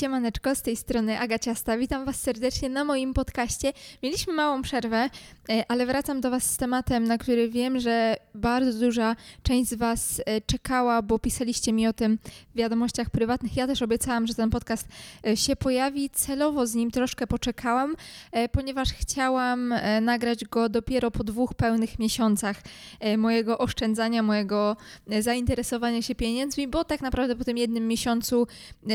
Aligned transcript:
Siemaneczko, 0.00 0.54
z 0.54 0.62
tej 0.62 0.76
strony 0.76 1.18
Agaciasta. 1.18 1.78
Witam 1.78 2.04
Was 2.04 2.20
serdecznie 2.20 2.68
na 2.68 2.84
moim 2.84 3.14
podcaście. 3.14 3.72
Mieliśmy 4.02 4.32
małą 4.32 4.62
przerwę, 4.62 5.10
e, 5.50 5.64
ale 5.68 5.86
wracam 5.86 6.20
do 6.20 6.30
Was 6.30 6.50
z 6.50 6.56
tematem, 6.56 7.04
na 7.04 7.18
który 7.18 7.48
wiem, 7.48 7.80
że 7.80 8.16
bardzo 8.34 8.80
duża 8.80 9.16
część 9.42 9.70
z 9.70 9.74
Was 9.74 10.22
e, 10.26 10.40
czekała, 10.40 11.02
bo 11.02 11.18
pisaliście 11.18 11.72
mi 11.72 11.86
o 11.86 11.92
tym 11.92 12.18
w 12.54 12.58
wiadomościach 12.58 13.10
prywatnych. 13.10 13.56
Ja 13.56 13.66
też 13.66 13.82
obiecałam, 13.82 14.26
że 14.26 14.34
ten 14.34 14.50
podcast 14.50 14.88
e, 15.26 15.36
się 15.36 15.56
pojawi. 15.56 16.10
Celowo 16.10 16.66
z 16.66 16.74
nim 16.74 16.90
troszkę 16.90 17.26
poczekałam, 17.26 17.96
ponieważ 18.52 18.92
chciałam 18.92 19.74
nagrać 20.02 20.44
go 20.44 20.68
dopiero 20.68 21.10
po 21.10 21.24
dwóch 21.24 21.54
pełnych 21.54 21.98
miesiącach 21.98 22.62
mojego 23.18 23.58
oszczędzania, 23.58 24.22
mojego 24.22 24.76
zainteresowania 25.20 26.02
się 26.02 26.14
pieniędzmi, 26.14 26.68
bo 26.68 26.84
tak 26.84 27.00
naprawdę 27.00 27.36
po 27.36 27.44
tym 27.44 27.58
jednym 27.58 27.88
miesiącu 27.88 28.46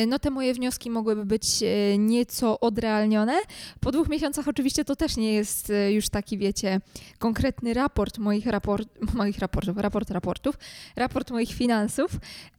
no 0.08 0.20
te 0.20 0.30
moje 0.30 0.54
wnioski 0.54 0.90
mogłyby 0.96 1.26
być 1.26 1.46
e, 1.64 1.98
nieco 1.98 2.60
odrealnione. 2.60 3.34
Po 3.80 3.92
dwóch 3.92 4.10
miesiącach 4.10 4.48
oczywiście 4.48 4.86
to 4.86 4.96
też 4.96 5.18
nie 5.18 5.34
jest 5.34 5.70
e, 5.70 5.94
już 5.94 6.10
taki, 6.10 6.38
wiecie, 6.38 6.80
konkretny 7.20 7.74
raport 7.74 8.18
moich, 8.18 8.46
raport, 8.46 8.90
moich 9.14 9.40
raportów, 9.40 9.78
raport 9.78 10.12
raportów, 10.12 10.56
raport 10.96 11.32
moich 11.32 11.54
finansów, 11.54 12.12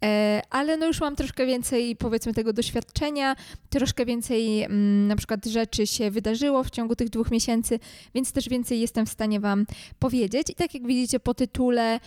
e, 0.04 0.42
ale 0.50 0.76
no 0.76 0.86
już 0.86 1.00
mam 1.00 1.16
troszkę 1.16 1.46
więcej, 1.46 1.96
powiedzmy, 1.96 2.34
tego 2.34 2.52
doświadczenia, 2.52 3.36
troszkę 3.70 4.06
więcej 4.06 4.62
mm, 4.62 5.06
na 5.06 5.16
przykład 5.16 5.46
rzeczy 5.46 5.86
się 5.86 6.10
wydarzyło 6.10 6.64
w 6.64 6.70
ciągu 6.70 6.96
tych 6.96 7.10
dwóch 7.10 7.30
miesięcy, 7.30 7.78
więc 8.14 8.32
też 8.32 8.48
więcej 8.48 8.80
jestem 8.80 9.06
w 9.06 9.10
stanie 9.10 9.40
Wam 9.40 9.66
powiedzieć. 9.98 10.50
I 10.50 10.54
tak 10.54 10.74
jak 10.74 10.86
widzicie 10.86 11.20
po 11.20 11.34
tytule, 11.34 12.00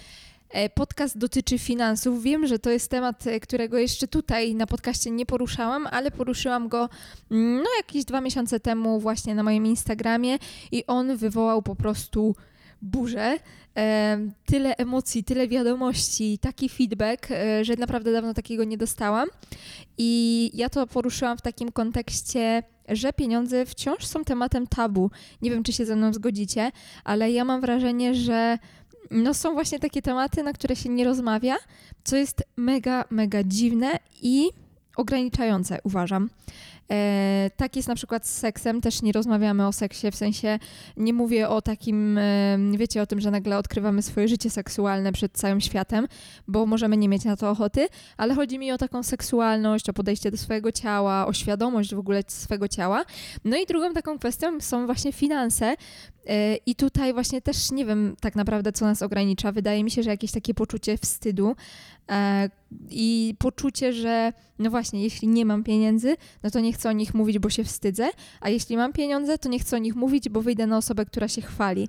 podcast 0.76 1.18
dotyczy 1.18 1.60
finansów. 1.60 2.24
Wiem, 2.24 2.48
że 2.48 2.60
to 2.60 2.70
jest 2.70 2.92
temat, 2.92 3.28
e, 3.28 3.40
którego 3.40 3.78
jeszcze 3.78 4.08
tutaj 4.08 4.56
na 4.56 4.68
podcaście 4.68 5.12
nie 5.12 5.26
poruszałam, 5.26 5.88
ale 5.92 6.12
poruszyłam 6.12 6.68
go 6.68 6.90
mm, 7.32 7.58
no 7.58 7.70
jakieś 7.78 8.06
dwa 8.06 8.22
miesiące 8.22 8.60
temu 8.60 9.00
właśnie 9.00 9.36
na 9.36 9.44
moim 9.44 9.66
Instagramie 9.66 10.38
i 10.72 10.86
on 10.88 11.18
wywołał 11.18 11.62
po 11.62 11.76
prostu 11.76 12.36
burzę. 12.82 13.38
E, 13.78 14.18
tyle 14.46 14.78
emocji, 14.78 15.24
tyle 15.24 15.48
wiadomości, 15.48 16.38
taki 16.42 16.70
feedback, 16.70 17.32
e, 17.32 17.66
że 17.66 17.76
naprawdę 17.76 18.12
dawno 18.12 18.34
takiego 18.34 18.64
nie 18.64 18.78
dostałam. 18.78 19.30
I 19.98 20.52
ja 20.54 20.70
to 20.70 20.88
poruszyłam 20.88 21.38
w 21.38 21.42
takim 21.42 21.72
kontekście, 21.72 22.64
że 22.90 23.14
pieniądze 23.14 23.66
wciąż 23.66 24.06
są 24.06 24.24
tematem 24.24 24.68
tabu. 24.68 25.12
Nie 25.42 25.52
wiem, 25.52 25.64
czy 25.64 25.74
się 25.74 25.86
ze 25.86 25.96
mną 25.96 26.14
zgodzicie, 26.14 26.72
ale 27.04 27.32
ja 27.32 27.46
mam 27.46 27.62
wrażenie, 27.62 28.16
że 28.16 28.58
no 29.12 29.34
są 29.34 29.54
właśnie 29.54 29.80
takie 29.80 30.02
tematy, 30.02 30.44
na 30.44 30.54
które 30.54 30.76
się 30.76 30.90
nie 30.90 31.06
rozmawia, 31.06 31.56
co 32.04 32.16
jest 32.16 32.44
mega, 32.58 33.06
mega 33.10 33.44
dziwne 33.44 34.00
i 34.22 34.50
ograniczające, 34.96 35.80
uważam. 35.84 36.30
E, 36.92 37.52
tak 37.58 37.76
jest 37.76 37.88
na 37.88 37.96
przykład 37.96 38.28
z 38.28 38.38
seksem, 38.38 38.82
też 38.82 39.02
nie 39.02 39.12
rozmawiamy 39.12 39.68
o 39.68 39.72
seksie, 39.72 40.12
w 40.12 40.16
sensie 40.16 40.60
nie 40.98 41.14
mówię 41.14 41.50
o 41.50 41.62
takim, 41.62 42.18
e, 42.18 42.58
wiecie, 42.78 43.02
o 43.02 43.06
tym, 43.06 43.22
że 43.22 43.32
nagle 43.32 43.58
odkrywamy 43.58 44.02
swoje 44.02 44.28
życie 44.28 44.50
seksualne 44.50 45.12
przed 45.12 45.32
całym 45.32 45.62
światem, 45.62 46.08
bo 46.48 46.66
możemy 46.66 46.98
nie 46.98 47.10
mieć 47.10 47.26
na 47.26 47.38
to 47.38 47.50
ochoty, 47.50 47.88
ale 48.18 48.36
chodzi 48.36 48.60
mi 48.60 48.72
o 48.72 48.78
taką 48.78 49.04
seksualność, 49.04 49.90
o 49.90 49.94
podejście 49.94 50.32
do 50.32 50.38
swojego 50.38 50.72
ciała, 50.72 51.28
o 51.28 51.34
świadomość 51.34 51.96
w 51.96 52.00
ogóle 52.00 52.24
swojego 52.28 52.68
ciała. 52.68 53.06
No 53.46 53.58
i 53.58 53.66
drugą 53.66 53.94
taką 53.94 54.20
kwestią 54.20 54.62
są 54.62 54.86
właśnie 54.86 55.12
finanse, 55.12 55.76
e, 56.28 56.56
i 56.56 56.76
tutaj 56.76 57.14
właśnie 57.14 57.42
też 57.42 57.72
nie 57.72 57.86
wiem 57.86 58.16
tak 58.22 58.36
naprawdę, 58.36 58.72
co 58.72 58.86
nas 58.86 59.02
ogranicza. 59.02 59.52
Wydaje 59.52 59.84
mi 59.84 59.92
się, 59.92 60.04
że 60.04 60.10
jakieś 60.10 60.32
takie 60.32 60.54
poczucie 60.54 60.98
wstydu 60.98 61.56
i 62.90 63.36
poczucie, 63.40 63.94
że 63.94 64.34
no 64.60 64.70
właśnie, 64.70 65.04
jeśli 65.04 65.28
nie 65.28 65.46
mam 65.46 65.64
pieniędzy, 65.64 66.16
no 66.44 66.52
to 66.52 66.60
nie 66.60 66.74
chcę 66.74 66.79
o 66.88 66.92
nich 66.92 67.14
mówić, 67.14 67.40
bo 67.40 67.50
się 67.50 67.64
wstydzę, 67.64 68.10
a 68.42 68.50
jeśli 68.50 68.78
mam 68.78 68.94
pieniądze, 68.94 69.38
to 69.38 69.50
nie 69.50 69.60
chcę 69.60 69.76
o 69.76 69.80
nich 69.80 69.96
mówić, 69.96 70.30
bo 70.30 70.42
wyjdę 70.42 70.68
na 70.68 70.78
osobę, 70.78 71.06
która 71.06 71.28
się 71.28 71.42
chwali. 71.42 71.88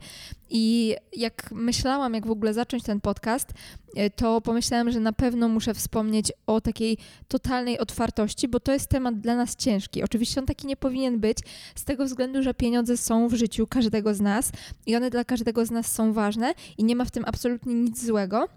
I 0.51 0.97
jak 1.17 1.53
myślałam, 1.53 2.15
jak 2.15 2.27
w 2.27 2.31
ogóle 2.31 2.55
zacząć 2.55 2.83
ten 2.83 3.01
podcast, 3.01 3.53
e, 3.97 4.11
to 4.11 4.41
pomyślałam, 4.41 4.91
że 4.91 5.01
na 5.01 5.13
pewno 5.13 5.49
muszę 5.49 5.75
wspomnieć 5.75 6.33
o 6.47 6.61
takiej 6.61 6.99
totalnej 7.29 7.79
otwartości, 7.79 8.49
bo 8.49 8.61
to 8.61 8.73
jest 8.73 8.89
temat 8.89 9.21
dla 9.21 9.37
nas 9.37 9.57
ciężki. 9.57 10.03
Oczywiście 10.03 10.41
on 10.41 10.47
taki 10.47 10.67
nie 10.67 10.77
powinien 10.77 11.21
być, 11.21 11.39
z 11.75 11.85
tego 11.85 12.05
względu, 12.05 12.43
że 12.43 12.55
pieniądze 12.55 12.97
są 12.97 13.29
w 13.29 13.35
życiu 13.35 13.67
każdego 13.67 14.15
z 14.15 14.21
nas 14.21 14.53
i 14.87 14.97
one 14.97 15.11
dla 15.11 15.25
każdego 15.25 15.67
z 15.67 15.71
nas 15.71 15.93
są 15.93 16.13
ważne 16.13 16.55
i 16.79 16.85
nie 16.85 16.97
ma 16.97 17.05
w 17.05 17.11
tym 17.11 17.25
absolutnie 17.27 17.75
nic 17.75 18.05
złego. 18.05 18.49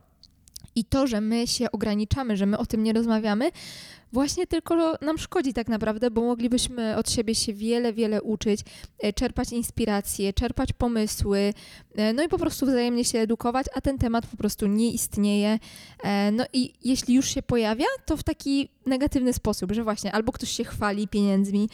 I 0.76 0.86
to, 0.86 1.08
że 1.08 1.22
my 1.22 1.48
się 1.48 1.72
ograniczamy, 1.72 2.38
że 2.38 2.46
my 2.46 2.58
o 2.58 2.66
tym 2.66 2.84
nie 2.84 2.94
rozmawiamy, 2.94 3.52
właśnie 4.14 4.48
tylko 4.48 4.96
nam 5.02 5.18
szkodzi 5.18 5.54
tak 5.54 5.68
naprawdę, 5.68 6.12
bo 6.12 6.22
moglibyśmy 6.22 6.98
od 6.98 7.12
siebie 7.12 7.36
się 7.36 7.54
wiele, 7.54 7.94
wiele 7.94 8.22
uczyć, 8.22 8.62
e, 9.00 9.14
czerpać 9.14 9.52
inspiracje, 9.52 10.34
czerpać 10.34 10.74
pomysły, 10.74 11.54
e, 11.96 12.14
no 12.14 12.24
i 12.24 12.28
po 12.28 12.38
prostu 12.38 12.66
wzajemnie 12.66 13.06
się 13.06 13.20
edukować, 13.20 13.66
a 13.76 13.82
ten 13.82 13.98
temat 13.98 14.28
po 14.28 14.38
prostu 14.38 14.68
nie 14.68 14.92
istnieje. 14.92 15.60
E, 16.04 16.32
no 16.32 16.46
i 16.54 16.74
jeśli 16.84 17.16
już 17.16 17.30
się 17.30 17.42
pojawia, 17.42 17.86
to 18.06 18.18
w 18.18 18.24
taki 18.24 18.70
negatywny 18.86 19.34
sposób, 19.34 19.72
że 19.72 19.84
właśnie 19.84 20.12
albo 20.12 20.32
ktoś 20.32 20.50
się 20.50 20.64
chwali 20.64 21.08
pieniędzmi, 21.08 21.70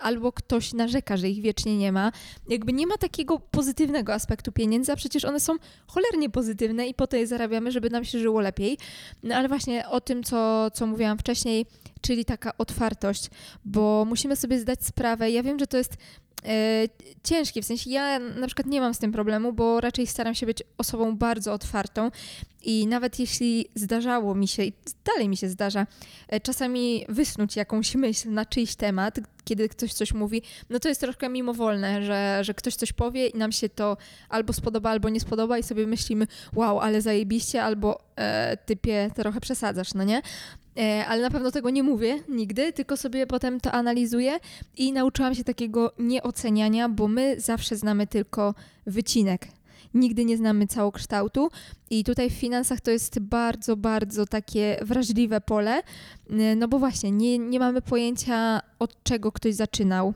albo 0.00 0.32
ktoś 0.32 0.72
narzeka, 0.72 1.16
że 1.16 1.28
ich 1.28 1.42
wiecznie 1.42 1.76
nie 1.76 1.92
ma. 1.92 2.12
Jakby 2.48 2.72
nie 2.72 2.86
ma 2.86 2.96
takiego 2.96 3.38
pozytywnego 3.38 4.14
aspektu 4.14 4.52
pieniędzy, 4.52 4.92
a 4.92 4.96
przecież 4.96 5.24
one 5.24 5.40
są 5.40 5.52
cholernie 5.86 6.30
pozytywne 6.30 6.86
i 6.86 6.94
po 6.94 7.06
to 7.06 7.16
je 7.16 7.26
zarabiamy, 7.26 7.72
żeby 7.72 7.90
nam 7.90 8.04
się 8.04 8.18
żyło 8.18 8.40
lepiej. 8.40 8.78
No 9.22 9.34
ale 9.34 9.48
właśnie 9.48 9.88
o 9.88 10.00
tym, 10.00 10.22
co, 10.22 10.70
co 10.70 10.86
mówiłam 10.86 11.18
wcześniej, 11.18 11.66
czyli 12.00 12.24
taka 12.24 12.52
otwartość, 12.58 13.30
bo 13.64 14.04
musimy 14.08 14.36
sobie 14.36 14.58
zdać 14.58 14.84
sprawę. 14.86 15.30
Ja 15.30 15.42
wiem, 15.42 15.58
że 15.58 15.66
to 15.66 15.76
jest 15.76 15.96
e, 16.44 16.84
ciężkie, 17.22 17.62
w 17.62 17.64
sensie 17.64 17.90
ja 17.90 18.18
na 18.18 18.46
przykład 18.46 18.66
nie 18.66 18.80
mam 18.80 18.94
z 18.94 18.98
tym 18.98 19.12
problemu, 19.12 19.52
bo 19.52 19.80
raczej 19.80 20.06
staram 20.06 20.34
się 20.34 20.46
być 20.46 20.62
osobą 20.78 21.16
bardzo 21.16 21.52
otwartą 21.52 22.10
i 22.64 22.86
nawet 22.86 23.18
jeśli 23.18 23.66
zdarzało 23.74 24.34
mi 24.34 24.48
się, 24.48 24.64
i 24.64 24.72
dalej 25.04 25.28
mi 25.28 25.36
się 25.36 25.48
zdarza, 25.48 25.86
e, 26.28 26.40
czasami 26.40 27.04
wysnuć 27.08 27.56
jakąś 27.56 27.94
myśl 27.94 28.30
na 28.30 28.46
czyjś 28.46 28.74
temat, 28.74 29.20
kiedy 29.44 29.68
ktoś 29.68 29.92
coś 29.92 30.14
mówi, 30.14 30.42
no 30.70 30.78
to 30.78 30.88
jest 30.88 31.00
troszkę 31.00 31.28
mimowolne, 31.28 32.02
że, 32.02 32.38
że 32.44 32.54
ktoś 32.54 32.74
coś 32.74 32.92
powie 32.92 33.26
i 33.26 33.38
nam 33.38 33.52
się 33.52 33.68
to 33.68 33.96
albo 34.28 34.52
spodoba, 34.52 34.90
albo 34.90 35.08
nie 35.08 35.20
spodoba 35.20 35.58
i 35.58 35.62
sobie 35.62 35.86
myślimy, 35.86 36.26
wow, 36.54 36.80
ale 36.80 37.02
zajebiście, 37.02 37.62
albo 37.62 38.00
e, 38.16 38.56
typie 38.56 39.10
trochę 39.14 39.40
przesadzasz, 39.40 39.94
no 39.94 40.04
nie? 40.04 40.22
E, 40.78 41.06
ale 41.06 41.22
na 41.22 41.30
pewno 41.30 41.50
tego 41.50 41.70
nie 41.70 41.82
mówię 41.82 42.18
nigdy, 42.28 42.72
tylko 42.72 42.96
sobie 42.96 43.26
potem 43.26 43.60
to 43.60 43.72
analizuję 43.72 44.38
i 44.76 44.92
nauczyłam 44.92 45.34
się 45.34 45.44
takiego 45.44 45.92
nieoceniania, 45.98 46.88
bo 46.88 47.08
my 47.08 47.40
zawsze 47.40 47.76
znamy 47.76 48.06
tylko 48.06 48.54
wycinek 48.86 49.48
nigdy 49.94 50.24
nie 50.24 50.36
znamy 50.36 50.66
całokształtu. 50.66 51.48
I 51.90 52.04
tutaj 52.04 52.30
w 52.30 52.32
finansach 52.32 52.80
to 52.80 52.90
jest 52.90 53.18
bardzo, 53.18 53.76
bardzo 53.76 54.26
takie 54.26 54.76
wrażliwe 54.82 55.40
pole, 55.40 55.82
y, 56.30 56.56
no 56.56 56.68
bo 56.68 56.78
właśnie 56.78 57.10
nie, 57.10 57.38
nie 57.38 57.58
mamy 57.58 57.82
pojęcia 57.82 58.60
od 58.78 59.02
czego 59.02 59.32
ktoś 59.32 59.54
zaczynał, 59.54 60.14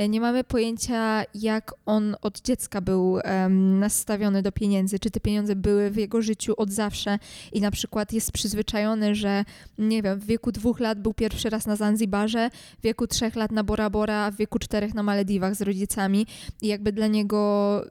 y, 0.00 0.08
nie 0.08 0.20
mamy 0.20 0.44
pojęcia 0.44 1.24
jak 1.34 1.74
on 1.86 2.16
od 2.22 2.40
dziecka 2.40 2.80
był 2.80 3.12
um, 3.12 3.78
nastawiony 3.78 4.42
do 4.42 4.52
pieniędzy, 4.52 4.98
czy 4.98 5.10
te 5.10 5.20
pieniądze 5.20 5.56
były 5.56 5.90
w 5.90 5.96
jego 5.96 6.22
życiu 6.22 6.54
od 6.56 6.70
zawsze 6.70 7.18
i 7.52 7.60
na 7.60 7.70
przykład 7.70 8.12
jest 8.12 8.32
przyzwyczajony, 8.32 9.14
że 9.14 9.44
nie 9.78 10.02
wiem, 10.02 10.20
w 10.20 10.26
wieku 10.26 10.52
dwóch 10.52 10.80
lat 10.80 11.00
był 11.00 11.14
pierwszy 11.14 11.50
raz 11.50 11.66
na 11.66 11.76
Zanzibarze, 11.76 12.50
w 12.78 12.82
wieku 12.82 13.06
trzech 13.06 13.36
lat 13.36 13.52
na 13.52 13.64
Bora 13.64 13.90
Bora, 13.90 14.30
w 14.30 14.36
wieku 14.36 14.58
czterech 14.58 14.94
na 14.94 15.02
Malediwach 15.02 15.54
z 15.54 15.62
rodzicami. 15.62 16.26
I 16.62 16.66
jakby 16.66 16.92
dla 16.92 17.06
niego 17.06 17.36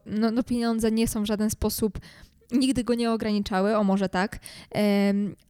no, 0.06 0.31
no 0.31 0.44
pieniądze 0.44 0.92
nie 0.92 1.07
są 1.07 1.14
w 1.23 1.25
żaden 1.25 1.49
sposób 1.49 1.99
nigdy 2.51 2.83
go 2.83 2.93
nie 2.93 3.11
ograniczały, 3.11 3.77
o 3.77 3.83
może 3.83 4.09
tak. 4.09 4.39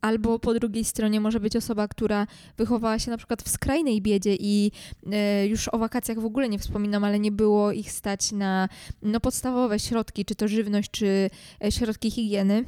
Albo 0.02 0.40
po 0.40 0.54
drugiej 0.54 0.86
stronie 0.86 1.20
może 1.22 1.40
być 1.40 1.56
osoba, 1.56 1.88
która 1.88 2.28
wychowała 2.58 3.00
się 3.00 3.12
na 3.12 3.18
przykład 3.18 3.44
w 3.44 3.50
skrajnej 3.50 4.02
biedzie 4.02 4.36
i 4.40 4.72
e, 5.12 5.48
już 5.48 5.68
o 5.68 5.78
wakacjach 5.78 6.20
w 6.20 6.26
ogóle 6.26 6.50
nie 6.50 6.60
wspominam, 6.60 7.04
ale 7.04 7.20
nie 7.20 7.32
było 7.32 7.72
ich 7.72 7.92
stać 7.92 8.32
na 8.32 8.70
no, 9.02 9.20
podstawowe 9.20 9.80
środki, 9.80 10.26
czy 10.26 10.36
to 10.36 10.48
żywność, 10.48 10.92
czy 10.92 11.30
e, 11.64 11.72
środki 11.72 12.12
higieny. 12.12 12.66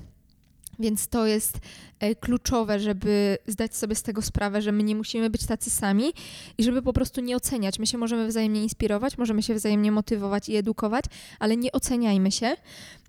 Więc 0.80 1.08
to 1.08 1.26
jest 1.26 1.60
e, 2.00 2.16
kluczowe, 2.16 2.80
żeby 2.80 3.38
zdać 3.48 3.76
sobie 3.76 3.96
z 3.96 4.04
tego 4.04 4.22
sprawę, 4.22 4.62
że 4.62 4.72
my 4.72 4.84
nie 4.84 4.96
musimy 4.96 5.30
być 5.30 5.46
tacy 5.46 5.70
sami 5.70 6.14
i 6.58 6.64
żeby 6.64 6.82
po 6.82 6.94
prostu 6.94 7.22
nie 7.22 7.36
oceniać. 7.36 7.80
My 7.80 7.88
się 7.88 7.98
możemy 7.98 8.28
wzajemnie 8.28 8.64
inspirować, 8.64 9.18
możemy 9.18 9.44
się 9.44 9.56
wzajemnie 9.56 9.92
motywować 9.92 10.50
i 10.50 10.56
edukować, 10.56 11.06
ale 11.40 11.58
nie 11.58 11.72
oceniajmy 11.72 12.32
się. 12.32 12.56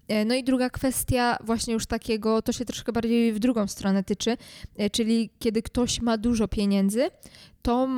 E, 0.08 0.24
no 0.24 0.34
i 0.34 0.44
druga 0.44 0.70
kwestia, 0.70 1.38
właśnie 1.44 1.74
już 1.74 1.86
takiego, 1.86 2.42
to 2.42 2.52
się 2.52 2.64
troszkę 2.64 2.92
bardziej 2.92 3.32
w 3.32 3.38
drugą 3.38 3.66
stronę 3.66 4.04
tyczy, 4.04 4.36
e, 4.76 4.90
czyli 4.90 5.30
kiedy 5.38 5.62
ktoś 5.62 6.00
ma 6.00 6.18
dużo 6.18 6.48
pieniędzy, 6.48 7.10
to 7.62 7.88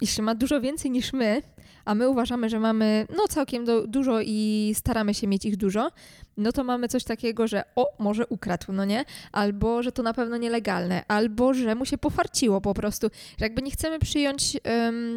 jeśli 0.00 0.22
ma 0.22 0.34
dużo 0.34 0.60
więcej 0.60 0.90
niż 0.90 1.12
my, 1.12 1.42
a 1.84 1.94
my 1.94 2.08
uważamy, 2.08 2.48
że 2.48 2.60
mamy 2.60 3.06
no 3.16 3.28
całkiem 3.28 3.64
do, 3.64 3.86
dużo 3.86 4.20
i 4.20 4.72
staramy 4.76 5.14
się 5.14 5.26
mieć 5.26 5.44
ich 5.44 5.56
dużo, 5.56 5.90
no 6.36 6.52
to 6.52 6.64
mamy 6.64 6.88
coś 6.88 7.04
takiego, 7.04 7.46
że 7.46 7.62
o, 7.76 7.86
może 7.98 8.26
ukradł, 8.26 8.72
no 8.72 8.84
nie? 8.84 9.04
Albo, 9.32 9.82
że 9.82 9.92
to 9.92 10.02
na 10.02 10.14
pewno 10.14 10.36
nielegalne, 10.36 11.04
albo, 11.08 11.54
że 11.54 11.74
mu 11.74 11.86
się 11.86 11.98
pofarciło 11.98 12.60
po 12.60 12.74
prostu, 12.74 13.06
że 13.38 13.44
jakby 13.44 13.62
nie 13.62 13.70
chcemy 13.70 13.98
przyjąć 13.98 14.56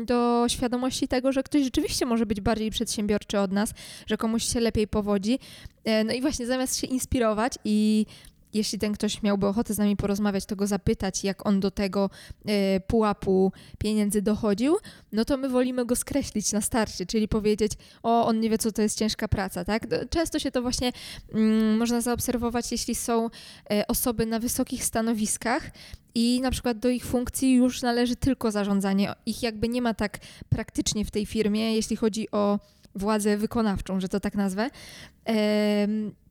do 0.06 0.46
świadomości 0.48 1.08
tego, 1.08 1.32
że 1.32 1.44
ktoś 1.44 1.64
rzeczywiście 1.64 2.06
może 2.06 2.26
być 2.26 2.42
bardziej 2.42 2.72
przedsiębiorczy 2.72 3.40
od 3.40 3.52
nas, 3.52 3.74
że 4.08 4.18
komuś 4.18 4.44
się 4.44 4.60
lepiej 4.60 4.88
powodzi. 4.88 5.40
E, 5.84 6.04
no 6.04 6.14
i 6.14 6.22
właśnie 6.22 6.46
zamiast 6.46 6.80
się 6.80 6.88
inspirować 6.88 7.54
i 7.66 8.06
jeśli 8.54 8.80
ten 8.80 8.94
ktoś 8.94 9.24
miałby 9.24 9.48
ochotę 9.48 9.74
z 9.74 9.78
nami 9.78 9.96
porozmawiać, 9.98 10.46
to 10.46 10.56
go 10.56 10.68
zapytać, 10.68 11.24
jak 11.24 11.46
on 11.46 11.60
do 11.60 11.72
tego 11.72 12.10
y, 12.50 12.82
pułapu 12.88 13.52
pieniędzy 13.78 14.22
dochodził, 14.22 14.78
no 15.12 15.26
to 15.26 15.38
my 15.38 15.50
wolimy 15.50 15.86
go 15.86 15.96
skreślić 15.96 16.52
na 16.52 16.62
starcie, 16.62 17.06
czyli 17.06 17.28
powiedzieć, 17.28 17.72
o, 18.04 18.26
on 18.26 18.40
nie 18.40 18.50
wie, 18.50 18.58
co 18.58 18.72
to 18.72 18.82
jest 18.82 18.98
ciężka 18.98 19.28
praca, 19.28 19.66
tak? 19.66 19.88
Często 20.10 20.40
się 20.40 20.52
to 20.52 20.62
właśnie 20.62 20.92
mm, 21.34 21.78
można 21.78 22.02
zaobserwować, 22.02 22.72
jeśli 22.72 22.96
są 22.96 23.26
y, 23.26 23.88
osoby 23.88 24.26
na 24.26 24.40
wysokich 24.40 24.86
stanowiskach, 24.86 25.72
i 26.16 26.42
na 26.42 26.52
przykład 26.52 26.80
do 26.80 26.90
ich 26.90 27.06
funkcji 27.06 27.54
już 27.54 27.82
należy 27.82 28.16
tylko 28.16 28.52
zarządzanie. 28.52 29.14
Ich 29.26 29.44
jakby 29.44 29.70
nie 29.70 29.82
ma 29.82 29.94
tak 29.94 30.20
praktycznie 30.50 31.06
w 31.06 31.12
tej 31.12 31.26
firmie, 31.26 31.76
jeśli 31.76 31.96
chodzi 31.96 32.32
o 32.32 32.60
władzę 32.96 33.38
wykonawczą, 33.38 34.00
że 34.00 34.10
to 34.10 34.20
tak 34.20 34.36
nazwę. 34.36 34.70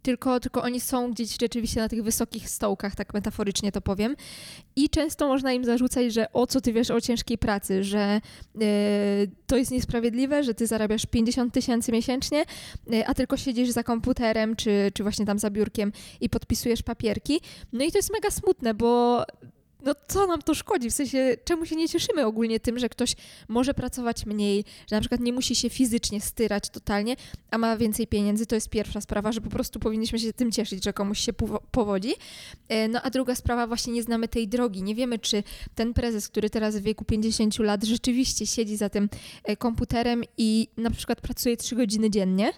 Tylko, 0.03 0.41
tylko 0.41 0.63
oni 0.63 0.81
są 0.81 1.11
gdzieś 1.11 1.37
rzeczywiście 1.41 1.81
na 1.81 1.89
tych 1.89 2.03
wysokich 2.03 2.51
stołkach, 2.51 2.95
tak 2.95 3.15
metaforycznie 3.15 3.73
to 3.73 3.81
powiem. 3.81 4.17
I 4.77 4.91
często 4.91 5.29
można 5.29 5.53
im 5.53 5.65
zarzucać, 5.65 6.15
że 6.15 6.33
o 6.33 6.47
co 6.47 6.61
ty 6.61 6.73
wiesz 6.73 6.91
o 6.91 7.01
ciężkiej 7.01 7.39
pracy, 7.39 7.85
że 7.85 8.01
e, 8.01 8.21
to 9.47 9.57
jest 9.57 9.71
niesprawiedliwe, 9.71 10.45
że 10.45 10.55
ty 10.55 10.67
zarabiasz 10.67 11.07
50 11.07 11.55
tysięcy 11.55 11.93
miesięcznie, 11.93 12.45
e, 12.93 13.09
a 13.09 13.15
tylko 13.15 13.37
siedzisz 13.37 13.71
za 13.71 13.83
komputerem 13.83 14.57
czy, 14.57 14.91
czy 14.95 15.03
właśnie 15.03 15.27
tam 15.27 15.39
za 15.39 15.51
biurkiem 15.51 15.93
i 16.21 16.29
podpisujesz 16.29 16.83
papierki. 16.83 17.41
No 17.73 17.85
i 17.85 17.93
to 17.93 17.99
jest 17.99 18.13
mega 18.13 18.31
smutne, 18.31 18.75
bo 18.75 19.25
no 19.85 19.95
co 20.09 20.27
nam 20.27 20.43
to 20.43 20.55
szkodzi? 20.55 20.91
W 20.91 20.95
sensie, 20.95 21.37
czemu 21.45 21.67
się 21.67 21.77
nie 21.77 21.89
cieszymy 21.89 22.27
ogólnie 22.27 22.61
tym, 22.61 22.79
że 22.79 22.89
ktoś 22.89 23.15
może 23.49 23.75
pracować 23.75 24.27
mniej, 24.27 24.65
że 24.91 24.97
na 24.97 25.01
przykład 25.01 25.21
nie 25.21 25.33
musi 25.33 25.55
się 25.55 25.71
fizycznie 25.71 26.21
styrać 26.21 26.71
totalnie, 26.71 27.17
a 27.51 27.59
ma 27.59 27.77
więcej 27.77 28.07
pieniędzy? 28.07 28.47
To 28.47 28.55
jest 28.55 28.69
pierwsza 28.69 29.01
sprawa, 29.01 29.33
że 29.33 29.41
po 29.41 29.51
prostu 29.51 29.81
powinniśmy 29.81 30.19
się 30.19 30.33
tym 30.33 30.53
cieszyć, 30.53 30.85
że 30.85 30.93
komuś 30.93 31.19
się 31.21 31.33
powodzi. 31.71 32.15
E, 32.69 32.89
no 32.89 33.03
a 33.03 33.11
druga 33.11 33.35
sprawa, 33.35 33.67
właśnie 33.67 33.93
nie 33.93 34.03
znamy 34.03 34.29
tej 34.29 34.49
drogi. 34.49 34.83
Nie 34.83 34.95
wiemy, 34.95 35.19
czy 35.19 35.43
ten 35.75 35.95
prezes, 35.95 36.29
który 36.29 36.51
teraz 36.51 36.77
w 36.77 36.83
wieku 36.83 37.05
50 37.05 37.59
lat 37.59 37.85
rzeczywiście 37.85 38.47
siedzi 38.47 38.77
za 38.77 38.89
tym 38.89 39.09
e, 39.45 39.57
komputerem 39.57 40.23
i 40.39 40.69
na 40.77 40.91
przykład 40.91 41.21
pracuje 41.21 41.57
3 41.57 41.77
godziny 41.77 42.11
dziennie, 42.11 42.53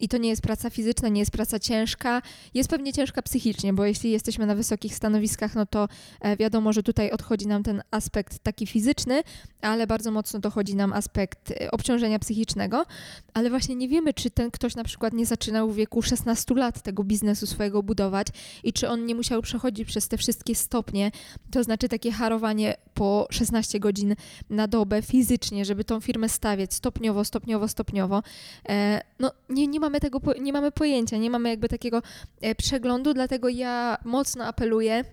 i 0.00 0.08
to 0.08 0.18
nie 0.18 0.28
jest 0.28 0.42
praca 0.42 0.70
fizyczna, 0.70 1.08
nie 1.08 1.20
jest 1.20 1.30
praca 1.30 1.58
ciężka. 1.58 2.22
Jest 2.54 2.70
pewnie 2.70 2.92
ciężka 2.92 3.22
psychicznie, 3.22 3.72
bo 3.72 3.84
jeśli 3.84 4.10
jesteśmy 4.10 4.46
na 4.46 4.54
wysokich 4.54 4.94
stanowiskach, 4.94 5.54
no 5.54 5.66
to 5.66 5.88
e, 6.20 6.36
wiadomo, 6.36 6.72
że 6.72 6.82
tutaj 6.82 7.10
odchodzi 7.10 7.46
nam 7.46 7.62
ten 7.62 7.82
aspekt 7.90 8.38
taki 8.38 8.66
fizyczny, 8.66 9.22
ale 9.60 9.86
bardzo 9.86 10.10
mocno 10.10 10.40
dochodzi 10.40 10.76
nam 10.76 10.92
aspekt 10.92 11.50
e, 11.50 11.70
obciążenia 11.70 12.18
psychicznego. 12.18 12.86
Ale 13.34 13.50
właśnie 13.50 13.74
nie 13.74 13.88
wiemy, 13.88 14.14
czy 14.14 14.30
ten 14.30 14.50
ktoś 14.50 14.76
na 14.76 14.84
przykład 14.84 15.12
nie 15.12 15.26
zaczynał 15.26 15.70
w 15.70 15.76
wieku 15.76 16.02
16 16.02 16.54
lat 16.54 16.82
tego 16.82 17.04
biznesu 17.04 17.46
swojego 17.46 17.82
budować 17.82 18.26
i 18.64 18.72
czy 18.72 18.88
on 18.88 19.06
nie 19.06 19.14
musiał 19.14 19.42
przechodzić 19.42 19.88
przez 19.88 20.08
te 20.08 20.16
wszystkie 20.16 20.54
stopnie, 20.54 21.10
to 21.50 21.64
znaczy 21.64 21.88
takie 21.88 22.12
harowanie 22.12 22.74
po 22.94 23.26
16 23.30 23.80
godzin 23.80 24.14
na 24.50 24.68
dobę 24.68 25.02
fizycznie, 25.02 25.64
żeby 25.64 25.84
tą 25.84 26.00
firmę 26.00 26.28
stawiać 26.28 26.74
stopniowo, 26.74 27.24
stopniowo, 27.24 27.68
stopniowo. 27.68 28.22
E, 28.68 29.00
no 29.18 29.32
nie, 29.48 29.66
nie 29.66 29.80
ma 29.80 29.85
mamy 29.86 30.00
tego, 30.00 30.20
nie 30.40 30.52
mamy 30.52 30.72
pojęcia, 30.72 31.16
nie 31.16 31.30
mamy 31.30 31.48
jakby 31.50 31.68
takiego 31.68 32.02
e, 32.40 32.54
przeglądu, 32.54 33.14
dlatego 33.14 33.48
ja 33.48 33.98
mocno 34.04 34.44
apeluję 34.44 35.04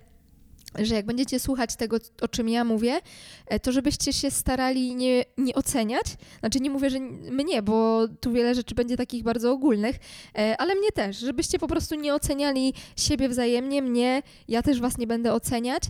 że 0.80 0.96
jak 0.96 1.06
będziecie 1.06 1.40
słuchać 1.40 1.76
tego, 1.76 1.98
o 2.22 2.28
czym 2.28 2.50
ja 2.50 2.64
mówię, 2.64 3.00
e, 3.48 3.60
to 3.60 3.72
żebyście 3.72 4.14
się 4.14 4.32
starali 4.32 4.96
nie, 4.96 5.26
nie 5.38 5.56
oceniać. 5.56 6.06
Znaczy 6.40 6.60
nie 6.60 6.70
mówię, 6.70 6.90
że 6.90 7.00
mnie, 7.32 7.62
bo 7.62 8.08
tu 8.22 8.32
wiele 8.32 8.56
rzeczy 8.56 8.76
będzie 8.76 8.98
takich 8.98 9.24
bardzo 9.24 9.52
ogólnych, 9.52 9.96
e, 10.38 10.56
ale 10.58 10.76
mnie 10.76 10.92
też, 10.92 11.18
żebyście 11.18 11.60
po 11.60 11.68
prostu 11.68 11.96
nie 11.96 12.16
oceniali 12.16 12.74
siebie 12.98 13.30
wzajemnie, 13.30 13.82
mnie, 13.82 14.22
ja 14.48 14.62
też 14.62 14.80
was 14.80 14.98
nie 14.98 15.08
będę 15.08 15.34
oceniać, 15.34 15.84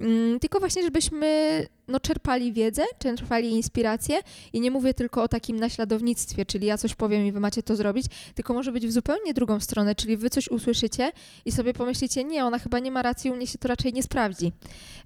mm, 0.00 0.40
tylko 0.40 0.60
właśnie, 0.60 0.82
żebyśmy 0.82 1.66
no, 1.88 2.00
czerpali 2.00 2.52
wiedzę, 2.52 2.84
czerpali 2.98 3.50
inspirację 3.50 4.16
i 4.52 4.60
nie 4.60 4.70
mówię 4.70 4.94
tylko 4.94 5.22
o 5.22 5.28
takim 5.28 5.56
naśladownictwie, 5.56 6.46
czyli 6.46 6.66
ja 6.66 6.78
coś 6.78 6.94
powiem 6.94 7.26
i 7.26 7.32
wy 7.32 7.40
macie 7.40 7.62
to 7.62 7.76
zrobić, 7.76 8.06
tylko 8.34 8.54
może 8.54 8.72
być 8.72 8.86
w 8.86 8.92
zupełnie 8.92 9.34
drugą 9.34 9.60
stronę, 9.60 9.94
czyli 9.94 10.16
wy 10.16 10.30
coś 10.30 10.48
usłyszycie 10.48 11.12
i 11.44 11.52
sobie 11.52 11.74
pomyślicie, 11.74 12.24
nie, 12.24 12.44
ona 12.44 12.58
chyba 12.58 12.78
nie 12.78 12.90
ma 12.90 13.02
racji, 13.02 13.30
u 13.30 13.36
mnie 13.36 13.46
się 13.46 13.58
to 13.58 13.68
raczej 13.68 13.92
nie 13.92 14.02
sprawdzi. 14.02 14.52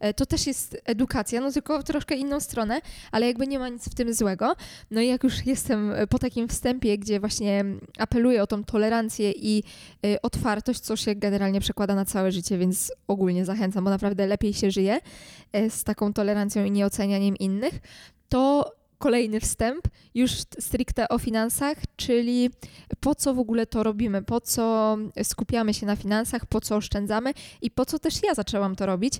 E, 0.00 0.14
to 0.14 0.26
też 0.26 0.46
jest 0.46 0.82
edukacja, 0.84 1.40
no 1.40 1.52
tylko 1.52 1.78
w 1.78 1.84
troszkę 1.84 2.14
inną 2.14 2.40
stronę, 2.40 2.80
ale 3.12 3.26
jakby 3.26 3.46
nie 3.46 3.58
ma 3.58 3.68
nic 3.68 3.88
w 3.88 3.94
tym 3.94 4.14
złego. 4.14 4.56
No 4.90 5.00
i 5.00 5.06
jak 5.06 5.24
już 5.24 5.46
jestem 5.46 5.92
po 6.08 6.18
takim 6.18 6.48
wstępie, 6.48 6.98
gdzie 6.98 7.20
właśnie 7.20 7.64
apeluję 7.98 8.42
o 8.42 8.46
tą 8.46 8.64
tolerancję 8.64 9.32
i 9.32 9.62
e, 10.06 10.22
otwartość, 10.22 10.80
co 10.80 10.96
się 10.96 11.14
generalnie 11.14 11.60
przekłada 11.60 11.94
na 11.94 12.04
całe 12.04 12.32
życie, 12.32 12.58
więc 12.58 12.92
ogólnie 13.08 13.44
zachęcam, 13.44 13.84
bo 13.84 13.90
naprawdę 13.90 14.26
lepiej 14.26 14.54
się 14.54 14.70
żyje 14.70 15.00
e, 15.52 15.70
z 15.70 15.84
taką 15.84 16.12
tolerancją 16.12 16.64
i 16.64 16.70
nieocenianiem 16.72 17.36
innych, 17.36 17.80
to 18.28 18.72
kolejny 19.02 19.40
wstęp, 19.40 19.88
już 20.14 20.30
stricte 20.58 21.08
o 21.08 21.18
finansach, 21.18 21.76
czyli 21.96 22.50
po 23.00 23.14
co 23.14 23.34
w 23.34 23.38
ogóle 23.38 23.66
to 23.66 23.82
robimy, 23.82 24.22
po 24.22 24.40
co 24.40 24.96
skupiamy 25.22 25.74
się 25.74 25.86
na 25.86 25.96
finansach, 25.96 26.46
po 26.46 26.60
co 26.60 26.76
oszczędzamy 26.76 27.32
i 27.62 27.70
po 27.70 27.84
co 27.84 27.98
też 27.98 28.22
ja 28.22 28.34
zaczęłam 28.34 28.76
to 28.76 28.86
robić. 28.86 29.14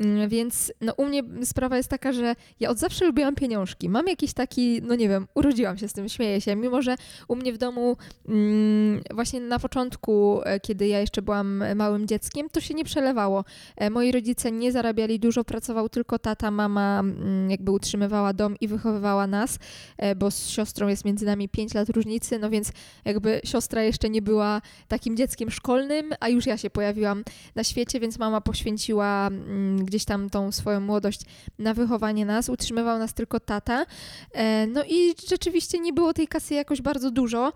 Mm, 0.00 0.28
więc 0.28 0.72
no, 0.80 0.92
u 0.96 1.04
mnie 1.04 1.22
sprawa 1.44 1.76
jest 1.76 1.88
taka, 1.88 2.12
że 2.12 2.34
ja 2.60 2.70
od 2.70 2.78
zawsze 2.78 3.06
lubiłam 3.06 3.34
pieniążki. 3.34 3.88
Mam 3.88 4.06
jakiś 4.06 4.32
taki, 4.32 4.82
no 4.82 4.94
nie 4.94 5.08
wiem, 5.08 5.26
urodziłam 5.34 5.78
się 5.78 5.88
z 5.88 5.92
tym, 5.92 6.08
śmieję 6.08 6.40
się, 6.40 6.56
mimo 6.56 6.82
że 6.82 6.96
u 7.28 7.36
mnie 7.36 7.52
w 7.52 7.58
domu 7.58 7.96
mm, 8.28 9.02
właśnie 9.14 9.40
na 9.40 9.58
początku, 9.58 10.40
e, 10.44 10.60
kiedy 10.60 10.86
ja 10.86 11.00
jeszcze 11.00 11.22
byłam 11.22 11.64
małym 11.74 12.06
dzieckiem, 12.06 12.50
to 12.50 12.60
się 12.60 12.74
nie 12.74 12.84
przelewało. 12.84 13.44
E, 13.76 13.90
moi 13.90 14.12
rodzice 14.12 14.52
nie 14.52 14.72
zarabiali 14.72 15.20
dużo, 15.20 15.44
pracował 15.44 15.88
tylko 15.88 16.18
tata, 16.18 16.50
mama 16.50 17.00
mm, 17.00 17.50
jakby 17.50 17.70
utrzymywała 17.70 18.32
dom 18.32 18.56
i 18.60 18.68
wychowywała 18.68 19.23
nas, 19.26 19.58
e, 19.96 20.14
bo 20.14 20.30
z 20.30 20.48
siostrą 20.48 20.88
jest 20.88 21.04
między 21.04 21.26
nami 21.26 21.48
5 21.48 21.74
lat 21.74 21.88
różnicy, 21.88 22.38
no 22.38 22.50
więc 22.50 22.72
jakby 23.04 23.40
siostra 23.44 23.82
jeszcze 23.82 24.10
nie 24.10 24.22
była 24.22 24.62
takim 24.88 25.16
dzieckiem 25.16 25.50
szkolnym, 25.50 26.12
a 26.20 26.28
już 26.28 26.46
ja 26.46 26.58
się 26.58 26.70
pojawiłam 26.70 27.24
na 27.54 27.64
świecie, 27.64 28.00
więc 28.00 28.18
mama 28.18 28.40
poświęciła 28.40 29.26
mm, 29.26 29.84
gdzieś 29.84 30.04
tam 30.04 30.30
tą 30.30 30.52
swoją 30.52 30.80
młodość 30.80 31.20
na 31.58 31.74
wychowanie 31.74 32.26
nas, 32.26 32.48
utrzymywał 32.48 32.98
nas 32.98 33.14
tylko 33.14 33.40
tata. 33.40 33.86
E, 34.32 34.66
no 34.66 34.84
i 34.84 35.14
rzeczywiście 35.28 35.78
nie 35.78 35.92
było 35.92 36.14
tej 36.14 36.28
kasy 36.28 36.54
jakoś 36.54 36.82
bardzo 36.82 37.10
dużo, 37.10 37.52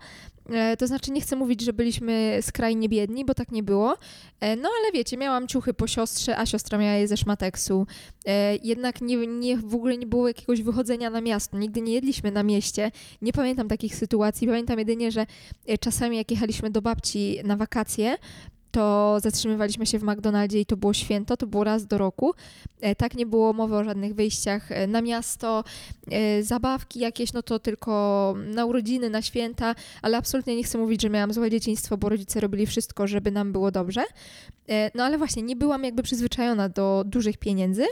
E, 0.51 0.77
to 0.77 0.87
znaczy, 0.87 1.11
nie 1.11 1.21
chcę 1.21 1.35
mówić, 1.35 1.61
że 1.61 1.73
byliśmy 1.73 2.37
skrajnie 2.41 2.89
biedni, 2.89 3.25
bo 3.25 3.33
tak 3.33 3.51
nie 3.51 3.63
było. 3.63 3.97
No 4.41 4.69
ale 4.79 4.91
wiecie, 4.93 5.17
miałam 5.17 5.47
ciuchy 5.47 5.73
po 5.73 5.87
siostrze, 5.87 6.37
a 6.37 6.45
siostra 6.45 6.77
miała 6.77 6.93
je 6.93 7.07
ze 7.07 7.17
szmateksu. 7.17 7.87
Jednak 8.63 9.01
nie, 9.01 9.27
nie, 9.27 9.57
w 9.57 9.75
ogóle 9.75 9.97
nie 9.97 10.07
było 10.07 10.27
jakiegoś 10.27 10.61
wychodzenia 10.61 11.09
na 11.09 11.21
miasto. 11.21 11.57
Nigdy 11.59 11.81
nie 11.81 11.93
jedliśmy 11.93 12.31
na 12.31 12.43
mieście. 12.43 12.91
Nie 13.21 13.33
pamiętam 13.33 13.67
takich 13.67 13.95
sytuacji. 13.95 14.47
Pamiętam 14.47 14.79
jedynie, 14.79 15.11
że 15.11 15.25
czasami 15.79 16.17
jak 16.17 16.31
jechaliśmy 16.31 16.69
do 16.69 16.81
babci 16.81 17.39
na 17.43 17.57
wakacje, 17.57 18.17
to 18.71 19.17
zatrzymywaliśmy 19.21 19.85
się 19.85 19.99
w 19.99 20.03
McDonaldzie 20.03 20.59
i 20.59 20.65
to 20.65 20.77
było 20.77 20.93
święto, 20.93 21.37
to 21.37 21.47
było 21.47 21.63
raz 21.63 21.85
do 21.85 21.97
roku. 21.97 22.33
E, 22.81 22.95
tak 22.95 23.15
nie 23.15 23.25
było 23.25 23.53
mowy 23.53 23.75
o 23.75 23.83
żadnych 23.83 24.15
wyjściach 24.15 24.71
e, 24.71 24.87
na 24.87 25.01
miasto, 25.01 25.63
e, 26.11 26.43
zabawki 26.43 26.99
jakieś, 26.99 27.33
no 27.33 27.43
to 27.43 27.59
tylko 27.59 28.35
na 28.37 28.65
urodziny, 28.65 29.09
na 29.09 29.21
święta, 29.21 29.75
ale 30.01 30.17
absolutnie 30.17 30.55
nie 30.55 30.63
chcę 30.63 30.77
mówić, 30.77 31.01
że 31.01 31.09
miałam 31.09 31.33
złe 31.33 31.49
dzieciństwo, 31.49 31.97
bo 31.97 32.09
rodzice 32.09 32.39
robili 32.39 32.65
wszystko, 32.65 33.07
żeby 33.07 33.31
nam 33.31 33.51
było 33.51 33.71
dobrze. 33.71 34.03
No 34.95 35.03
ale 35.03 35.17
właśnie, 35.17 35.43
nie 35.43 35.55
byłam 35.55 35.83
jakby 35.83 36.03
przyzwyczajona 36.03 36.69
do 36.69 37.03
dużych 37.05 37.37
pieniędzy, 37.37 37.85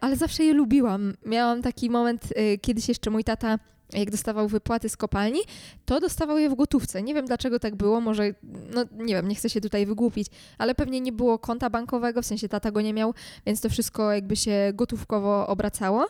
ale 0.00 0.16
zawsze 0.16 0.44
je 0.44 0.52
lubiłam. 0.54 1.14
Miałam 1.26 1.62
taki 1.62 1.90
moment, 1.90 2.28
kiedyś 2.60 2.88
jeszcze 2.88 3.10
mój 3.10 3.24
tata 3.24 3.58
jak 3.92 4.10
dostawał 4.10 4.48
wypłaty 4.48 4.88
z 4.88 4.96
kopalni, 4.96 5.40
to 5.84 6.00
dostawał 6.00 6.38
je 6.38 6.50
w 6.50 6.54
gotówce. 6.54 7.02
Nie 7.02 7.14
wiem 7.14 7.26
dlaczego 7.26 7.58
tak 7.58 7.76
było, 7.76 8.00
może, 8.00 8.34
no 8.74 8.84
nie 8.92 9.14
wiem, 9.14 9.28
nie 9.28 9.34
chcę 9.34 9.50
się 9.50 9.60
tutaj 9.60 9.86
wygłupić, 9.86 10.28
ale 10.58 10.74
pewnie 10.74 11.00
nie 11.00 11.12
było 11.12 11.38
konta 11.38 11.70
bankowego, 11.70 12.22
w 12.22 12.26
sensie 12.26 12.48
tata 12.48 12.70
go 12.70 12.80
nie 12.80 12.94
miał, 12.94 13.14
więc 13.46 13.60
to 13.60 13.68
wszystko 13.68 14.12
jakby 14.12 14.36
się 14.36 14.72
gotówkowo 14.74 15.46
obracało. 15.46 16.06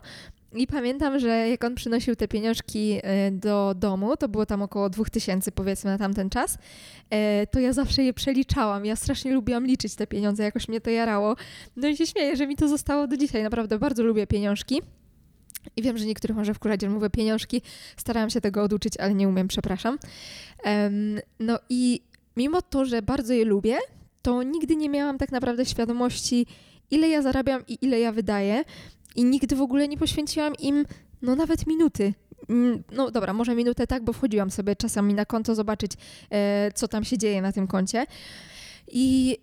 I 0.52 0.66
pamiętam, 0.66 1.18
że 1.18 1.48
jak 1.48 1.64
on 1.64 1.74
przynosił 1.74 2.16
te 2.16 2.28
pieniążki 2.28 2.98
e, 3.02 3.30
do 3.30 3.74
domu, 3.76 4.16
to 4.16 4.28
było 4.28 4.46
tam 4.46 4.62
około 4.62 4.90
2000 4.90 5.52
powiedzmy 5.52 5.90
na 5.90 5.98
tamten 5.98 6.30
czas, 6.30 6.58
e, 7.10 7.46
to 7.46 7.60
ja 7.60 7.72
zawsze 7.72 8.02
je 8.02 8.12
przeliczałam. 8.12 8.84
Ja 8.84 8.96
strasznie 8.96 9.32
lubiłam 9.32 9.66
liczyć 9.66 9.94
te 9.94 10.06
pieniądze, 10.06 10.42
jakoś 10.42 10.68
mnie 10.68 10.80
to 10.80 10.90
jarało. 10.90 11.36
No 11.76 11.88
i 11.88 11.96
się 11.96 12.06
śmieję, 12.06 12.36
że 12.36 12.46
mi 12.46 12.56
to 12.56 12.68
zostało 12.68 13.06
do 13.06 13.16
dzisiaj. 13.16 13.42
Naprawdę 13.42 13.78
bardzo 13.78 14.02
lubię 14.02 14.26
pieniążki. 14.26 14.82
I 15.76 15.82
wiem, 15.82 15.98
że 15.98 16.06
niektórych 16.06 16.36
może 16.36 16.54
wkurzać, 16.54 16.80
że 16.80 16.90
mówię 16.90 17.10
pieniążki. 17.10 17.62
Starałam 17.96 18.30
się 18.30 18.40
tego 18.40 18.62
oduczyć, 18.62 18.96
ale 18.96 19.14
nie 19.14 19.28
umiem, 19.28 19.48
przepraszam. 19.48 19.98
No 21.40 21.58
i 21.68 22.00
mimo 22.36 22.62
to, 22.62 22.84
że 22.84 23.02
bardzo 23.02 23.32
je 23.32 23.44
lubię, 23.44 23.78
to 24.22 24.42
nigdy 24.42 24.76
nie 24.76 24.88
miałam 24.88 25.18
tak 25.18 25.32
naprawdę 25.32 25.64
świadomości, 25.66 26.46
ile 26.90 27.08
ja 27.08 27.22
zarabiam 27.22 27.66
i 27.68 27.78
ile 27.82 28.00
ja 28.00 28.12
wydaję. 28.12 28.64
I 29.16 29.24
nigdy 29.24 29.56
w 29.56 29.60
ogóle 29.60 29.88
nie 29.88 29.96
poświęciłam 29.96 30.54
im, 30.58 30.86
no 31.22 31.36
nawet 31.36 31.66
minuty. 31.66 32.14
Mm, 32.48 32.82
no 32.92 33.10
dobra, 33.10 33.32
może 33.32 33.54
minutę 33.54 33.86
tak, 33.86 34.04
bo 34.04 34.12
wchodziłam 34.12 34.50
sobie 34.50 34.76
czasami 34.76 35.14
na 35.14 35.24
konto 35.24 35.54
zobaczyć, 35.54 35.92
e, 36.30 36.72
co 36.74 36.88
tam 36.88 37.04
się 37.04 37.18
dzieje 37.18 37.42
na 37.42 37.52
tym 37.52 37.66
koncie. 37.66 38.06
I 38.88 39.38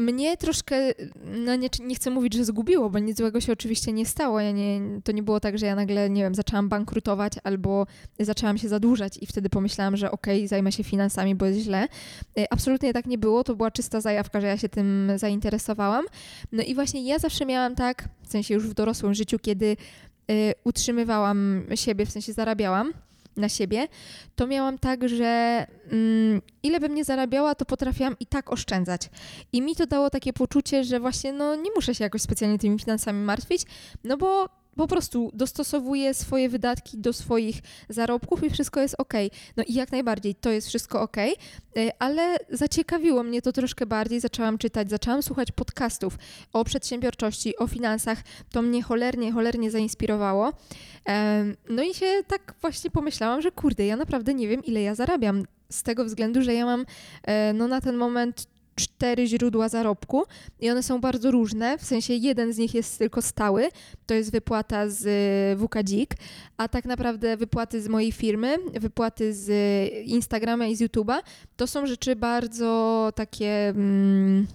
mnie 0.00 0.36
troszkę, 0.36 0.76
no 1.24 1.56
nie, 1.56 1.68
nie, 1.84 1.94
chcę 1.94 2.10
mówić, 2.10 2.34
że 2.34 2.44
zgubiło, 2.44 2.90
bo 2.90 2.98
nic 2.98 3.18
złego 3.18 3.40
się 3.40 3.52
oczywiście 3.52 3.92
nie 3.92 4.06
stało. 4.06 4.40
Ja 4.40 4.50
nie, 4.50 4.80
to 5.04 5.12
nie 5.12 5.22
było 5.22 5.40
tak, 5.40 5.58
że 5.58 5.66
ja 5.66 5.74
nagle, 5.74 6.10
nie 6.10 6.22
wiem, 6.22 6.34
zaczęłam 6.34 6.68
bankrutować 6.68 7.32
albo 7.44 7.86
zaczęłam 8.20 8.58
się 8.58 8.68
zadłużać 8.68 9.18
i 9.20 9.26
wtedy 9.26 9.50
pomyślałam, 9.50 9.96
że 9.96 10.10
okej, 10.10 10.38
okay, 10.38 10.48
zajmę 10.48 10.72
się 10.72 10.84
finansami, 10.84 11.34
bo 11.34 11.46
jest 11.46 11.58
źle. 11.58 11.88
E, 12.38 12.52
absolutnie 12.52 12.92
tak 12.92 13.06
nie 13.06 13.18
było, 13.18 13.44
to 13.44 13.56
była 13.56 13.70
czysta 13.70 14.00
zajawka, 14.00 14.40
że 14.40 14.46
ja 14.46 14.56
się 14.56 14.68
tym 14.68 15.12
zainteresowałam. 15.16 16.04
No 16.52 16.62
i 16.62 16.74
właśnie 16.74 17.04
ja 17.04 17.18
zawsze 17.18 17.46
miałam 17.46 17.74
tak, 17.74 18.08
w 18.22 18.30
sensie 18.30 18.54
już 18.54 18.68
w 18.68 18.74
dorosłym 18.74 19.14
życiu, 19.14 19.38
kiedy 19.38 19.76
y, 20.30 20.54
utrzymywałam 20.64 21.66
siebie, 21.74 22.06
w 22.06 22.10
sensie 22.10 22.32
zarabiałam, 22.32 22.92
na 23.36 23.48
siebie, 23.48 23.88
to 24.36 24.46
miałam 24.46 24.78
tak, 24.78 25.08
że 25.08 25.66
mm, 25.92 26.42
ile 26.62 26.80
bym 26.80 26.94
nie 26.94 27.04
zarabiała, 27.04 27.54
to 27.54 27.64
potrafiłam 27.64 28.16
i 28.20 28.26
tak 28.26 28.52
oszczędzać. 28.52 29.10
I 29.52 29.62
mi 29.62 29.76
to 29.76 29.86
dało 29.86 30.10
takie 30.10 30.32
poczucie, 30.32 30.84
że 30.84 31.00
właśnie 31.00 31.32
no, 31.32 31.56
nie 31.56 31.70
muszę 31.74 31.94
się 31.94 32.04
jakoś 32.04 32.22
specjalnie 32.22 32.58
tymi 32.58 32.78
finansami 32.78 33.24
martwić, 33.24 33.62
no 34.04 34.16
bo 34.16 34.59
po 34.76 34.88
prostu 34.88 35.30
dostosowuję 35.34 36.14
swoje 36.14 36.48
wydatki 36.48 36.98
do 36.98 37.12
swoich 37.12 37.56
zarobków 37.88 38.44
i 38.44 38.50
wszystko 38.50 38.80
jest 38.80 38.94
ok. 38.98 39.14
No 39.56 39.64
i 39.66 39.74
jak 39.74 39.92
najbardziej 39.92 40.34
to 40.34 40.50
jest 40.50 40.68
wszystko 40.68 41.00
ok, 41.00 41.16
ale 41.98 42.36
zaciekawiło 42.50 43.22
mnie 43.22 43.42
to 43.42 43.52
troszkę 43.52 43.86
bardziej. 43.86 44.20
Zaczęłam 44.20 44.58
czytać, 44.58 44.90
zaczęłam 44.90 45.22
słuchać 45.22 45.52
podcastów 45.52 46.18
o 46.52 46.64
przedsiębiorczości, 46.64 47.56
o 47.56 47.66
finansach. 47.66 48.18
To 48.52 48.62
mnie 48.62 48.82
cholernie, 48.82 49.32
cholernie 49.32 49.70
zainspirowało. 49.70 50.52
No 51.70 51.82
i 51.82 51.94
się 51.94 52.06
tak 52.26 52.54
właśnie 52.60 52.90
pomyślałam, 52.90 53.42
że 53.42 53.50
kurde, 53.50 53.86
ja 53.86 53.96
naprawdę 53.96 54.34
nie 54.34 54.48
wiem, 54.48 54.64
ile 54.64 54.82
ja 54.82 54.94
zarabiam. 54.94 55.44
Z 55.70 55.82
tego 55.82 56.04
względu, 56.04 56.42
że 56.42 56.54
ja 56.54 56.66
mam 56.66 56.86
e, 57.22 57.52
no, 57.52 57.68
na 57.68 57.80
ten 57.80 57.96
moment 57.96 58.46
cztery 58.80 59.26
źródła 59.26 59.68
zarobku 59.68 60.22
i 60.60 60.70
one 60.70 60.82
są 60.82 61.00
bardzo 61.00 61.30
różne, 61.30 61.78
w 61.78 61.84
sensie 61.84 62.14
jeden 62.14 62.52
z 62.52 62.58
nich 62.58 62.74
jest 62.74 62.98
tylko 62.98 63.22
stały, 63.22 63.68
to 64.06 64.14
jest 64.14 64.32
wypłata 64.32 64.88
z 64.88 65.06
y, 65.06 65.66
WKDzik, 65.66 66.14
a 66.56 66.68
tak 66.68 66.84
naprawdę 66.84 67.36
wypłaty 67.36 67.82
z 67.82 67.88
mojej 67.88 68.12
firmy, 68.12 68.56
wypłaty 68.72 69.34
z 69.34 69.48
Instagrama 70.06 70.66
i 70.66 70.76
z 70.76 70.80
YouTube'a, 70.80 71.18
to 71.56 71.66
są 71.66 71.86
rzeczy 71.86 72.16
bardzo 72.16 73.12
takie... 73.14 73.68
Mm, 73.68 74.46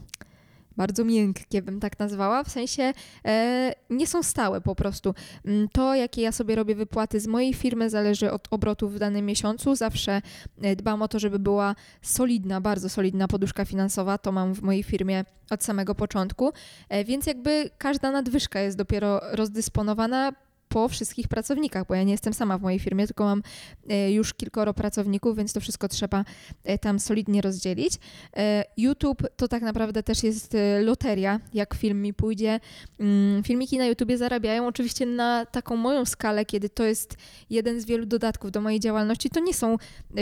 bardzo 0.77 1.05
miękkie, 1.05 1.61
bym 1.61 1.79
tak 1.79 1.99
nazwała, 1.99 2.43
w 2.43 2.49
sensie 2.49 2.93
e, 3.25 3.73
nie 3.89 4.07
są 4.07 4.23
stałe 4.23 4.61
po 4.61 4.75
prostu. 4.75 5.13
Mm, 5.45 5.67
to, 5.69 5.95
jakie 5.95 6.21
ja 6.21 6.31
sobie 6.31 6.55
robię 6.55 6.75
wypłaty 6.75 7.19
z 7.19 7.27
mojej 7.27 7.53
firmy, 7.53 7.89
zależy 7.89 8.31
od 8.31 8.47
obrotów 8.51 8.93
w 8.93 8.99
danym 8.99 9.25
miesiącu. 9.25 9.75
Zawsze 9.75 10.21
e, 10.61 10.75
dbam 10.75 11.01
o 11.01 11.07
to, 11.07 11.19
żeby 11.19 11.39
była 11.39 11.75
solidna, 12.01 12.61
bardzo 12.61 12.89
solidna 12.89 13.27
poduszka 13.27 13.65
finansowa. 13.65 14.17
To 14.17 14.31
mam 14.31 14.53
w 14.53 14.61
mojej 14.61 14.83
firmie 14.83 15.25
od 15.49 15.63
samego 15.63 15.95
początku, 15.95 16.53
e, 16.89 17.03
więc 17.03 17.25
jakby 17.25 17.69
każda 17.77 18.11
nadwyżka 18.11 18.59
jest 18.59 18.77
dopiero 18.77 19.21
rozdysponowana 19.31 20.31
po 20.75 20.87
wszystkich 20.87 21.27
pracownikach, 21.27 21.87
bo 21.87 21.95
ja 21.95 22.03
nie 22.03 22.11
jestem 22.11 22.33
sama 22.33 22.57
w 22.57 22.61
mojej 22.61 22.79
firmie, 22.79 23.07
tylko 23.07 23.23
mam 23.23 23.43
e, 23.89 24.11
już 24.11 24.33
kilkoro 24.33 24.73
pracowników, 24.73 25.37
więc 25.37 25.53
to 25.53 25.59
wszystko 25.59 25.87
trzeba 25.87 26.25
e, 26.63 26.77
tam 26.77 26.99
solidnie 26.99 27.41
rozdzielić. 27.41 27.93
E, 28.37 28.63
YouTube 28.77 29.23
to 29.37 29.47
tak 29.47 29.61
naprawdę 29.61 30.03
też 30.03 30.23
jest 30.23 30.57
loteria, 30.81 31.39
jak 31.53 31.73
film 31.73 32.01
mi 32.01 32.13
pójdzie. 32.13 32.59
Mm, 32.99 33.43
filmiki 33.43 33.77
na 33.77 33.85
YouTubie 33.85 34.17
zarabiają 34.17 34.67
oczywiście 34.67 35.05
na 35.05 35.45
taką 35.45 35.75
moją 35.75 36.05
skalę, 36.05 36.45
kiedy 36.45 36.69
to 36.69 36.83
jest 36.83 37.15
jeden 37.49 37.81
z 37.81 37.85
wielu 37.85 38.05
dodatków 38.05 38.51
do 38.51 38.61
mojej 38.61 38.79
działalności. 38.79 39.29
To 39.29 39.39
nie 39.39 39.53
są 39.53 39.77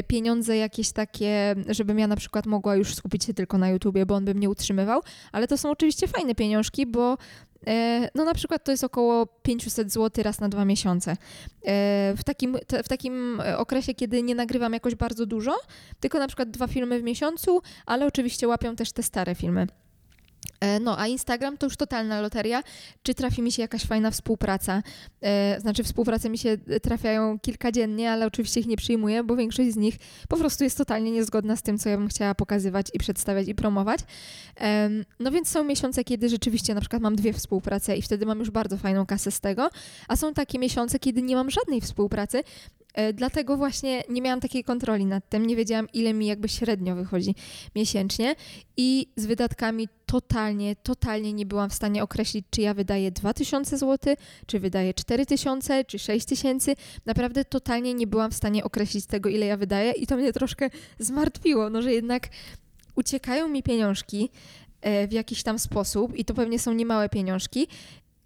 pieniądze 0.07 0.57
jakieś 0.57 0.91
takie, 0.91 1.55
żebym 1.69 1.99
ja 1.99 2.07
na 2.07 2.15
przykład 2.15 2.45
mogła 2.45 2.75
już 2.75 2.95
skupić 2.95 3.23
się 3.23 3.33
tylko 3.33 3.57
na 3.57 3.69
YouTubie, 3.69 4.05
bo 4.05 4.15
on 4.15 4.25
by 4.25 4.33
mnie 4.33 4.49
utrzymywał, 4.49 5.01
ale 5.31 5.47
to 5.47 5.57
są 5.57 5.71
oczywiście 5.71 6.07
fajne 6.07 6.35
pieniążki, 6.35 6.85
bo 6.85 7.17
no 8.15 8.25
na 8.25 8.33
przykład 8.33 8.63
to 8.63 8.71
jest 8.71 8.83
około 8.83 9.25
500 9.25 9.91
zł 9.91 10.23
raz 10.23 10.39
na 10.39 10.49
dwa 10.49 10.65
miesiące. 10.65 11.11
E, 11.11 11.17
w 12.17 12.23
takim, 12.25 12.57
w 12.83 12.89
takim 12.89 13.41
okresie, 13.57 13.93
kiedy 13.93 14.23
nie 14.23 14.35
nagrywam 14.35 14.73
jakoś 14.73 14.95
bardzo 14.95 15.25
dużo, 15.25 15.55
tylko 15.99 16.19
na 16.19 16.27
przykład 16.27 16.49
dwa 16.49 16.67
filmy 16.67 16.99
w 16.99 17.03
miesiącu, 17.03 17.61
ale 17.85 18.05
oczywiście 18.05 18.47
łapią 18.47 18.75
też 18.75 18.91
te 18.91 19.03
stare 19.03 19.35
filmy. 19.35 19.67
E, 20.59 20.79
no, 20.79 20.99
a 20.99 21.07
Instagram 21.07 21.57
to 21.57 21.65
już 21.65 21.77
totalna 21.77 22.21
loteria. 22.21 22.63
Czy 23.03 23.13
trafi 23.13 23.41
mi 23.41 23.51
się 23.51 23.61
jakaś 23.61 23.83
fajna 23.83 24.11
współpraca? 24.11 24.83
E, 25.21 25.59
znaczy, 25.59 25.83
współprace 25.83 26.29
mi 26.29 26.37
się 26.37 26.57
trafiają 26.81 27.39
kilkadziennie, 27.39 28.11
ale 28.11 28.25
oczywiście 28.25 28.59
ich 28.59 28.67
nie 28.67 28.77
przyjmuję, 28.77 29.23
bo 29.23 29.35
większość 29.35 29.71
z 29.71 29.75
nich 29.75 29.95
po 30.29 30.37
prostu 30.37 30.63
jest 30.63 30.77
totalnie 30.77 31.11
niezgodna 31.11 31.55
z 31.55 31.61
tym, 31.61 31.77
co 31.77 31.89
ja 31.89 31.97
bym 31.97 32.07
chciała 32.07 32.35
pokazywać 32.35 32.87
i 32.93 32.99
przedstawiać 32.99 33.47
i 33.47 33.55
promować. 33.55 33.99
E, 34.61 34.89
no 35.19 35.31
więc 35.31 35.49
są 35.49 35.63
miesiące, 35.63 36.03
kiedy 36.03 36.29
rzeczywiście 36.29 36.73
na 36.73 36.81
przykład 36.81 37.01
mam 37.01 37.15
dwie 37.15 37.33
współprace 37.33 37.97
i 37.97 38.01
wtedy 38.01 38.25
mam 38.25 38.39
już 38.39 38.51
bardzo 38.51 38.77
fajną 38.77 39.05
kasę 39.05 39.31
z 39.31 39.39
tego, 39.39 39.69
a 40.07 40.15
są 40.15 40.33
takie 40.33 40.59
miesiące, 40.59 40.99
kiedy 40.99 41.21
nie 41.21 41.35
mam 41.35 41.49
żadnej 41.51 41.81
współpracy, 41.81 42.43
E, 42.82 42.82
dlatego 43.13 43.57
właśnie 43.57 44.03
nie 44.09 44.21
miałam 44.21 44.39
takiej 44.39 44.63
kontroli 44.63 45.05
nad 45.05 45.29
tym, 45.29 45.45
nie 45.45 45.55
wiedziałam, 45.55 45.87
ile 45.93 46.13
mi 46.13 46.27
jakby 46.27 46.49
średnio 46.49 46.95
wychodzi 46.95 47.35
miesięcznie 47.75 48.35
i 48.77 49.07
z 49.15 49.25
wydatkami 49.25 49.87
totalnie, 50.05 50.75
totalnie 50.75 51.33
nie 51.33 51.45
byłam 51.45 51.69
w 51.69 51.73
stanie 51.73 52.03
określić, 52.03 52.45
czy 52.49 52.61
ja 52.61 52.73
wydaję 52.73 53.11
2000 53.11 53.77
zł, 53.77 54.15
czy 54.45 54.59
wydaję 54.59 54.93
4000, 54.93 55.85
czy 55.85 55.99
6000. 55.99 56.75
Naprawdę 57.05 57.45
totalnie 57.45 57.93
nie 57.93 58.07
byłam 58.07 58.31
w 58.31 58.35
stanie 58.35 58.63
określić 58.63 59.05
tego, 59.05 59.29
ile 59.29 59.45
ja 59.45 59.57
wydaję 59.57 59.91
i 59.91 60.07
to 60.07 60.17
mnie 60.17 60.33
troszkę 60.33 60.69
zmartwiło, 60.99 61.69
no 61.69 61.81
że 61.81 61.93
jednak 61.93 62.29
uciekają 62.95 63.47
mi 63.47 63.63
pieniążki 63.63 64.29
e, 64.81 65.07
w 65.07 65.11
jakiś 65.11 65.43
tam 65.43 65.59
sposób 65.59 66.15
i 66.15 66.25
to 66.25 66.33
pewnie 66.33 66.59
są 66.59 66.73
niemałe 66.73 67.09
pieniążki 67.09 67.67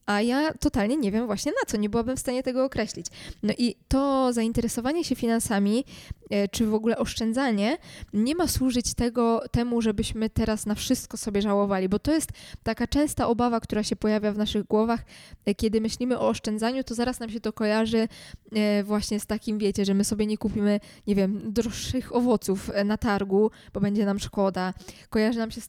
a 0.08 0.22
ja 0.22 0.54
totalnie 0.54 0.98
nie 0.98 1.12
wiem 1.12 1.26
właśnie 1.26 1.52
na 1.52 1.66
co, 1.68 1.78
nie 1.78 1.90
byłabym 1.90 2.18
w 2.18 2.20
stanie 2.20 2.44
tego 2.44 2.66
określić. 2.66 3.06
No 3.44 3.54
i 3.58 3.76
to 3.88 4.34
zainteresowanie 4.34 5.04
się 5.04 5.16
finansami, 5.16 5.86
e, 6.30 6.48
czy 6.48 6.66
w 6.66 6.74
ogóle 6.74 6.98
oszczędzanie, 6.98 7.78
nie 8.14 8.36
ma 8.36 8.48
służyć 8.48 8.94
tego, 8.94 9.42
temu, 9.52 9.82
żebyśmy 9.82 10.30
teraz 10.30 10.66
na 10.66 10.76
wszystko 10.76 11.18
sobie 11.18 11.42
żałowali, 11.42 11.90
bo 11.90 12.00
to 12.00 12.12
jest 12.12 12.30
taka 12.64 12.88
częsta 12.88 13.28
obawa, 13.28 13.60
która 13.60 13.84
się 13.84 13.96
pojawia 13.96 14.32
w 14.32 14.38
naszych 14.38 14.64
głowach, 14.64 15.06
e, 15.46 15.56
kiedy 15.56 15.82
myślimy 15.82 16.20
o 16.20 16.28
oszczędzaniu, 16.28 16.84
to 16.84 16.96
zaraz 16.96 17.20
nam 17.20 17.30
się 17.30 17.40
to 17.40 17.54
kojarzy 17.54 18.08
e, 18.56 18.84
właśnie 18.84 19.20
z 19.20 19.26
takim, 19.26 19.58
wiecie, 19.58 19.86
że 19.86 19.94
my 19.94 20.04
sobie 20.04 20.26
nie 20.26 20.38
kupimy, 20.38 20.80
nie 21.08 21.16
wiem, 21.16 21.54
droższych 21.54 22.16
owoców 22.16 22.72
na 22.86 22.98
targu, 22.98 23.52
bo 23.74 23.80
będzie 23.80 24.06
nam 24.06 24.20
szkoda. 24.20 24.74
Kojarzy 25.10 25.40
nam 25.40 25.52
się 25.52 25.62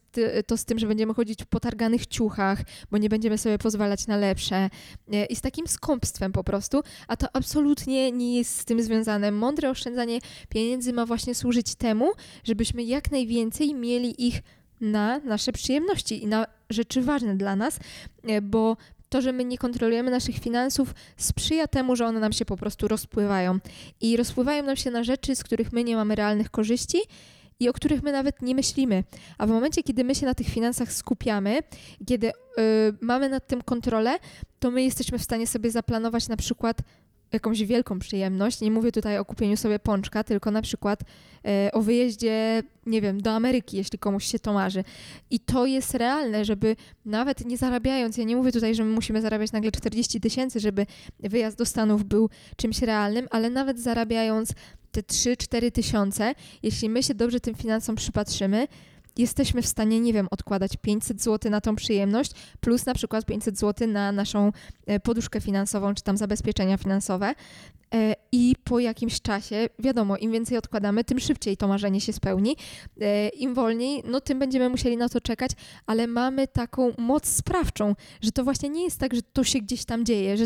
to 0.47 0.57
z 0.57 0.65
tym, 0.65 0.79
że 0.79 0.87
będziemy 0.87 1.15
chodzić 1.15 1.43
w 1.43 1.47
potarganych 1.47 2.07
ciuchach, 2.07 2.59
bo 2.91 2.99
nie 2.99 3.09
będziemy 3.09 3.39
sobie 3.39 3.59
pozwalać 3.59 4.07
na 4.07 4.17
lepsze 4.17 4.28
lepsze 4.29 4.71
e, 5.13 5.25
i 5.25 5.37
z 5.37 5.41
takim 5.41 5.67
skąpstwem 5.67 6.33
po 6.33 6.45
prostu, 6.45 6.83
a 7.09 7.17
to 7.17 7.27
absolutnie 7.33 8.13
nie 8.13 8.37
jest 8.37 8.57
z 8.59 8.65
tym 8.65 8.83
związane. 8.83 9.31
Mądre 9.31 9.71
oszczędzanie 9.71 10.19
pieniędzy 10.49 10.93
ma 10.93 11.07
właśnie 11.07 11.35
służyć 11.35 11.75
temu, 11.75 12.13
żebyśmy 12.45 12.83
jak 12.85 13.11
najwięcej 13.11 13.75
mieli 13.75 14.27
ich 14.27 14.43
na 14.81 15.19
nasze 15.19 15.53
przyjemności 15.53 16.23
i 16.23 16.27
na 16.27 16.47
rzeczy 16.71 17.03
ważne 17.03 17.37
dla 17.37 17.57
nas, 17.57 17.79
e, 18.25 18.43
bo 18.43 18.77
to, 19.09 19.21
że 19.21 19.33
my 19.33 19.45
nie 19.45 19.59
kontrolujemy 19.59 20.11
naszych 20.11 20.39
finansów, 20.39 20.95
sprzyja 21.17 21.67
temu, 21.67 21.97
że 21.97 22.07
one 22.07 22.21
nam 22.21 22.33
się 22.33 22.45
po 22.45 22.57
prostu 22.57 22.89
rozpływają. 22.89 23.59
I 24.01 24.17
rozpływają 24.17 24.63
nam 24.63 24.77
się 24.77 24.91
na 24.91 25.05
rzeczy, 25.05 25.37
z 25.37 25.45
których 25.45 25.73
my 25.73 25.85
nie 25.85 25.97
mamy 25.97 26.15
realnych 26.15 26.51
korzyści 26.51 26.99
i 27.61 27.69
o 27.69 27.73
których 27.73 28.03
my 28.03 28.13
nawet 28.13 28.43
nie 28.43 28.55
myślimy. 28.55 29.05
A 29.39 29.47
w 29.47 29.51
momencie, 29.51 29.83
kiedy 29.83 30.05
my 30.05 30.15
się 30.15 30.27
na 30.27 30.35
tych 30.35 30.49
finansach 30.49 30.93
skupiamy, 30.93 31.59
kiedy 32.07 32.29
y, 32.29 32.33
mamy 33.01 33.29
nad 33.29 33.47
tym 33.47 33.63
kontrolę, 33.63 34.19
to 34.59 34.71
my 34.71 34.83
jesteśmy 34.83 35.19
w 35.19 35.23
stanie 35.23 35.47
sobie 35.47 35.71
zaplanować 35.71 36.29
na 36.29 36.37
przykład 36.37 36.83
jakąś 37.33 37.65
wielką 37.65 37.99
przyjemność. 37.99 38.61
Nie 38.61 38.71
mówię 38.71 38.93
tutaj 38.93 39.19
o 39.19 39.25
kupieniu 39.25 39.57
sobie 39.57 39.79
pączka, 39.79 40.25
tylko 40.25 40.51
na 40.51 40.63
przykład 40.63 41.01
e, 41.47 41.71
o 41.73 41.83
wyjeździe, 41.83 42.63
nie 42.87 43.01
wiem, 43.01 43.23
do 43.23 43.31
Ameryki, 43.31 43.77
jeśli 43.77 43.99
komuś 43.99 44.25
się 44.25 44.39
to 44.39 44.53
marzy. 44.53 44.85
I 45.31 45.41
to 45.41 45.67
jest 45.67 45.95
realne, 45.95 46.45
żeby 46.45 46.77
nawet 47.05 47.47
nie 47.47 47.57
zarabiając, 47.57 48.17
ja 48.17 48.25
nie 48.25 48.37
mówię 48.37 48.53
tutaj, 48.53 48.75
że 48.75 48.85
my 48.85 48.91
musimy 48.91 49.23
zarabiać 49.23 49.53
nagle 49.53 49.73
40 49.73 50.21
tysięcy, 50.21 50.61
żeby 50.61 50.87
wyjazd 51.21 51.59
do 51.59 51.67
Stanów 51.67 52.05
był 52.05 52.31
czymś 52.57 52.83
realnym, 52.83 53.29
ale 53.31 53.51
nawet 53.51 53.81
zarabiając 53.81 54.53
te 54.93 55.01
3-4 55.01 55.71
tysiące, 55.73 56.35
jeśli 56.63 56.89
my 56.89 57.03
się 57.03 57.15
dobrze 57.15 57.41
tym 57.41 57.55
finansom 57.55 57.97
przypatrzymy, 57.97 58.69
jesteśmy 59.19 59.63
w 59.63 59.67
stanie, 59.67 60.01
nie 60.01 60.13
wiem, 60.13 60.29
odkładać 60.31 60.77
500 60.77 61.23
zł 61.23 61.51
na 61.51 61.61
tą 61.61 61.77
przyjemność, 61.77 62.33
plus 62.61 62.87
na 62.87 62.95
przykład 62.95 63.25
500 63.25 63.59
zł 63.59 63.89
na 63.89 64.13
naszą 64.13 64.53
e, 64.87 65.01
poduszkę 65.01 65.41
finansową, 65.41 65.95
czy 65.95 66.03
tam 66.03 66.17
zabezpieczenia 66.17 66.77
finansowe. 66.77 67.35
E, 67.95 68.15
I 68.33 68.55
po 68.65 68.79
jakimś 68.79 69.21
czasie, 69.21 69.69
wiadomo, 69.79 70.17
im 70.17 70.33
więcej 70.33 70.59
odkładamy, 70.59 71.05
tym 71.05 71.21
szybciej 71.21 71.57
to 71.57 71.69
marzenie 71.69 72.01
się 72.01 72.13
spełni. 72.13 72.57
E, 73.01 73.29
Im 73.29 73.55
wolniej, 73.55 74.03
no 74.07 74.21
tym 74.21 74.39
będziemy 74.39 74.69
musieli 74.69 74.97
na 74.97 75.09
to 75.09 75.21
czekać, 75.21 75.51
ale 75.87 76.07
mamy 76.07 76.49
taką 76.49 76.93
moc 76.99 77.27
sprawczą, 77.27 77.95
że 78.21 78.33
to 78.33 78.45
właśnie 78.45 78.69
nie 78.69 78.85
jest 78.85 79.01
tak, 79.01 79.15
że 79.15 79.23
to 79.23 79.45
się 79.45 79.59
gdzieś 79.59 79.85
tam 79.85 80.05
dzieje, 80.05 80.37
że 80.37 80.45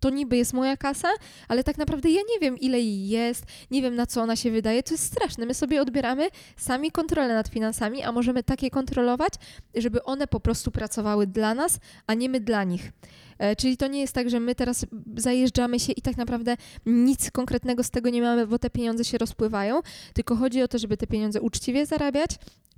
to 0.00 0.10
niby 0.10 0.36
jest 0.36 0.52
moja 0.52 0.76
kasa, 0.76 1.08
ale 1.48 1.64
tak 1.64 1.78
naprawdę 1.78 2.10
ja 2.10 2.20
nie 2.28 2.38
wiem, 2.40 2.58
ile 2.58 2.80
jej 2.80 3.08
jest, 3.08 3.44
nie 3.70 3.82
wiem, 3.82 3.94
na 3.94 4.06
co 4.06 4.22
ona 4.22 4.36
się 4.36 4.50
wydaje. 4.50 4.82
To 4.82 4.94
jest 4.94 5.04
straszne. 5.04 5.46
My 5.46 5.54
sobie 5.54 5.82
odbieramy 5.82 6.28
sami 6.56 6.90
kontrolę 6.90 7.34
nad 7.34 7.48
finansami, 7.48 8.02
a 8.02 8.12
możemy 8.12 8.42
takie 8.42 8.70
kontrolować, 8.70 9.32
żeby 9.74 10.02
one 10.02 10.26
po 10.26 10.40
prostu 10.40 10.70
pracowały 10.70 11.26
dla 11.26 11.54
nas, 11.54 11.78
a 12.06 12.14
nie 12.14 12.28
my 12.28 12.40
dla 12.40 12.64
nich. 12.64 12.92
E, 13.40 13.56
czyli 13.56 13.76
to 13.76 13.86
nie 13.86 14.00
jest 14.00 14.12
tak, 14.12 14.30
że 14.30 14.40
my 14.40 14.54
teraz 14.54 14.86
zajeżdżamy 15.16 15.80
się 15.80 15.92
i 15.92 16.02
tak 16.02 16.16
naprawdę 16.16 16.56
nic 16.86 17.30
konkretnego 17.30 17.82
z 17.82 17.90
tego 17.90 18.10
nie 18.10 18.22
mamy, 18.22 18.46
bo 18.46 18.58
te 18.58 18.70
pieniądze 18.70 19.04
się 19.04 19.18
rozpływają, 19.18 19.80
tylko 20.12 20.36
chodzi 20.36 20.62
o 20.62 20.68
to, 20.68 20.78
żeby 20.78 20.96
te 20.96 21.06
pieniądze 21.06 21.40
uczciwie 21.40 21.86
zarabiać, 21.86 22.30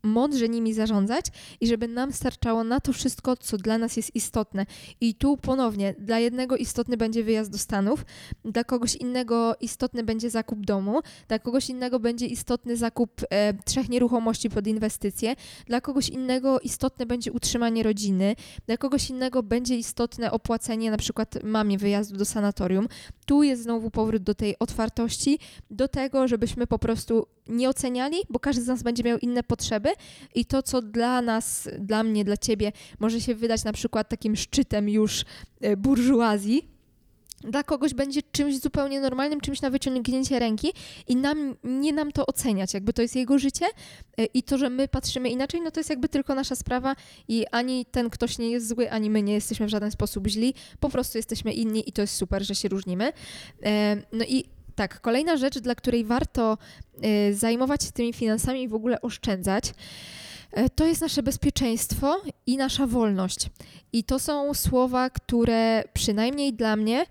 mądrze 0.02 0.48
nimi 0.48 0.74
zarządzać 0.74 1.26
i 1.60 1.66
żeby 1.66 1.88
nam 1.88 2.12
starczało 2.12 2.64
na 2.64 2.80
to 2.80 2.92
wszystko, 2.92 3.36
co 3.36 3.56
dla 3.56 3.78
nas 3.78 3.96
jest 3.96 4.14
istotne. 4.14 4.66
I 5.00 5.14
tu 5.14 5.36
ponownie, 5.36 5.94
dla 5.98 6.18
jednego 6.18 6.56
istotny 6.56 6.96
będzie 6.96 7.24
wyjazd 7.24 7.50
do 7.50 7.58
Stanów, 7.58 8.04
dla 8.44 8.64
kogoś 8.64 8.96
innego 8.96 9.56
istotny 9.60 10.02
będzie 10.02 10.30
zakup 10.30 10.66
domu, 10.66 11.00
dla 11.28 11.38
kogoś 11.38 11.70
innego 11.70 12.00
będzie 12.00 12.26
istotny 12.26 12.76
zakup 12.76 13.20
e, 13.30 13.54
trzech 13.64 13.88
nieruchomości 13.88 14.50
pod 14.50 14.66
inwestycje, 14.66 15.36
dla 15.66 15.80
kogoś 15.80 16.08
innego 16.08 16.60
istotne 16.60 17.06
będzie 17.06 17.32
utrzymanie 17.32 17.82
rodziny, 17.82 18.36
dla 18.66 18.76
kogoś 18.76 19.10
innego 19.10 19.42
będzie 19.42 19.76
istotne 19.76 20.30
opłacenie 20.30 20.51
na 20.90 20.96
przykład 20.96 21.44
mamie 21.44 21.78
wyjazdu 21.78 22.16
do 22.16 22.24
sanatorium. 22.24 22.88
Tu 23.26 23.42
jest 23.42 23.62
znowu 23.62 23.90
powrót 23.90 24.22
do 24.22 24.34
tej 24.34 24.58
otwartości, 24.58 25.38
do 25.70 25.88
tego, 25.88 26.28
żebyśmy 26.28 26.66
po 26.66 26.78
prostu 26.78 27.26
nie 27.48 27.68
oceniali, 27.68 28.16
bo 28.30 28.38
każdy 28.38 28.62
z 28.62 28.66
nas 28.66 28.82
będzie 28.82 29.02
miał 29.02 29.18
inne 29.18 29.42
potrzeby 29.42 29.88
i 30.34 30.44
to, 30.44 30.62
co 30.62 30.82
dla 30.82 31.22
nas, 31.22 31.68
dla 31.78 32.02
mnie, 32.02 32.24
dla 32.24 32.36
ciebie 32.36 32.72
może 33.00 33.20
się 33.20 33.34
wydać 33.34 33.64
na 33.64 33.72
przykład 33.72 34.08
takim 34.08 34.36
szczytem 34.36 34.88
już 34.88 35.24
e, 35.60 35.76
burżuazji, 35.76 36.71
dla 37.44 37.62
kogoś 37.62 37.94
będzie 37.94 38.20
czymś 38.32 38.58
zupełnie 38.58 39.00
normalnym, 39.00 39.40
czymś 39.40 39.60
na 39.60 39.70
wyciągnięcie 39.70 40.38
ręki 40.38 40.72
i 41.08 41.16
nam, 41.16 41.56
nie 41.64 41.92
nam 41.92 42.12
to 42.12 42.26
oceniać, 42.26 42.74
jakby 42.74 42.92
to 42.92 43.02
jest 43.02 43.16
jego 43.16 43.38
życie 43.38 43.66
e, 44.18 44.24
i 44.24 44.42
to, 44.42 44.58
że 44.58 44.70
my 44.70 44.88
patrzymy 44.88 45.30
inaczej, 45.30 45.60
no 45.60 45.70
to 45.70 45.80
jest 45.80 45.90
jakby 45.90 46.08
tylko 46.08 46.34
nasza 46.34 46.56
sprawa 46.56 46.96
i 47.28 47.46
ani 47.50 47.84
ten 47.84 48.10
ktoś 48.10 48.38
nie 48.38 48.50
jest 48.50 48.68
zły, 48.68 48.90
ani 48.90 49.10
my 49.10 49.22
nie 49.22 49.34
jesteśmy 49.34 49.66
w 49.66 49.68
żaden 49.68 49.90
sposób 49.90 50.26
źli, 50.26 50.54
po 50.80 50.88
prostu 50.88 51.18
jesteśmy 51.18 51.52
inni 51.52 51.88
i 51.88 51.92
to 51.92 52.00
jest 52.00 52.14
super, 52.14 52.42
że 52.42 52.54
się 52.54 52.68
różnimy. 52.68 53.12
E, 53.62 53.96
no 54.12 54.24
i 54.24 54.44
tak, 54.74 55.00
kolejna 55.00 55.36
rzecz, 55.36 55.58
dla 55.58 55.74
której 55.74 56.04
warto 56.04 56.58
y, 57.04 57.34
zajmować 57.34 57.84
się 57.84 57.92
tymi 57.92 58.12
finansami 58.12 58.62
i 58.62 58.68
w 58.68 58.74
ogóle 58.74 59.00
oszczędzać, 59.00 59.64
to 60.74 60.86
jest 60.86 61.00
nasze 61.00 61.22
bezpieczeństwo 61.22 62.20
i 62.46 62.56
nasza 62.56 62.86
wolność. 62.86 63.50
I 63.92 64.04
to 64.04 64.18
są 64.18 64.54
słowa, 64.54 65.10
które 65.10 65.84
przynajmniej 65.92 66.52
dla 66.52 66.76
mnie 66.76 67.06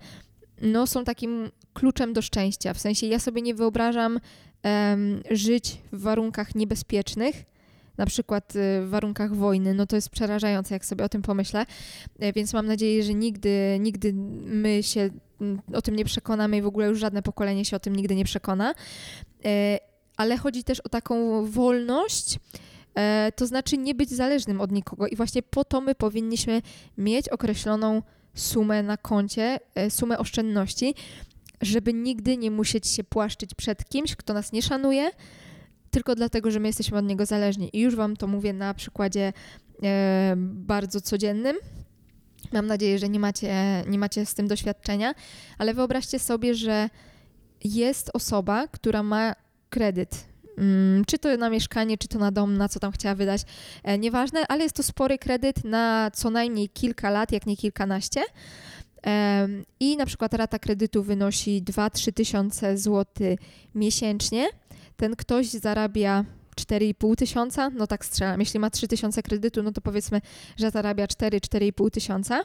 no, 0.62 0.86
są 0.86 1.04
takim 1.04 1.50
kluczem 1.74 2.12
do 2.12 2.22
szczęścia. 2.22 2.74
W 2.74 2.80
sensie 2.80 3.06
ja 3.06 3.18
sobie 3.18 3.42
nie 3.42 3.54
wyobrażam 3.54 4.20
um, 4.64 5.22
żyć 5.30 5.78
w 5.92 6.00
warunkach 6.00 6.54
niebezpiecznych, 6.54 7.44
na 7.98 8.06
przykład 8.06 8.56
y, 8.56 8.86
w 8.86 8.88
warunkach 8.88 9.34
wojny, 9.36 9.74
no 9.74 9.86
to 9.86 9.96
jest 9.96 10.10
przerażające, 10.10 10.74
jak 10.74 10.84
sobie 10.84 11.04
o 11.04 11.08
tym 11.08 11.22
pomyślę. 11.22 11.66
Więc 12.34 12.52
mam 12.52 12.66
nadzieję, 12.66 13.02
że 13.02 13.14
nigdy, 13.14 13.76
nigdy 13.80 14.12
my 14.44 14.82
się 14.82 15.10
o 15.74 15.82
tym 15.82 15.96
nie 15.96 16.04
przekonamy 16.04 16.56
i 16.56 16.62
w 16.62 16.66
ogóle 16.66 16.86
już 16.86 16.98
żadne 16.98 17.22
pokolenie 17.22 17.64
się 17.64 17.76
o 17.76 17.80
tym 17.80 17.96
nigdy 17.96 18.14
nie 18.14 18.24
przekona. 18.24 18.74
E, 19.44 19.78
ale 20.16 20.36
chodzi 20.36 20.64
też 20.64 20.80
o 20.80 20.88
taką 20.88 21.46
wolność, 21.46 22.36
e, 22.36 22.38
to 23.36 23.46
znaczy 23.46 23.78
nie 23.78 23.94
być 23.94 24.10
zależnym 24.10 24.60
od 24.60 24.72
nikogo 24.72 25.06
i 25.06 25.16
właśnie 25.16 25.42
po 25.42 25.64
to 25.64 25.80
my 25.80 25.94
powinniśmy 25.94 26.62
mieć 26.98 27.28
określoną 27.28 28.02
sumę 28.34 28.82
na 28.82 28.96
koncie, 28.96 29.58
e, 29.74 29.90
sumę 29.90 30.18
oszczędności, 30.18 30.94
żeby 31.60 31.92
nigdy 31.92 32.36
nie 32.36 32.50
musieć 32.50 32.86
się 32.86 33.04
płaszczyć 33.04 33.54
przed 33.54 33.88
kimś, 33.88 34.16
kto 34.16 34.34
nas 34.34 34.52
nie 34.52 34.62
szanuje, 34.62 35.10
tylko 35.90 36.14
dlatego, 36.14 36.50
że 36.50 36.60
my 36.60 36.68
jesteśmy 36.68 36.98
od 36.98 37.04
niego 37.04 37.26
zależni. 37.26 37.70
I 37.72 37.80
już 37.80 37.96
Wam 37.96 38.16
to 38.16 38.26
mówię 38.26 38.52
na 38.52 38.74
przykładzie 38.74 39.32
bardzo 40.36 41.00
codziennym, 41.00 41.56
Mam 42.52 42.66
nadzieję, 42.66 42.98
że 42.98 43.08
nie 43.08 43.20
macie, 43.20 43.84
nie 43.86 43.98
macie 43.98 44.26
z 44.26 44.34
tym 44.34 44.48
doświadczenia, 44.48 45.14
ale 45.58 45.74
wyobraźcie 45.74 46.18
sobie, 46.18 46.54
że 46.54 46.90
jest 47.64 48.10
osoba, 48.14 48.68
która 48.68 49.02
ma 49.02 49.34
kredyt. 49.70 50.31
Mm, 50.58 51.04
czy 51.04 51.18
to 51.18 51.36
na 51.36 51.50
mieszkanie, 51.50 51.98
czy 51.98 52.08
to 52.08 52.18
na 52.18 52.30
dom, 52.30 52.56
na 52.56 52.68
co 52.68 52.80
tam 52.80 52.92
chciała 52.92 53.14
wydać, 53.14 53.42
e, 53.82 53.98
nieważne, 53.98 54.46
ale 54.48 54.62
jest 54.62 54.76
to 54.76 54.82
spory 54.82 55.18
kredyt 55.18 55.64
na 55.64 56.10
co 56.14 56.30
najmniej 56.30 56.68
kilka 56.68 57.10
lat, 57.10 57.32
jak 57.32 57.46
nie 57.46 57.56
kilkanaście. 57.56 58.22
I 59.80 59.96
na 59.96 60.06
przykład 60.06 60.34
rata 60.34 60.58
kredytu 60.58 61.02
wynosi 61.02 61.62
2-3 61.62 62.12
tysiące 62.12 62.78
złotych 62.78 63.40
miesięcznie. 63.74 64.48
Ten 64.96 65.16
ktoś 65.16 65.46
zarabia 65.46 66.24
4,5 66.56 67.16
tysiąca, 67.16 67.70
no 67.70 67.86
tak 67.86 68.04
strzelam. 68.04 68.40
Jeśli 68.40 68.60
ma 68.60 68.70
3 68.70 68.88
tysiące 68.88 69.22
kredytu, 69.22 69.62
no 69.62 69.72
to 69.72 69.80
powiedzmy, 69.80 70.20
że 70.56 70.70
zarabia 70.70 71.06
4-4,5 71.06 71.90
tysiąca. 71.90 72.44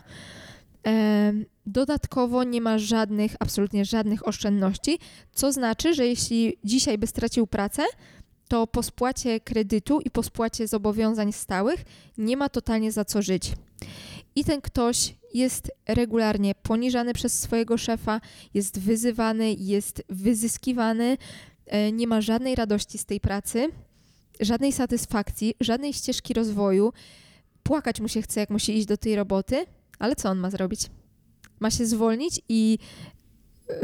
Dodatkowo 1.66 2.44
nie 2.44 2.62
ma 2.62 2.78
żadnych, 2.78 3.36
absolutnie 3.40 3.86
żadnych 3.86 4.28
oszczędności, 4.28 5.00
co 5.34 5.52
znaczy, 5.52 5.94
że 5.94 6.08
jeśli 6.08 6.58
dzisiaj 6.64 6.98
by 6.98 7.08
stracił 7.08 7.48
pracę, 7.48 7.84
to 8.48 8.68
po 8.68 8.84
spłacie 8.84 9.40
kredytu 9.40 10.00
i 10.02 10.10
po 10.10 10.24
spłacie 10.24 10.68
zobowiązań 10.68 11.34
stałych 11.34 11.86
nie 12.18 12.38
ma 12.38 12.50
totalnie 12.50 12.92
za 12.92 13.06
co 13.06 13.22
żyć. 13.22 13.52
I 14.36 14.44
ten 14.44 14.62
ktoś 14.62 15.16
jest 15.34 15.72
regularnie 15.88 16.56
poniżany 16.56 17.14
przez 17.14 17.40
swojego 17.40 17.78
szefa, 17.78 18.22
jest 18.54 18.80
wyzywany, 18.80 19.54
jest 19.54 20.04
wyzyskiwany, 20.10 21.18
e, 21.66 21.92
nie 21.92 22.08
ma 22.08 22.22
żadnej 22.22 22.56
radości 22.56 22.98
z 22.98 23.06
tej 23.06 23.20
pracy 23.20 23.70
żadnej 24.40 24.72
satysfakcji, 24.72 25.56
żadnej 25.60 25.94
ścieżki 25.94 26.34
rozwoju. 26.34 26.94
Płakać 27.64 28.00
mu 28.00 28.08
się 28.08 28.22
chce, 28.22 28.40
jak 28.40 28.50
musi 28.50 28.78
iść 28.78 28.88
do 28.88 28.98
tej 28.98 29.16
roboty, 29.16 29.66
ale 30.00 30.16
co 30.16 30.30
on 30.30 30.38
ma 30.38 30.50
zrobić? 30.50 30.82
Ma 31.60 31.72
się 31.72 31.86
zwolnić 31.86 32.42
i 32.50 32.78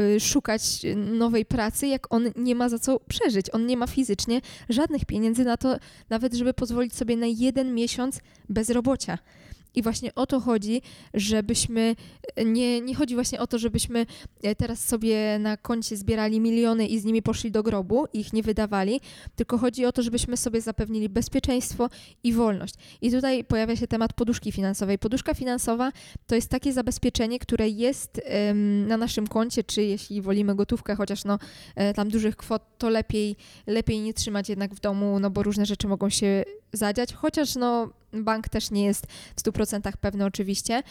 y, 0.00 0.20
szukać 0.20 0.62
nowej 0.96 1.44
pracy, 1.44 1.86
jak 1.86 2.14
on 2.14 2.30
nie 2.36 2.54
ma 2.54 2.68
za 2.68 2.78
co 2.78 3.00
przeżyć. 3.00 3.46
On 3.54 3.66
nie 3.66 3.76
ma 3.76 3.86
fizycznie 3.86 4.40
żadnych 4.68 5.04
pieniędzy 5.04 5.44
na 5.44 5.56
to, 5.56 5.76
nawet 6.10 6.34
żeby 6.34 6.54
pozwolić 6.54 6.94
sobie 6.94 7.16
na 7.16 7.26
jeden 7.26 7.74
miesiąc 7.74 8.20
bezrobocia. 8.48 9.18
I 9.74 9.82
właśnie 9.82 10.14
o 10.14 10.26
to 10.26 10.40
chodzi, 10.40 10.82
żebyśmy, 11.14 11.96
nie, 12.46 12.80
nie 12.80 12.94
chodzi 12.94 13.14
właśnie 13.14 13.40
o 13.40 13.46
to, 13.46 13.58
żebyśmy 13.58 14.06
e, 14.42 14.54
teraz 14.54 14.88
sobie 14.88 15.38
na 15.38 15.56
koncie 15.56 15.96
zbierali 15.96 16.40
miliony 16.40 16.86
i 16.86 16.98
z 16.98 17.04
nimi 17.04 17.22
poszli 17.22 17.50
do 17.50 17.62
grobu 17.62 18.06
ich 18.12 18.32
nie 18.32 18.42
wydawali, 18.42 19.00
tylko 19.36 19.58
chodzi 19.58 19.86
o 19.86 19.92
to, 19.92 20.02
żebyśmy 20.02 20.36
sobie 20.36 20.60
zapewnili 20.60 21.08
bezpieczeństwo 21.08 21.88
i 22.24 22.32
wolność. 22.32 22.74
I 23.02 23.10
tutaj 23.10 23.44
pojawia 23.44 23.76
się 23.76 23.86
temat 23.86 24.12
poduszki 24.12 24.52
finansowej. 24.52 24.98
Poduszka 24.98 25.34
finansowa 25.34 25.92
to 26.26 26.34
jest 26.34 26.48
takie 26.48 26.72
zabezpieczenie, 26.72 27.38
które 27.38 27.68
jest 27.68 28.20
um, 28.48 28.86
na 28.86 28.96
naszym 28.96 29.26
koncie, 29.26 29.64
czy 29.64 29.82
jeśli 29.82 30.22
wolimy 30.22 30.54
gotówkę, 30.54 30.96
chociaż 30.96 31.24
no, 31.24 31.38
e, 31.76 31.94
tam 31.94 32.08
dużych 32.08 32.36
kwot, 32.36 32.62
to 32.78 32.88
lepiej, 32.88 33.36
lepiej 33.66 34.00
nie 34.00 34.14
trzymać 34.14 34.48
jednak 34.48 34.74
w 34.74 34.80
domu, 34.80 35.20
no 35.20 35.30
bo 35.30 35.42
różne 35.42 35.66
rzeczy 35.66 35.88
mogą 35.88 36.10
się 36.10 36.44
zadziać, 36.76 37.12
chociaż 37.12 37.54
no 37.54 37.88
bank 38.12 38.48
też 38.48 38.70
nie 38.70 38.84
jest 38.84 39.06
w 39.36 39.42
100% 39.42 39.92
pewny 40.00 40.24
oczywiście, 40.24 40.82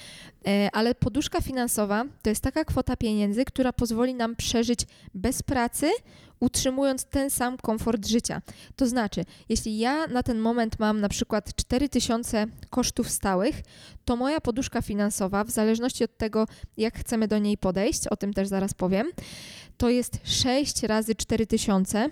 e, 0.48 0.70
ale 0.74 0.96
poduszka 0.96 1.42
finansowa 1.42 2.06
to 2.22 2.30
jest 2.30 2.44
taka 2.44 2.66
kwota 2.66 2.96
pieniędzy, 2.96 3.46
która 3.46 3.74
pozwoli 3.74 4.14
nam 4.14 4.36
przeżyć 4.36 4.80
bez 5.14 5.44
pracy, 5.44 5.92
utrzymując 6.40 7.06
ten 7.06 7.30
sam 7.30 7.58
komfort 7.58 8.08
życia. 8.08 8.42
To 8.76 8.88
znaczy, 8.88 9.26
jeśli 9.50 9.78
ja 9.78 10.08
na 10.08 10.24
ten 10.24 10.40
moment 10.40 10.80
mam 10.80 11.02
na 11.02 11.10
przykład 11.10 11.56
4000 11.56 12.48
kosztów 12.70 13.10
stałych, 13.10 13.62
to 14.06 14.16
moja 14.16 14.42
poduszka 14.42 14.82
finansowa, 14.82 15.44
w 15.44 15.50
zależności 15.50 16.04
od 16.04 16.18
tego, 16.18 16.48
jak 16.78 17.00
chcemy 17.00 17.28
do 17.28 17.38
niej 17.38 17.58
podejść, 17.58 18.08
o 18.08 18.16
tym 18.16 18.34
też 18.34 18.48
zaraz 18.48 18.74
powiem, 18.74 19.08
to 19.78 19.90
jest 19.90 20.20
6 20.24 20.84
razy 20.84 21.16
4000 21.16 22.10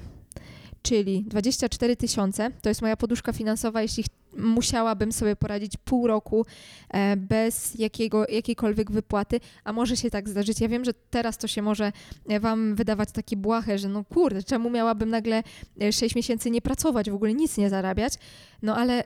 czyli 0.81 1.23
24 1.23 1.95
tysiące 1.95 2.51
to 2.61 2.69
jest 2.69 2.81
moja 2.81 2.97
poduszka 2.97 3.33
finansowa, 3.33 3.81
jeśli 3.81 4.03
musiałabym 4.37 5.11
sobie 5.11 5.35
poradzić 5.35 5.77
pół 5.77 6.07
roku 6.07 6.45
e, 6.89 7.17
bez 7.17 7.75
jakiego, 7.75 8.25
jakiejkolwiek 8.29 8.91
wypłaty, 8.91 9.39
a 9.63 9.73
może 9.73 9.97
się 9.97 10.09
tak 10.09 10.29
zdarzyć. 10.29 10.61
Ja 10.61 10.67
wiem, 10.67 10.85
że 10.85 10.93
teraz 10.93 11.37
to 11.37 11.47
się 11.47 11.61
może 11.61 11.91
e, 12.29 12.39
Wam 12.39 12.75
wydawać 12.75 13.11
takie 13.11 13.37
błahe, 13.37 13.77
że 13.77 13.89
no 13.89 14.03
kurde, 14.03 14.43
czemu 14.43 14.69
miałabym 14.69 15.09
nagle 15.09 15.43
6 15.91 16.03
e, 16.03 16.07
miesięcy 16.15 16.51
nie 16.51 16.61
pracować, 16.61 17.09
w 17.09 17.15
ogóle 17.15 17.33
nic 17.33 17.57
nie 17.57 17.69
zarabiać, 17.69 18.13
no 18.61 18.75
ale 18.75 19.03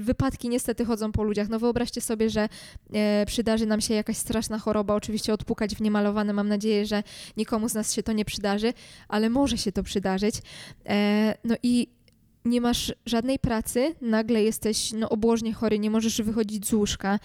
wypadki 0.00 0.48
niestety 0.48 0.84
chodzą 0.84 1.12
po 1.12 1.22
ludziach. 1.22 1.48
No 1.48 1.58
wyobraźcie 1.58 2.00
sobie, 2.00 2.30
że 2.30 2.48
e, 2.92 3.26
przydarzy 3.26 3.66
nam 3.66 3.80
się 3.80 3.94
jakaś 3.94 4.16
straszna 4.16 4.58
choroba, 4.58 4.94
oczywiście 4.94 5.32
odpukać 5.32 5.74
w 5.74 5.80
niemalowane, 5.80 6.32
mam 6.32 6.48
nadzieję, 6.48 6.86
że 6.86 7.02
nikomu 7.36 7.68
z 7.68 7.74
nas 7.74 7.94
się 7.94 8.02
to 8.02 8.12
nie 8.12 8.24
przydarzy, 8.24 8.72
ale 9.08 9.30
może 9.30 9.58
się 9.58 9.72
to 9.72 9.82
przydarzyć. 9.82 10.34
E, 10.86 11.34
no 11.44 11.54
i 11.62 11.88
nie 12.44 12.60
masz 12.60 12.92
żadnej 13.06 13.38
pracy, 13.38 13.94
nagle 14.00 14.42
jesteś 14.42 14.92
no, 14.92 15.08
obłożnie 15.08 15.52
chory, 15.52 15.78
nie 15.78 15.90
możesz 15.90 16.22
wychodzić 16.22 16.66
z 16.66 16.72
łóżka 16.72 17.18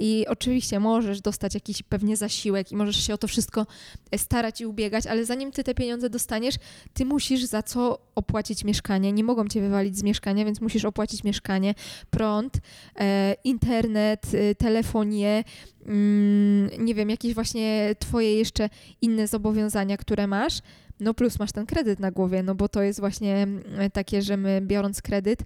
i 0.00 0.24
oczywiście 0.28 0.80
możesz 0.80 1.20
dostać 1.20 1.54
jakiś 1.54 1.82
pewnie 1.82 2.16
zasiłek 2.16 2.72
i 2.72 2.76
możesz 2.76 3.06
się 3.06 3.14
o 3.14 3.18
to 3.18 3.28
wszystko 3.28 3.66
e, 4.10 4.18
starać 4.18 4.60
i 4.60 4.66
ubiegać, 4.66 5.06
ale 5.06 5.24
zanim 5.24 5.52
ty 5.52 5.64
te 5.64 5.74
pieniądze 5.74 6.10
dostaniesz, 6.10 6.54
ty 6.94 7.04
musisz 7.04 7.44
za 7.44 7.62
co 7.62 7.98
opłacić 8.14 8.64
mieszkanie. 8.64 9.12
Nie 9.12 9.24
mogą 9.24 9.48
cię 9.48 9.60
wywalić 9.60 9.98
z 9.98 10.02
mieszkania, 10.02 10.44
więc 10.44 10.60
musisz 10.60 10.84
opłacić 10.84 11.24
mieszkanie, 11.24 11.74
prąd, 12.10 12.58
e, 12.96 13.34
internet, 13.44 14.26
e, 14.34 14.54
telefonię, 14.54 15.44
mm, 15.86 16.84
nie 16.84 16.94
wiem, 16.94 17.10
jakieś 17.10 17.34
właśnie 17.34 17.94
twoje 17.98 18.34
jeszcze 18.34 18.68
inne 19.02 19.26
zobowiązania, 19.26 19.96
które 19.96 20.26
masz. 20.26 20.60
No 21.00 21.14
plus 21.14 21.38
masz 21.38 21.52
ten 21.52 21.66
kredyt 21.66 22.00
na 22.00 22.10
głowie, 22.10 22.42
no 22.42 22.54
bo 22.54 22.68
to 22.68 22.82
jest 22.82 23.00
właśnie 23.00 23.36
mm, 23.36 23.90
takie, 23.90 24.22
że 24.22 24.36
my 24.36 24.60
biorąc 24.62 25.02
kredyt, 25.02 25.42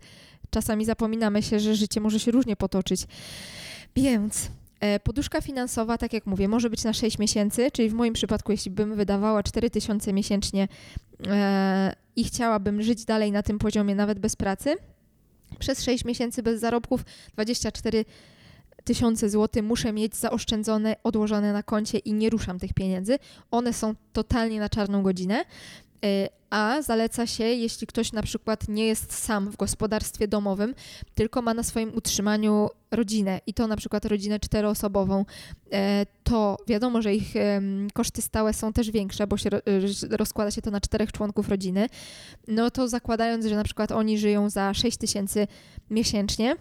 czasami 0.50 0.84
zapominamy 0.84 1.42
się, 1.42 1.60
że 1.60 1.74
życie 1.74 2.00
może 2.00 2.20
się 2.20 2.30
różnie 2.30 2.56
potoczyć. 2.56 3.06
Więc 3.96 4.50
e, 4.80 5.00
Poduszka 5.00 5.40
finansowa, 5.40 5.98
tak 5.98 6.12
jak 6.12 6.26
mówię, 6.26 6.48
może 6.48 6.70
być 6.70 6.84
na 6.84 6.92
6 6.92 7.18
miesięcy, 7.18 7.70
czyli 7.70 7.90
w 7.90 7.94
moim 7.94 8.14
przypadku, 8.14 8.52
jeśli 8.52 8.70
bym 8.70 8.94
wydawała 8.94 9.42
4000 9.42 10.12
miesięcznie 10.12 10.68
e, 11.26 11.92
i 12.16 12.24
chciałabym 12.24 12.82
żyć 12.82 13.04
dalej 13.04 13.32
na 13.32 13.42
tym 13.42 13.58
poziomie, 13.58 13.94
nawet 13.94 14.18
bez 14.18 14.36
pracy, 14.36 14.76
przez 15.58 15.82
6 15.82 16.04
miesięcy 16.04 16.42
bez 16.42 16.60
zarobków 16.60 17.04
24 17.32 18.04
tysiące 18.84 19.30
złotych 19.30 19.64
muszę 19.64 19.92
mieć 19.92 20.16
zaoszczędzone, 20.16 20.96
odłożone 21.02 21.52
na 21.52 21.62
koncie 21.62 21.98
i 21.98 22.12
nie 22.12 22.30
ruszam 22.30 22.58
tych 22.58 22.72
pieniędzy. 22.72 23.18
One 23.50 23.72
są 23.72 23.94
totalnie 24.12 24.60
na 24.60 24.68
czarną 24.68 25.02
godzinę. 25.02 25.44
Y, 26.04 26.28
a 26.50 26.82
zaleca 26.82 27.26
się, 27.26 27.44
jeśli 27.44 27.86
ktoś 27.86 28.12
na 28.12 28.22
przykład 28.22 28.68
nie 28.68 28.86
jest 28.86 29.12
sam 29.12 29.50
w 29.50 29.56
gospodarstwie 29.56 30.28
domowym, 30.28 30.74
tylko 31.14 31.42
ma 31.42 31.54
na 31.54 31.62
swoim 31.62 31.94
utrzymaniu 31.94 32.68
rodzinę 32.90 33.40
i 33.46 33.54
to 33.54 33.66
na 33.66 33.76
przykład 33.76 34.04
rodzinę 34.04 34.40
czteroosobową, 34.40 35.20
y, 35.20 35.76
to 36.24 36.56
wiadomo, 36.66 37.02
że 37.02 37.14
ich 37.14 37.34
koszty 37.94 38.22
stałe 38.22 38.52
są 38.52 38.72
też 38.72 38.90
większe, 38.90 39.26
bo 39.26 39.36
się 39.36 39.50
y, 40.12 40.16
rozkłada 40.16 40.50
się 40.50 40.62
to 40.62 40.70
na 40.70 40.80
czterech 40.80 41.12
członków 41.12 41.48
rodziny. 41.48 41.86
No 42.48 42.70
to 42.70 42.88
zakładając, 42.88 43.46
że 43.46 43.56
na 43.56 43.64
przykład 43.64 43.92
oni 43.92 44.18
żyją 44.18 44.50
za 44.50 44.74
6 44.74 44.96
tysięcy 44.96 45.46
miesięcznie, 45.90 46.56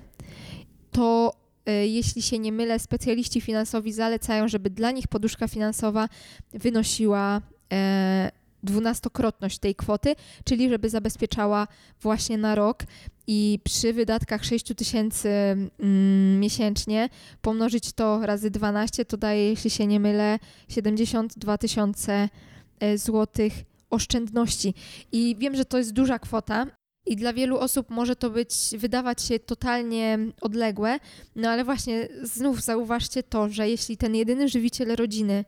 to 0.92 1.34
E, 1.34 1.39
jeśli 1.72 2.22
się 2.22 2.40
nie 2.40 2.52
mylę, 2.52 2.80
specjaliści 2.80 3.42
finansowi 3.42 3.94
zalecają, 3.94 4.48
żeby 4.48 4.70
dla 4.70 4.92
nich 4.92 5.08
poduszka 5.08 5.48
finansowa 5.48 6.10
wynosiła 6.54 7.42
e, 7.74 8.32
dwunastokrotność 8.64 9.60
tej 9.60 9.76
kwoty, 9.76 10.16
czyli 10.44 10.70
żeby 10.70 10.90
zabezpieczała 10.90 11.68
właśnie 12.02 12.38
na 12.38 12.56
rok 12.56 12.84
i 13.28 13.60
przy 13.64 13.94
wydatkach 13.94 14.46
6 14.46 14.66
tysięcy 14.76 15.30
mm, 15.30 16.40
miesięcznie 16.40 17.10
pomnożyć 17.42 17.94
to 17.94 18.26
razy 18.26 18.52
12 18.52 19.06
to 19.06 19.18
daje, 19.18 19.50
jeśli 19.50 19.70
się 19.70 19.88
nie 19.88 20.00
mylę, 20.00 20.40
72 20.68 21.58
tysiące 21.58 22.30
e, 22.80 22.98
złotych 22.98 23.54
oszczędności. 23.90 24.74
I 25.12 25.36
wiem, 25.40 25.56
że 25.56 25.66
to 25.66 25.78
jest 25.78 25.94
duża 25.94 26.20
kwota, 26.20 26.68
i 27.06 27.16
dla 27.16 27.34
wielu 27.34 27.58
osób 27.58 27.90
może 27.90 28.16
to 28.16 28.30
być, 28.30 28.54
wydawać 28.78 29.22
się 29.22 29.40
totalnie 29.40 30.20
odległe, 30.42 31.00
no 31.36 31.50
ale 31.50 31.64
właśnie 31.64 32.08
znów 32.24 32.62
zauważcie 32.62 33.24
to, 33.24 33.50
że 33.50 33.70
jeśli 33.70 33.98
ten 33.98 34.16
jedyny 34.16 34.50
żywiciel 34.50 34.96
rodziny, 34.96 35.46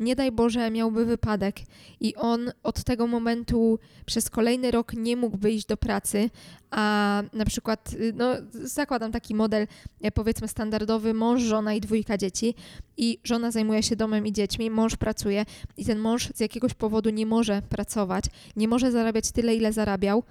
nie 0.00 0.16
daj 0.16 0.32
Boże, 0.32 0.70
miałby 0.70 1.04
wypadek 1.04 1.56
i 2.00 2.14
on 2.14 2.52
od 2.62 2.84
tego 2.84 3.06
momentu 3.06 3.78
przez 4.06 4.30
kolejny 4.30 4.70
rok 4.70 4.92
nie 4.92 5.16
mógłby 5.16 5.52
iść 5.52 5.66
do 5.66 5.76
pracy, 5.76 6.30
a 6.70 7.22
na 7.32 7.44
przykład, 7.44 7.90
no 8.14 8.34
zakładam 8.52 9.12
taki 9.12 9.34
model, 9.34 9.66
e, 10.02 10.10
powiedzmy 10.10 10.48
standardowy, 10.48 11.14
mąż, 11.14 11.42
żona 11.42 11.74
i 11.74 11.80
dwójka 11.80 12.18
dzieci 12.18 12.54
i 12.96 13.18
żona 13.24 13.50
zajmuje 13.50 13.82
się 13.82 13.96
domem 13.96 14.26
i 14.26 14.32
dziećmi, 14.32 14.70
mąż 14.70 14.96
pracuje 14.96 15.44
i 15.76 15.84
ten 15.84 15.98
mąż 15.98 16.28
z 16.34 16.40
jakiegoś 16.40 16.74
powodu 16.74 17.10
nie 17.10 17.26
może 17.26 17.62
pracować, 17.62 18.24
nie 18.56 18.68
może 18.68 18.92
zarabiać 18.92 19.32
tyle, 19.32 19.54
ile 19.54 19.72
zarabiał, 19.72 20.22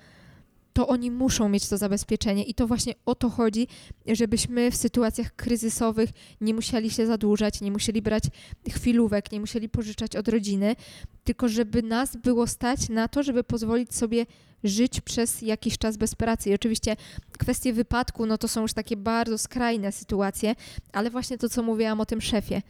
to 0.74 0.88
oni 0.88 1.12
muszą 1.12 1.50
mieć 1.50 1.70
to 1.70 1.78
zabezpieczenie 1.78 2.44
i 2.44 2.54
to 2.54 2.68
właśnie 2.68 2.94
o 3.06 3.16
to 3.16 3.30
chodzi, 3.30 3.68
żebyśmy 4.08 4.72
w 4.72 4.76
sytuacjach 4.76 5.36
kryzysowych 5.36 6.10
nie 6.42 6.54
musieli 6.54 6.90
się 6.90 7.06
zadłużać, 7.06 7.62
nie 7.62 7.72
musieli 7.72 8.02
brać 8.02 8.24
chwilówek, 8.70 9.32
nie 9.32 9.40
musieli 9.40 9.70
pożyczać 9.70 10.16
od 10.16 10.28
rodziny, 10.28 10.76
tylko 11.24 11.50
żeby 11.50 11.84
nas 11.84 12.16
było 12.16 12.48
stać 12.48 12.90
na 12.90 13.08
to, 13.08 13.24
żeby 13.24 13.44
pozwolić 13.44 13.96
sobie 13.96 14.26
żyć 14.64 15.02
przez 15.02 15.42
jakiś 15.42 15.78
czas 15.78 15.98
bez 15.98 16.16
pracy. 16.16 16.50
I 16.50 16.54
oczywiście 16.54 16.96
kwestie 17.38 17.74
wypadku, 17.74 18.26
no 18.26 18.38
to 18.38 18.48
są 18.48 18.62
już 18.62 18.74
takie 18.74 18.98
bardzo 18.98 19.38
skrajne 19.38 19.92
sytuacje, 19.92 20.56
ale 20.94 21.10
właśnie 21.10 21.38
to, 21.38 21.50
co 21.50 21.64
mówiłam 21.64 22.02
o 22.02 22.06
tym 22.06 22.22
szefie. 22.22 22.62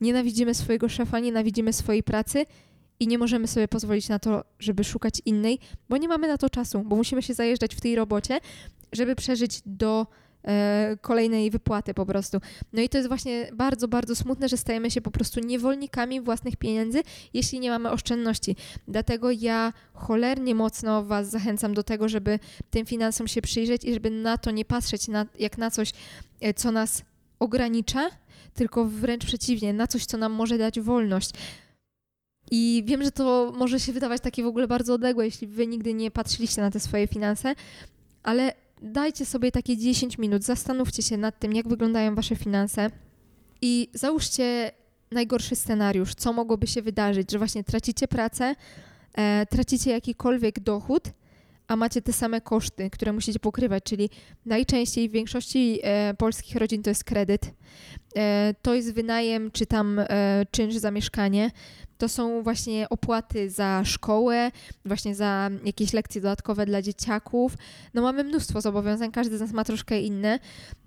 Nienawidzimy 0.00 0.54
swojego 0.54 0.88
szefa, 0.88 1.20
nienawidzimy 1.20 1.72
swojej 1.72 2.02
pracy 2.02 2.46
i 3.02 3.06
nie 3.06 3.18
możemy 3.18 3.46
sobie 3.46 3.68
pozwolić 3.68 4.08
na 4.08 4.18
to, 4.18 4.44
żeby 4.58 4.84
szukać 4.84 5.22
innej, 5.24 5.58
bo 5.88 5.96
nie 5.96 6.08
mamy 6.08 6.28
na 6.28 6.38
to 6.38 6.50
czasu, 6.50 6.82
bo 6.86 6.96
musimy 6.96 7.22
się 7.22 7.34
zajeżdżać 7.34 7.74
w 7.74 7.80
tej 7.80 7.96
robocie, 7.96 8.40
żeby 8.92 9.16
przeżyć 9.16 9.62
do 9.66 10.06
e, 10.44 10.96
kolejnej 11.00 11.50
wypłaty 11.50 11.94
po 11.94 12.06
prostu. 12.06 12.40
No 12.72 12.82
i 12.82 12.88
to 12.88 12.98
jest 12.98 13.08
właśnie 13.08 13.50
bardzo, 13.54 13.88
bardzo 13.88 14.16
smutne, 14.16 14.48
że 14.48 14.56
stajemy 14.56 14.90
się 14.90 15.00
po 15.00 15.10
prostu 15.10 15.40
niewolnikami 15.40 16.20
własnych 16.20 16.56
pieniędzy, 16.56 17.02
jeśli 17.34 17.60
nie 17.60 17.70
mamy 17.70 17.90
oszczędności. 17.90 18.56
Dlatego 18.88 19.30
ja 19.30 19.72
cholernie 19.94 20.54
mocno 20.54 21.04
Was 21.04 21.30
zachęcam 21.30 21.74
do 21.74 21.82
tego, 21.82 22.08
żeby 22.08 22.38
tym 22.70 22.86
finansom 22.86 23.28
się 23.28 23.42
przyjrzeć 23.42 23.84
i 23.84 23.94
żeby 23.94 24.10
na 24.10 24.38
to 24.38 24.50
nie 24.50 24.64
patrzeć 24.64 25.08
na, 25.08 25.26
jak 25.38 25.58
na 25.58 25.70
coś, 25.70 25.92
e, 26.40 26.54
co 26.54 26.72
nas 26.72 27.02
ogranicza, 27.38 28.10
tylko 28.54 28.84
wręcz 28.84 29.26
przeciwnie, 29.26 29.72
na 29.72 29.86
coś, 29.86 30.04
co 30.04 30.16
nam 30.16 30.32
może 30.32 30.58
dać 30.58 30.80
wolność. 30.80 31.30
I 32.54 32.82
wiem, 32.86 33.04
że 33.04 33.10
to 33.12 33.52
może 33.56 33.80
się 33.80 33.92
wydawać 33.92 34.20
takie 34.20 34.42
w 34.42 34.46
ogóle 34.46 34.68
bardzo 34.68 34.94
odległe, 34.94 35.24
jeśli 35.24 35.46
wy 35.46 35.66
nigdy 35.66 35.94
nie 35.94 36.10
patrzyliście 36.10 36.60
na 36.60 36.70
te 36.70 36.80
swoje 36.80 37.06
finanse, 37.06 37.54
ale 38.22 38.52
dajcie 38.82 39.26
sobie 39.26 39.52
takie 39.52 39.76
10 39.76 40.18
minut, 40.18 40.44
zastanówcie 40.44 41.02
się 41.02 41.16
nad 41.16 41.38
tym, 41.38 41.52
jak 41.52 41.68
wyglądają 41.68 42.14
wasze 42.14 42.36
finanse 42.36 42.90
i 43.62 43.88
załóżcie 43.94 44.70
najgorszy 45.10 45.56
scenariusz, 45.56 46.14
co 46.14 46.32
mogłoby 46.32 46.66
się 46.66 46.82
wydarzyć, 46.82 47.32
że 47.32 47.38
właśnie 47.38 47.64
tracicie 47.64 48.08
pracę, 48.08 48.54
e, 49.14 49.46
tracicie 49.46 49.90
jakikolwiek 49.90 50.60
dochód, 50.60 51.04
a 51.68 51.76
macie 51.76 52.02
te 52.02 52.12
same 52.12 52.40
koszty, 52.40 52.90
które 52.90 53.12
musicie 53.12 53.38
pokrywać, 53.38 53.84
czyli 53.84 54.10
najczęściej 54.46 55.08
w 55.08 55.12
większości 55.12 55.80
e, 55.82 56.14
polskich 56.14 56.56
rodzin 56.56 56.82
to 56.82 56.90
jest 56.90 57.04
kredyt, 57.04 57.50
e, 58.16 58.54
to 58.62 58.74
jest 58.74 58.94
wynajem 58.94 59.50
czy 59.50 59.66
tam 59.66 59.98
e, 59.98 60.06
czynsz 60.50 60.76
za 60.76 60.90
mieszkanie, 60.90 61.50
to 62.02 62.08
są 62.08 62.42
właśnie 62.42 62.88
opłaty 62.88 63.50
za 63.50 63.82
szkołę, 63.84 64.50
właśnie 64.84 65.14
za 65.14 65.50
jakieś 65.64 65.92
lekcje 65.92 66.20
dodatkowe 66.20 66.66
dla 66.66 66.82
dzieciaków. 66.82 67.52
No 67.94 68.02
mamy 68.02 68.24
mnóstwo 68.24 68.60
zobowiązań, 68.60 69.12
każdy 69.12 69.38
z 69.38 69.40
nas 69.40 69.52
ma 69.52 69.64
troszkę 69.64 70.00
inne. 70.00 70.38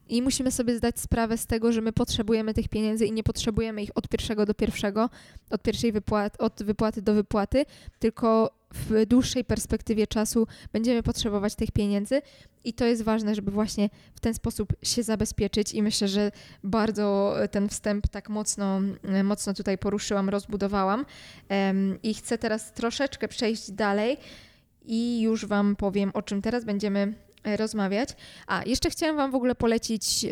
I 0.10 0.22
musimy 0.22 0.52
sobie 0.52 0.78
zdać 0.78 1.00
sprawę 1.00 1.38
z 1.38 1.46
tego, 1.46 1.72
że 1.72 1.82
my 1.82 1.92
potrzebujemy 1.92 2.54
tych 2.54 2.68
pieniędzy 2.68 3.06
i 3.06 3.12
nie 3.12 3.24
potrzebujemy 3.24 3.84
ich 3.84 3.90
od 3.96 4.08
pierwszego 4.08 4.46
do 4.46 4.54
pierwszego, 4.54 5.10
od 5.50 5.62
pierwszej 5.64 5.92
wypłaty, 5.92 6.38
od 6.38 6.64
wypłaty 6.64 7.02
do 7.02 7.14
wypłaty, 7.14 7.66
tylko 8.00 8.52
w 8.74 9.06
dłuższej 9.06 9.44
perspektywie 9.44 10.08
czasu 10.08 10.48
będziemy 10.74 11.04
potrzebować 11.04 11.56
tych 11.56 11.72
pieniędzy. 11.72 12.22
I 12.64 12.74
to 12.74 12.86
jest 12.86 13.04
ważne, 13.04 13.36
żeby 13.36 13.52
właśnie 13.52 13.90
w 14.16 14.20
ten 14.20 14.34
sposób 14.34 14.74
się 14.84 15.04
zabezpieczyć. 15.04 15.74
I 15.74 15.84
myślę, 15.84 16.08
że 16.08 16.32
bardzo 16.64 17.36
ten 17.52 17.70
wstęp 17.70 18.08
tak 18.08 18.30
mocno, 18.30 18.80
mocno 19.24 19.54
tutaj 19.54 19.78
poruszyłam, 19.78 20.30
rozbudowałam. 20.30 21.06
I 22.04 22.14
chcę 22.14 22.38
teraz 22.38 22.74
troszeczkę 22.74 23.28
przejść 23.28 23.72
dalej 23.72 24.18
i 24.86 25.22
już 25.22 25.46
Wam 25.46 25.76
powiem, 25.76 26.12
o 26.14 26.22
czym 26.22 26.42
teraz 26.42 26.66
będziemy 26.66 27.14
rozmawiać. 27.46 28.10
A, 28.48 28.64
jeszcze 28.66 28.90
chciałam 28.90 29.16
Wam 29.16 29.32
w 29.32 29.36
ogóle 29.36 29.56
polecić, 29.56 30.24
yy, 30.24 30.32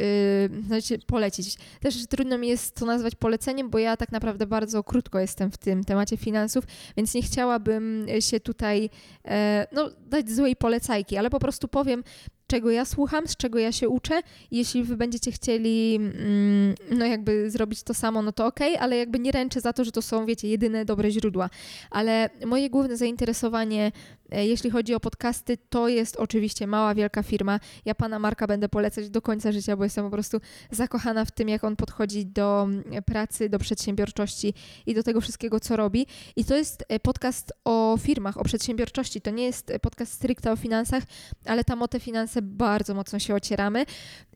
znaczy 0.67 0.99
polecić. 0.99 1.57
Też 1.79 2.07
trudno 2.07 2.37
mi 2.37 2.47
jest 2.47 2.75
to 2.75 2.85
nazwać 2.85 3.15
poleceniem, 3.15 3.69
bo 3.69 3.79
ja 3.79 3.97
tak 3.97 4.11
naprawdę 4.11 4.47
bardzo 4.47 4.83
krótko 4.83 5.19
jestem 5.19 5.51
w 5.51 5.57
tym 5.57 5.83
temacie 5.83 6.17
finansów, 6.17 6.63
więc 6.97 7.13
nie 7.13 7.21
chciałabym 7.21 8.05
się 8.19 8.39
tutaj 8.39 8.89
e, 9.25 9.67
no, 9.71 9.89
dać 10.05 10.31
złej 10.31 10.55
polecajki, 10.55 11.17
ale 11.17 11.29
po 11.29 11.39
prostu 11.39 11.67
powiem, 11.67 12.03
czego 12.47 12.71
ja 12.71 12.85
słucham, 12.85 13.27
z 13.27 13.35
czego 13.35 13.59
ja 13.59 13.71
się 13.71 13.89
uczę. 13.89 14.21
Jeśli 14.51 14.83
wy 14.83 14.97
będziecie 14.97 15.31
chcieli, 15.31 15.95
mm, 15.95 16.75
no 16.91 17.05
jakby 17.05 17.51
zrobić 17.51 17.83
to 17.83 17.93
samo, 17.93 18.21
no 18.21 18.31
to 18.31 18.45
ok, 18.45 18.59
ale 18.79 18.97
jakby 18.97 19.19
nie 19.19 19.31
ręczę 19.31 19.61
za 19.61 19.73
to, 19.73 19.83
że 19.83 19.91
to 19.91 20.01
są, 20.01 20.25
wiecie, 20.25 20.47
jedyne 20.47 20.85
dobre 20.85 21.11
źródła. 21.11 21.49
Ale 21.91 22.29
moje 22.45 22.69
główne 22.69 22.97
zainteresowanie, 22.97 23.85
e, 23.85 23.91
jeśli 24.33 24.69
chodzi 24.69 24.93
o 24.93 24.99
podcasty, 24.99 25.57
to 25.69 25.87
jest 25.87 26.15
oczywiście 26.15 26.67
mała, 26.67 26.95
wielka 26.95 27.23
firma. 27.23 27.59
Ja 27.85 27.95
pana 27.95 28.19
Marka 28.19 28.47
będę 28.47 28.69
polecać 28.69 29.09
do 29.09 29.21
końca 29.21 29.51
życia, 29.51 29.77
bo 29.77 29.83
jestem 29.83 30.05
po 30.05 30.11
prostu 30.11 30.41
zakochana 30.71 31.25
w 31.25 31.31
tym, 31.31 31.49
jak 31.49 31.63
on 31.63 31.75
podchodzi 31.75 32.25
do 32.25 32.63
mm, 32.63 33.03
pracy, 33.03 33.49
do 33.49 33.59
przedsiębiorczości 33.59 34.53
i 34.85 34.93
do 34.93 35.03
tego 35.03 35.21
wszystkiego, 35.21 35.59
co 35.59 35.75
robi. 35.75 36.07
I 36.35 36.45
to 36.45 36.55
jest 36.55 36.85
e, 36.89 36.99
podcast 36.99 37.53
o 37.65 37.97
firmach, 38.01 38.37
o 38.37 38.43
przedsiębiorczości. 38.43 39.21
To 39.21 39.31
nie 39.31 39.43
jest 39.43 39.73
podcast 39.81 40.13
stricte 40.13 40.51
o 40.51 40.55
finansach, 40.55 41.03
ale 41.45 41.63
tam 41.63 41.81
o 41.81 41.87
te 41.87 41.99
finanse 41.99 42.41
bardzo 42.41 42.93
mocno 42.93 43.19
się 43.19 43.35
ocieramy. 43.35 43.85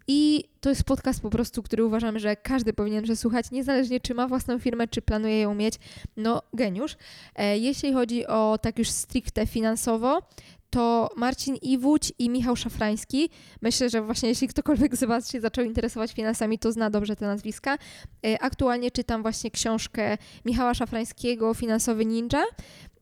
I 0.07 0.43
to 0.61 0.69
jest 0.69 0.83
podcast 0.83 1.21
po 1.21 1.29
prostu, 1.29 1.63
który 1.63 1.85
uważamy, 1.85 2.19
że 2.19 2.35
każdy 2.35 2.73
powinien 2.73 3.03
przesłuchać, 3.03 3.51
niezależnie 3.51 3.99
czy 3.99 4.13
ma 4.13 4.27
własną 4.27 4.59
firmę, 4.59 4.87
czy 4.87 5.01
planuje 5.01 5.39
ją 5.39 5.53
mieć. 5.55 5.73
No, 6.17 6.41
geniusz. 6.53 6.95
E, 7.35 7.57
jeśli 7.57 7.93
chodzi 7.93 8.27
o 8.27 8.59
tak 8.61 8.79
już 8.79 8.89
stricte 8.89 9.47
finansowo, 9.47 10.21
to 10.69 11.09
Marcin 11.15 11.55
Iwódź 11.55 12.13
i 12.19 12.29
Michał 12.29 12.55
Szafrański. 12.55 13.29
Myślę, 13.61 13.89
że 13.89 14.01
właśnie 14.01 14.29
jeśli 14.29 14.47
ktokolwiek 14.47 14.95
z 14.95 15.03
Was 15.03 15.31
się 15.31 15.41
zaczął 15.41 15.65
interesować 15.65 16.13
finansami, 16.13 16.59
to 16.59 16.71
zna 16.71 16.89
dobrze 16.89 17.15
te 17.15 17.25
nazwiska. 17.25 17.77
E, 18.25 18.41
aktualnie 18.41 18.91
czytam 18.91 19.21
właśnie 19.21 19.51
książkę 19.51 20.17
Michała 20.45 20.73
Szafrańskiego 20.73 21.53
Finansowy 21.53 22.05
Ninja. 22.05 22.43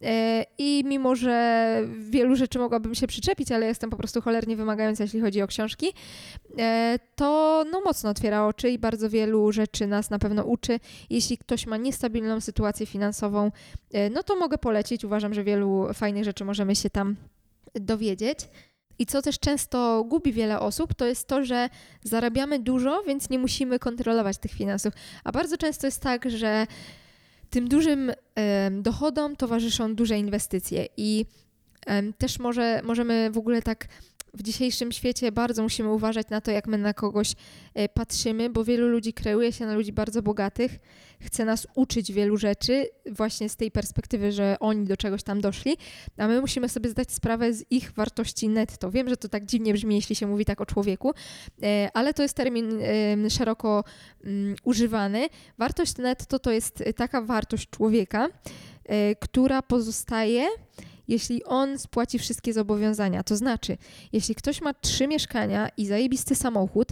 E, 0.01 0.45
I 0.57 0.83
mimo, 0.85 1.15
że 1.15 1.81
wielu 1.99 2.35
rzeczy 2.35 2.59
mogłabym 2.59 2.95
się 2.95 3.07
przyczepić, 3.07 3.51
ale 3.51 3.65
jestem 3.65 3.89
po 3.89 3.97
prostu 3.97 4.21
cholernie 4.21 4.55
wymagająca, 4.55 5.03
jeśli 5.03 5.21
chodzi 5.21 5.41
o 5.41 5.47
książki, 5.47 5.93
e, 6.59 6.99
to 7.15 7.63
no, 7.71 7.81
mocno 7.81 8.09
otwiera 8.09 8.47
oczy 8.47 8.69
i 8.69 8.79
bardzo 8.79 9.09
wielu 9.09 9.51
rzeczy 9.51 9.87
nas 9.87 10.09
na 10.09 10.19
pewno 10.19 10.43
uczy. 10.43 10.79
Jeśli 11.09 11.37
ktoś 11.37 11.67
ma 11.67 11.77
niestabilną 11.77 12.41
sytuację 12.41 12.85
finansową, 12.85 13.51
no 14.11 14.23
to 14.23 14.35
mogę 14.35 14.57
polecić. 14.57 15.05
Uważam, 15.05 15.33
że 15.33 15.43
wielu 15.43 15.87
fajnych 15.93 16.23
rzeczy 16.23 16.45
możemy 16.45 16.75
się 16.75 16.89
tam 16.89 17.15
dowiedzieć. 17.75 18.39
I 18.99 19.05
co 19.05 19.21
też 19.21 19.39
często 19.39 20.03
gubi 20.03 20.33
wiele 20.33 20.59
osób, 20.59 20.93
to 20.93 21.05
jest 21.05 21.27
to, 21.27 21.43
że 21.45 21.69
zarabiamy 22.03 22.59
dużo, 22.59 23.03
więc 23.07 23.29
nie 23.29 23.39
musimy 23.39 23.79
kontrolować 23.79 24.37
tych 24.37 24.51
finansów. 24.51 24.93
A 25.23 25.31
bardzo 25.31 25.57
często 25.57 25.87
jest 25.87 26.01
tak, 26.01 26.29
że 26.29 26.67
tym 27.49 27.67
dużym 27.67 28.11
dochodom 28.71 29.35
towarzyszą 29.35 29.95
duże 29.95 30.17
inwestycje 30.17 30.87
i 30.97 31.25
też 32.17 32.39
może, 32.39 32.81
możemy 32.83 33.31
w 33.31 33.37
ogóle 33.37 33.61
tak 33.61 33.87
w 34.35 34.43
dzisiejszym 34.43 34.91
świecie 34.91 35.31
bardzo 35.31 35.63
musimy 35.63 35.89
uważać 35.89 36.29
na 36.29 36.41
to, 36.41 36.51
jak 36.51 36.67
my 36.67 36.77
na 36.77 36.93
kogoś 36.93 37.33
e, 37.73 37.89
patrzymy, 37.89 38.49
bo 38.49 38.63
wielu 38.63 38.87
ludzi 38.87 39.13
kreuje 39.13 39.51
się 39.51 39.65
na 39.65 39.73
ludzi 39.73 39.93
bardzo 39.93 40.21
bogatych, 40.21 40.79
chce 41.19 41.45
nas 41.45 41.67
uczyć 41.75 42.11
wielu 42.11 42.37
rzeczy 42.37 42.89
właśnie 43.11 43.49
z 43.49 43.55
tej 43.55 43.71
perspektywy, 43.71 44.31
że 44.31 44.57
oni 44.59 44.85
do 44.85 44.97
czegoś 44.97 45.23
tam 45.23 45.41
doszli, 45.41 45.77
a 46.17 46.27
my 46.27 46.41
musimy 46.41 46.69
sobie 46.69 46.89
zdać 46.89 47.11
sprawę 47.11 47.53
z 47.53 47.71
ich 47.71 47.91
wartości 47.91 48.49
netto. 48.49 48.91
Wiem, 48.91 49.09
że 49.09 49.17
to 49.17 49.29
tak 49.29 49.45
dziwnie 49.45 49.73
brzmi, 49.73 49.95
jeśli 49.95 50.15
się 50.15 50.27
mówi 50.27 50.45
tak 50.45 50.61
o 50.61 50.65
człowieku, 50.65 51.13
e, 51.63 51.89
ale 51.93 52.13
to 52.13 52.23
jest 52.23 52.35
termin 52.35 52.79
szeroko 53.29 53.83
mm, 54.23 54.55
używany. 54.63 55.27
Wartość 55.57 55.97
netto 55.97 56.39
to 56.39 56.51
jest 56.51 56.83
taka 56.95 57.21
wartość 57.21 57.69
człowieka, 57.69 58.27
e, 58.85 59.15
która 59.15 59.61
pozostaje 59.61 60.47
jeśli 61.07 61.43
on 61.43 61.79
spłaci 61.79 62.19
wszystkie 62.19 62.53
zobowiązania. 62.53 63.23
To 63.23 63.35
znaczy, 63.35 63.77
jeśli 64.13 64.35
ktoś 64.35 64.61
ma 64.61 64.73
trzy 64.73 65.07
mieszkania 65.07 65.69
i 65.77 65.85
zajebisty 65.85 66.35
samochód, 66.35 66.91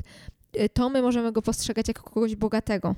y, 0.57 0.69
to 0.69 0.89
my 0.89 1.01
możemy 1.01 1.31
go 1.31 1.41
postrzegać 1.41 1.87
jako 1.87 2.03
kogoś 2.03 2.35
bogatego. 2.35 2.95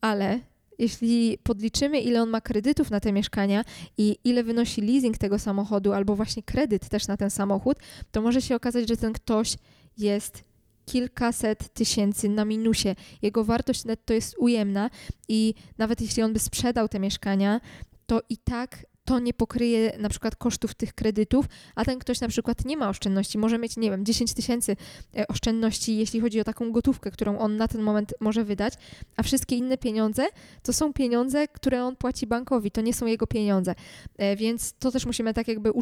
Ale 0.00 0.40
jeśli 0.78 1.38
podliczymy, 1.42 2.00
ile 2.00 2.22
on 2.22 2.30
ma 2.30 2.40
kredytów 2.40 2.90
na 2.90 3.00
te 3.00 3.12
mieszkania 3.12 3.64
i 3.98 4.16
ile 4.24 4.44
wynosi 4.44 4.80
leasing 4.80 5.18
tego 5.18 5.38
samochodu, 5.38 5.92
albo 5.92 6.16
właśnie 6.16 6.42
kredyt 6.42 6.88
też 6.88 7.08
na 7.08 7.16
ten 7.16 7.30
samochód, 7.30 7.78
to 8.10 8.22
może 8.22 8.42
się 8.42 8.56
okazać, 8.56 8.88
że 8.88 8.96
ten 8.96 9.12
ktoś 9.12 9.56
jest 9.98 10.44
kilkaset 10.86 11.74
tysięcy 11.74 12.28
na 12.28 12.44
minusie. 12.44 12.94
Jego 13.22 13.44
wartość 13.44 13.84
netto 13.84 14.14
jest 14.14 14.34
ujemna 14.38 14.90
i 15.28 15.54
nawet 15.78 16.00
jeśli 16.00 16.22
on 16.22 16.32
by 16.32 16.38
sprzedał 16.38 16.88
te 16.88 17.00
mieszkania, 17.00 17.60
to 18.06 18.22
i 18.28 18.36
tak 18.36 18.86
to 19.10 19.18
nie 19.18 19.34
pokryje 19.34 19.92
na 19.98 20.08
przykład 20.08 20.36
kosztów 20.36 20.74
tych 20.74 20.94
kredytów, 20.94 21.46
a 21.74 21.84
ten 21.84 21.98
ktoś 21.98 22.20
na 22.20 22.28
przykład 22.28 22.64
nie 22.64 22.76
ma 22.76 22.88
oszczędności, 22.88 23.38
może 23.38 23.58
mieć, 23.58 23.76
nie 23.76 23.90
wiem, 23.90 24.04
10 24.04 24.34
tysięcy 24.34 24.76
e, 25.16 25.28
oszczędności, 25.28 25.96
jeśli 25.96 26.20
chodzi 26.20 26.40
o 26.40 26.44
taką 26.44 26.72
gotówkę, 26.72 27.10
którą 27.10 27.38
on 27.38 27.56
na 27.56 27.68
ten 27.68 27.82
moment 27.82 28.14
może 28.20 28.44
wydać, 28.44 28.74
a 29.16 29.22
wszystkie 29.22 29.56
inne 29.56 29.78
pieniądze 29.78 30.26
to 30.62 30.72
są 30.72 30.92
pieniądze, 30.92 31.48
które 31.48 31.84
on 31.84 31.96
płaci 31.96 32.26
bankowi, 32.26 32.70
to 32.70 32.80
nie 32.80 32.94
są 32.94 33.06
jego 33.06 33.26
pieniądze. 33.26 33.74
E, 34.18 34.36
więc 34.36 34.72
to 34.78 34.90
też 34.90 35.06
musimy 35.06 35.34
tak 35.34 35.48
jakby 35.48 35.72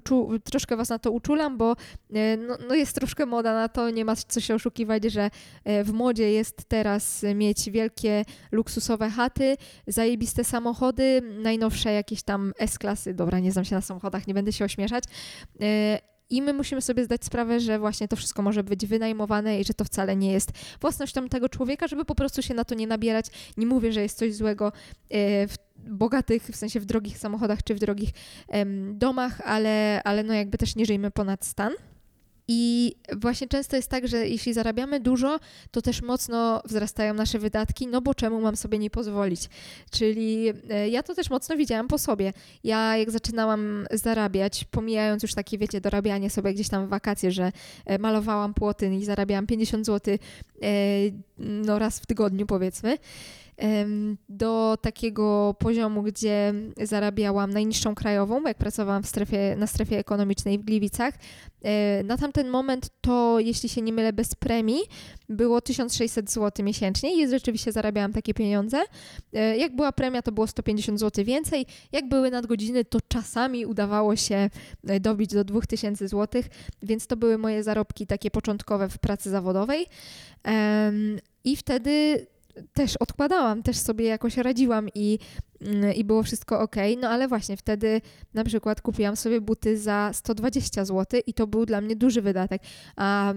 troszkę 0.44 0.76
was 0.76 0.88
na 0.88 0.98
to 0.98 1.10
uczulam, 1.10 1.58
bo 1.58 1.76
e, 2.14 2.36
no, 2.36 2.58
no 2.68 2.74
jest 2.74 2.94
troszkę 2.94 3.26
moda 3.26 3.54
na 3.54 3.68
to, 3.68 3.90
nie 3.90 4.04
ma 4.04 4.16
co 4.16 4.40
się 4.40 4.54
oszukiwać, 4.54 5.04
że 5.04 5.30
w 5.84 5.92
modzie 5.92 6.32
jest 6.32 6.64
teraz 6.68 7.24
mieć 7.34 7.70
wielkie 7.70 8.24
luksusowe 8.52 9.10
chaty, 9.10 9.56
zajebiste 9.86 10.44
samochody, 10.44 11.22
najnowsze 11.42 11.92
jakieś 11.92 12.22
tam 12.22 12.52
S-klasy 12.58 13.14
dobra, 13.18 13.38
nie 13.38 13.52
znam 13.52 13.64
się 13.64 13.74
na 13.74 13.80
samochodach, 13.80 14.26
nie 14.26 14.34
będę 14.34 14.52
się 14.52 14.64
ośmieszać. 14.64 15.04
E, 15.60 15.98
I 16.30 16.42
my 16.42 16.52
musimy 16.52 16.82
sobie 16.82 17.04
zdać 17.04 17.24
sprawę, 17.24 17.60
że 17.60 17.78
właśnie 17.78 18.08
to 18.08 18.16
wszystko 18.16 18.42
może 18.42 18.64
być 18.64 18.86
wynajmowane 18.86 19.60
i 19.60 19.64
że 19.64 19.74
to 19.74 19.84
wcale 19.84 20.16
nie 20.16 20.32
jest 20.32 20.52
własnością 20.80 21.28
tego 21.28 21.48
człowieka, 21.48 21.88
żeby 21.88 22.04
po 22.04 22.14
prostu 22.14 22.42
się 22.42 22.54
na 22.54 22.64
to 22.64 22.74
nie 22.74 22.86
nabierać. 22.86 23.26
Nie 23.56 23.66
mówię, 23.66 23.92
że 23.92 24.02
jest 24.02 24.18
coś 24.18 24.34
złego 24.34 24.72
e, 25.10 25.48
w 25.48 25.56
bogatych, 25.76 26.42
w 26.42 26.56
sensie 26.56 26.80
w 26.80 26.84
drogich 26.84 27.18
samochodach 27.18 27.62
czy 27.62 27.74
w 27.74 27.78
drogich 27.78 28.10
domach, 28.92 29.40
ale, 29.44 30.02
ale 30.04 30.22
no 30.22 30.34
jakby 30.34 30.58
też 30.58 30.76
nie 30.76 30.86
żyjmy 30.86 31.10
ponad 31.10 31.44
stan. 31.44 31.72
I 32.48 32.94
właśnie 33.16 33.48
często 33.48 33.76
jest 33.76 33.90
tak, 33.90 34.08
że 34.08 34.28
jeśli 34.28 34.52
zarabiamy 34.52 35.00
dużo, 35.00 35.40
to 35.70 35.82
też 35.82 36.02
mocno 36.02 36.62
wzrastają 36.64 37.14
nasze 37.14 37.38
wydatki, 37.38 37.86
no 37.86 38.00
bo 38.00 38.14
czemu 38.14 38.40
mam 38.40 38.56
sobie 38.56 38.78
nie 38.78 38.90
pozwolić? 38.90 39.40
Czyli 39.90 40.48
e, 40.70 40.88
ja 40.88 41.02
to 41.02 41.14
też 41.14 41.30
mocno 41.30 41.56
widziałam 41.56 41.88
po 41.88 41.98
sobie. 41.98 42.32
Ja 42.64 42.96
jak 42.96 43.10
zaczynałam 43.10 43.86
zarabiać, 43.90 44.64
pomijając 44.64 45.22
już 45.22 45.34
takie, 45.34 45.58
wiecie, 45.58 45.80
dorabianie 45.80 46.30
sobie 46.30 46.54
gdzieś 46.54 46.68
tam 46.68 46.86
w 46.86 46.88
wakacje, 46.88 47.30
że 47.30 47.52
e, 47.86 47.98
malowałam 47.98 48.54
płoty 48.54 48.94
i 48.94 49.04
zarabiałam 49.04 49.46
50 49.46 49.86
zł 49.86 50.14
e, 50.62 50.68
no 51.38 51.78
raz 51.78 52.00
w 52.00 52.06
tygodniu 52.06 52.46
powiedzmy, 52.46 52.98
do 54.28 54.78
takiego 54.82 55.56
poziomu, 55.58 56.02
gdzie 56.02 56.54
zarabiałam 56.82 57.50
najniższą 57.50 57.94
krajową, 57.94 58.42
jak 58.42 58.58
pracowałam 58.58 59.02
w 59.02 59.06
strefie, 59.06 59.56
na 59.56 59.66
strefie 59.66 59.98
ekonomicznej 59.98 60.58
w 60.58 60.64
Gliwicach. 60.64 61.14
E, 61.62 62.02
na 62.02 62.16
tamten 62.16 62.48
moment 62.48 62.90
to, 63.00 63.40
jeśli 63.40 63.68
się 63.68 63.82
nie 63.82 63.92
mylę, 63.92 64.12
bez 64.12 64.34
premii 64.34 64.80
było 65.28 65.60
1600 65.60 66.30
zł 66.30 66.64
miesięcznie 66.64 67.22
i 67.22 67.28
rzeczywiście 67.28 67.72
zarabiałam 67.72 68.12
takie 68.12 68.34
pieniądze. 68.34 68.78
E, 69.32 69.56
jak 69.56 69.76
była 69.76 69.92
premia, 69.92 70.22
to 70.22 70.32
było 70.32 70.46
150 70.46 71.00
zł 71.00 71.24
więcej. 71.24 71.66
Jak 71.92 72.08
były 72.08 72.30
nadgodziny, 72.30 72.84
to 72.84 72.98
czasami 73.08 73.66
udawało 73.66 74.16
się 74.16 74.50
e, 74.86 75.00
dobić 75.00 75.30
do 75.30 75.44
2000 75.44 76.08
zł, 76.08 76.42
więc 76.82 77.06
to 77.06 77.16
były 77.16 77.38
moje 77.38 77.62
zarobki 77.62 78.06
takie 78.06 78.30
początkowe 78.30 78.88
w 78.88 78.98
pracy 78.98 79.30
zawodowej. 79.30 79.86
I 81.44 81.56
wtedy 81.56 82.26
też 82.72 82.96
odkładałam, 82.96 83.62
też 83.62 83.76
sobie 83.76 84.04
jakoś 84.04 84.36
radziłam 84.36 84.88
i, 84.94 85.18
i 85.96 86.04
było 86.04 86.22
wszystko 86.22 86.60
ok. 86.60 86.76
No 87.00 87.08
ale 87.08 87.28
właśnie 87.28 87.56
wtedy 87.56 88.00
na 88.34 88.44
przykład 88.44 88.80
kupiłam 88.80 89.16
sobie 89.16 89.40
buty 89.40 89.78
za 89.78 90.10
120 90.12 90.84
zł 90.84 91.20
i 91.26 91.34
to 91.34 91.46
był 91.46 91.66
dla 91.66 91.80
mnie 91.80 91.96
duży 91.96 92.22
wydatek. 92.22 92.62
A 92.96 93.32
e, 93.32 93.34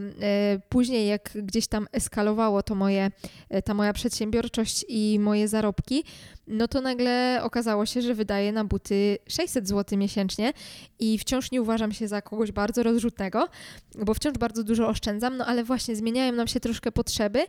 później, 0.70 1.08
jak 1.08 1.30
gdzieś 1.36 1.68
tam 1.68 1.88
eskalowało 1.92 2.64
to 2.64 2.76
moje, 2.76 3.12
e, 3.50 3.62
ta 3.62 3.74
moja 3.74 3.94
przedsiębiorczość 3.94 4.86
i 4.88 5.20
moje 5.20 5.48
zarobki, 5.48 6.04
no 6.48 6.68
to 6.68 6.82
nagle 6.82 7.40
okazało 7.44 7.86
się, 7.86 8.02
że 8.02 8.16
wydaję 8.16 8.52
na 8.52 8.66
buty 8.66 9.18
600 9.28 9.68
zł 9.68 10.00
miesięcznie 10.00 10.54
i 11.00 11.18
wciąż 11.18 11.52
nie 11.52 11.62
uważam 11.62 11.92
się 11.92 12.08
za 12.08 12.22
kogoś 12.22 12.52
bardzo 12.52 12.84
rozrzutnego, 12.84 13.48
bo 13.96 14.14
wciąż 14.14 14.38
bardzo 14.38 14.64
dużo 14.64 14.88
oszczędzam, 14.88 15.38
no 15.38 15.46
ale 15.46 15.64
właśnie 15.64 15.96
zmieniają 15.96 16.32
nam 16.32 16.48
się 16.48 16.60
troszkę 16.60 16.92
potrzeby 16.92 17.46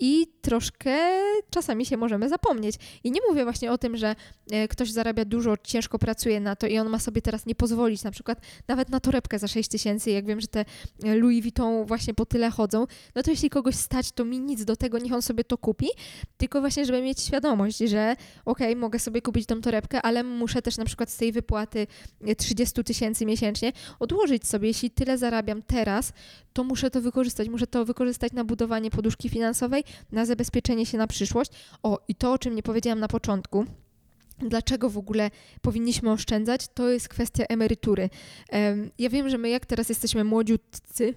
i 0.00 0.26
troszkę 0.42 0.96
czasami 1.50 1.86
się 1.86 1.96
możemy 1.96 2.28
zapomnieć. 2.28 2.76
I 3.04 3.10
nie 3.10 3.20
mówię 3.28 3.44
właśnie 3.44 3.72
o 3.72 3.78
tym, 3.78 3.96
że 3.96 4.07
że 4.08 4.14
e, 4.56 4.68
ktoś 4.68 4.90
zarabia 4.90 5.24
dużo, 5.24 5.56
ciężko 5.62 5.98
pracuje 5.98 6.40
na 6.40 6.56
to 6.56 6.66
i 6.66 6.78
on 6.78 6.88
ma 6.88 6.98
sobie 6.98 7.22
teraz 7.22 7.46
nie 7.46 7.54
pozwolić 7.54 8.02
na 8.02 8.10
przykład 8.10 8.40
nawet 8.68 8.88
na 8.88 9.00
torebkę 9.00 9.38
za 9.38 9.48
6 9.48 9.68
tysięcy, 9.68 10.10
jak 10.10 10.26
wiem, 10.26 10.40
że 10.40 10.46
te 10.46 10.64
e, 11.04 11.14
Louis 11.14 11.42
Vuitton 11.42 11.86
właśnie 11.86 12.14
po 12.14 12.26
tyle 12.26 12.50
chodzą, 12.50 12.86
no 13.14 13.22
to 13.22 13.30
jeśli 13.30 13.50
kogoś 13.50 13.74
stać, 13.74 14.12
to 14.12 14.24
mi 14.24 14.40
nic 14.40 14.64
do 14.64 14.76
tego, 14.76 14.98
niech 14.98 15.12
on 15.12 15.22
sobie 15.22 15.44
to 15.44 15.58
kupi, 15.58 15.88
tylko 16.36 16.60
właśnie, 16.60 16.84
żeby 16.84 17.02
mieć 17.02 17.20
świadomość, 17.20 17.78
że 17.78 18.16
okej, 18.44 18.68
okay, 18.68 18.80
mogę 18.80 18.98
sobie 18.98 19.22
kupić 19.22 19.46
tą 19.46 19.60
torebkę, 19.60 20.02
ale 20.02 20.22
muszę 20.22 20.62
też 20.62 20.76
na 20.76 20.84
przykład 20.84 21.10
z 21.10 21.16
tej 21.16 21.32
wypłaty 21.32 21.86
30 22.36 22.84
tysięcy 22.84 23.26
miesięcznie 23.26 23.72
odłożyć 23.98 24.46
sobie, 24.46 24.68
jeśli 24.68 24.90
tyle 24.90 25.18
zarabiam 25.18 25.62
teraz, 25.62 26.12
to 26.52 26.64
muszę 26.64 26.90
to 26.90 27.00
wykorzystać, 27.00 27.48
muszę 27.48 27.66
to 27.66 27.84
wykorzystać 27.84 28.32
na 28.32 28.44
budowanie 28.44 28.90
poduszki 28.90 29.28
finansowej, 29.28 29.84
na 30.12 30.26
zabezpieczenie 30.26 30.86
się 30.86 30.98
na 30.98 31.06
przyszłość. 31.06 31.50
O, 31.82 31.98
i 32.08 32.14
to, 32.14 32.32
o 32.32 32.38
czym 32.38 32.54
nie 32.54 32.62
powiedziałam 32.62 33.00
na 33.00 33.08
początku, 33.08 33.66
Dlaczego 34.38 34.90
w 34.90 34.98
ogóle 34.98 35.30
powinniśmy 35.62 36.10
oszczędzać? 36.10 36.68
To 36.74 36.88
jest 36.88 37.08
kwestia 37.08 37.44
emerytury. 37.48 38.10
Ja 38.98 39.10
wiem, 39.10 39.28
że 39.28 39.38
my 39.38 39.48
jak 39.48 39.66
teraz 39.66 39.88
jesteśmy 39.88 40.24
młodziutcy, 40.24 41.14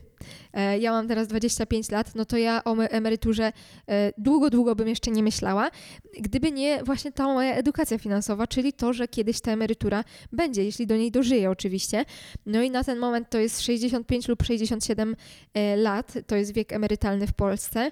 e, 0.53 0.79
ja 0.79 0.91
mam 0.91 1.07
teraz 1.07 1.27
25 1.27 1.91
lat, 1.91 2.15
no 2.15 2.25
to 2.25 2.37
ja 2.37 2.63
o 2.63 2.75
emeryturze 2.75 3.53
e, 3.87 4.13
długo, 4.17 4.49
długo 4.49 4.75
bym 4.75 4.87
jeszcze 4.87 5.11
nie 5.11 5.23
myślała, 5.23 5.71
gdyby 6.19 6.51
nie 6.51 6.83
właśnie 6.83 7.11
ta 7.11 7.23
moja 7.23 7.55
edukacja 7.55 7.97
finansowa, 7.97 8.47
czyli 8.47 8.73
to, 8.73 8.93
że 8.93 9.07
kiedyś 9.07 9.41
ta 9.41 9.51
emerytura 9.51 10.03
będzie, 10.31 10.63
jeśli 10.63 10.87
do 10.87 10.97
niej 10.97 11.11
dożyję 11.11 11.49
oczywiście. 11.49 12.05
No 12.45 12.61
i 12.61 12.71
na 12.71 12.83
ten 12.83 12.99
moment 12.99 13.29
to 13.29 13.37
jest 13.37 13.61
65 13.61 14.27
lub 14.27 14.43
67 14.43 15.15
e, 15.53 15.75
lat, 15.75 16.13
to 16.27 16.35
jest 16.35 16.53
wiek 16.53 16.73
emerytalny 16.73 17.27
w 17.27 17.33
Polsce, 17.33 17.91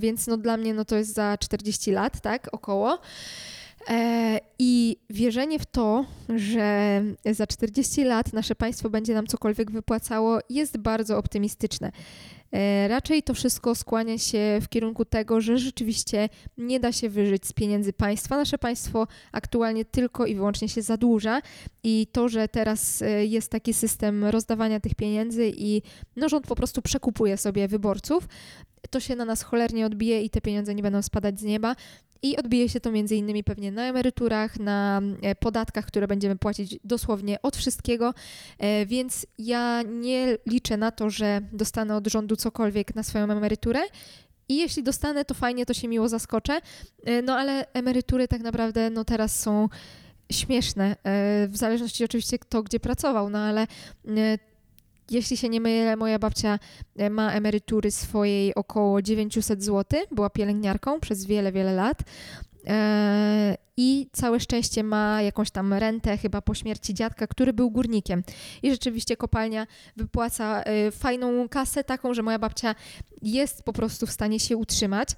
więc 0.00 0.26
no 0.26 0.36
dla 0.36 0.56
mnie 0.56 0.74
no 0.74 0.84
to 0.84 0.96
jest 0.96 1.14
za 1.14 1.38
40 1.38 1.90
lat, 1.90 2.20
tak, 2.20 2.48
około. 2.52 2.98
E, 3.88 4.40
I 4.58 4.96
wierzenie 5.10 5.58
w 5.58 5.66
to, 5.66 6.04
że 6.36 7.02
za 7.30 7.46
40 7.46 8.04
lat 8.04 8.32
nasze 8.32 8.54
państwo 8.54 8.90
będzie 8.90 9.14
nam 9.14 9.26
cokolwiek 9.26 9.70
wypłacało, 9.70 10.38
jest 10.50 10.78
bardzo 10.78 11.18
optymistyczne. 11.18 11.92
E, 12.52 12.88
raczej 12.88 13.22
to 13.22 13.34
wszystko 13.34 13.74
skłania 13.74 14.18
się 14.18 14.58
w 14.62 14.68
kierunku 14.68 15.04
tego, 15.04 15.40
że 15.40 15.58
rzeczywiście 15.58 16.28
nie 16.58 16.80
da 16.80 16.92
się 16.92 17.08
wyżyć 17.08 17.46
z 17.46 17.52
pieniędzy 17.52 17.92
państwa. 17.92 18.36
Nasze 18.36 18.58
państwo 18.58 19.06
aktualnie 19.32 19.84
tylko 19.84 20.26
i 20.26 20.34
wyłącznie 20.34 20.68
się 20.68 20.82
zadłuża 20.82 21.40
i 21.82 22.06
to, 22.12 22.28
że 22.28 22.48
teraz 22.48 23.02
e, 23.02 23.26
jest 23.26 23.50
taki 23.50 23.74
system 23.74 24.24
rozdawania 24.24 24.80
tych 24.80 24.94
pieniędzy 24.94 25.52
i 25.56 25.82
no, 26.16 26.28
rząd 26.28 26.46
po 26.46 26.56
prostu 26.56 26.82
przekupuje 26.82 27.36
sobie 27.36 27.68
wyborców, 27.68 28.28
to 28.90 29.00
się 29.00 29.16
na 29.16 29.24
nas 29.24 29.42
cholernie 29.42 29.86
odbije 29.86 30.22
i 30.22 30.30
te 30.30 30.40
pieniądze 30.40 30.74
nie 30.74 30.82
będą 30.82 31.02
spadać 31.02 31.40
z 31.40 31.42
nieba. 31.42 31.76
I 32.22 32.36
odbije 32.36 32.68
się 32.68 32.80
to 32.80 32.92
między 32.92 33.16
innymi 33.16 33.44
pewnie 33.44 33.72
na 33.72 33.82
emeryturach, 33.82 34.58
na 34.58 35.00
e, 35.22 35.34
podatkach, 35.34 35.86
które 35.86 36.08
będziemy 36.08 36.36
płacić 36.36 36.78
dosłownie 36.84 37.42
od 37.42 37.56
wszystkiego, 37.56 38.14
e, 38.58 38.86
więc 38.86 39.26
ja 39.38 39.82
nie 39.82 40.38
liczę 40.46 40.76
na 40.76 40.90
to, 40.90 41.10
że 41.10 41.40
dostanę 41.52 41.96
od 41.96 42.06
rządu 42.06 42.36
cokolwiek 42.36 42.94
na 42.94 43.02
swoją 43.02 43.24
emeryturę. 43.24 43.80
I 44.48 44.56
jeśli 44.56 44.82
dostanę, 44.82 45.24
to 45.24 45.34
fajnie, 45.34 45.66
to 45.66 45.74
się 45.74 45.88
miło 45.88 46.08
zaskoczę. 46.08 46.60
E, 47.04 47.22
no 47.22 47.36
ale 47.36 47.72
emerytury 47.72 48.28
tak 48.28 48.40
naprawdę 48.40 48.90
no 48.90 49.04
teraz 49.04 49.40
są 49.40 49.68
śmieszne, 50.32 50.96
w 51.48 51.56
zależności 51.56 52.04
oczywiście 52.04 52.38
kto 52.38 52.62
gdzie 52.62 52.80
pracował, 52.80 53.30
no 53.30 53.38
ale 53.38 53.66
jeśli 55.10 55.36
się 55.36 55.48
nie 55.48 55.60
mylę, 55.60 55.96
moja 55.96 56.18
babcia 56.18 56.58
e, 56.96 57.10
ma 57.10 57.32
emerytury 57.32 57.90
swojej 57.90 58.54
około 58.54 59.02
900 59.02 59.64
zł, 59.64 60.00
była 60.10 60.30
pielęgniarką 60.30 61.00
przez 61.00 61.26
wiele, 61.26 61.52
wiele 61.52 61.72
lat. 61.72 61.98
E, 62.66 63.56
I 63.76 64.06
całe 64.12 64.40
szczęście 64.40 64.84
ma 64.84 65.22
jakąś 65.22 65.50
tam 65.50 65.74
rentę, 65.74 66.16
chyba 66.16 66.42
po 66.42 66.54
śmierci 66.54 66.94
dziadka, 66.94 67.26
który 67.26 67.52
był 67.52 67.70
górnikiem. 67.70 68.22
I 68.62 68.70
rzeczywiście 68.70 69.16
kopalnia 69.16 69.66
wypłaca 69.96 70.62
e, 70.62 70.90
fajną 70.90 71.48
kasę, 71.48 71.84
taką, 71.84 72.14
że 72.14 72.22
moja 72.22 72.38
babcia 72.38 72.74
jest 73.22 73.62
po 73.62 73.72
prostu 73.72 74.06
w 74.06 74.10
stanie 74.10 74.40
się 74.40 74.56
utrzymać. 74.56 75.08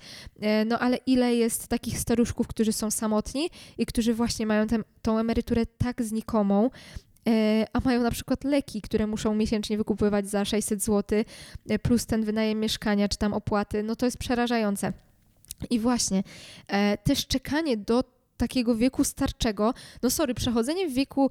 No 0.67 0.79
ale 0.79 0.97
ile 0.97 1.35
jest 1.35 1.69
takich 1.69 1.99
staruszków, 1.99 2.47
którzy 2.47 2.73
są 2.73 2.91
samotni 2.91 3.51
i 3.79 3.87
którzy 3.87 4.15
właśnie 4.15 4.47
mają 4.47 4.67
tę, 4.67 4.79
tą 5.03 5.19
emeryturę 5.19 5.67
tak 5.67 6.03
znikomą, 6.03 6.71
a 7.73 7.81
mają 7.85 8.03
na 8.03 8.11
przykład 8.11 8.45
leki, 8.45 8.83
które 8.83 9.07
muszą 9.07 9.35
miesięcznie 9.35 9.77
wykupywać 9.77 10.29
za 10.29 10.45
600 10.45 10.83
zł, 10.83 11.25
e, 11.69 11.79
plus 11.79 12.07
ten 12.07 12.25
wynajem 12.25 12.61
mieszkania 12.61 13.09
czy 13.09 13.19
tam 13.19 13.33
opłaty, 13.33 13.83
no 13.83 13.97
to 13.97 14.07
jest 14.07 14.19
przerażające. 14.19 14.93
I 15.71 15.79
właśnie, 15.79 16.23
e, 16.69 16.99
też 16.99 17.27
czekanie 17.27 17.77
do 17.77 18.05
takiego 18.37 18.77
wieku 18.77 19.05
starczego, 19.05 19.75
no 20.03 20.11
sorry, 20.11 20.35
przechodzenie 20.35 20.89
w 20.89 20.93
wieku 20.93 21.31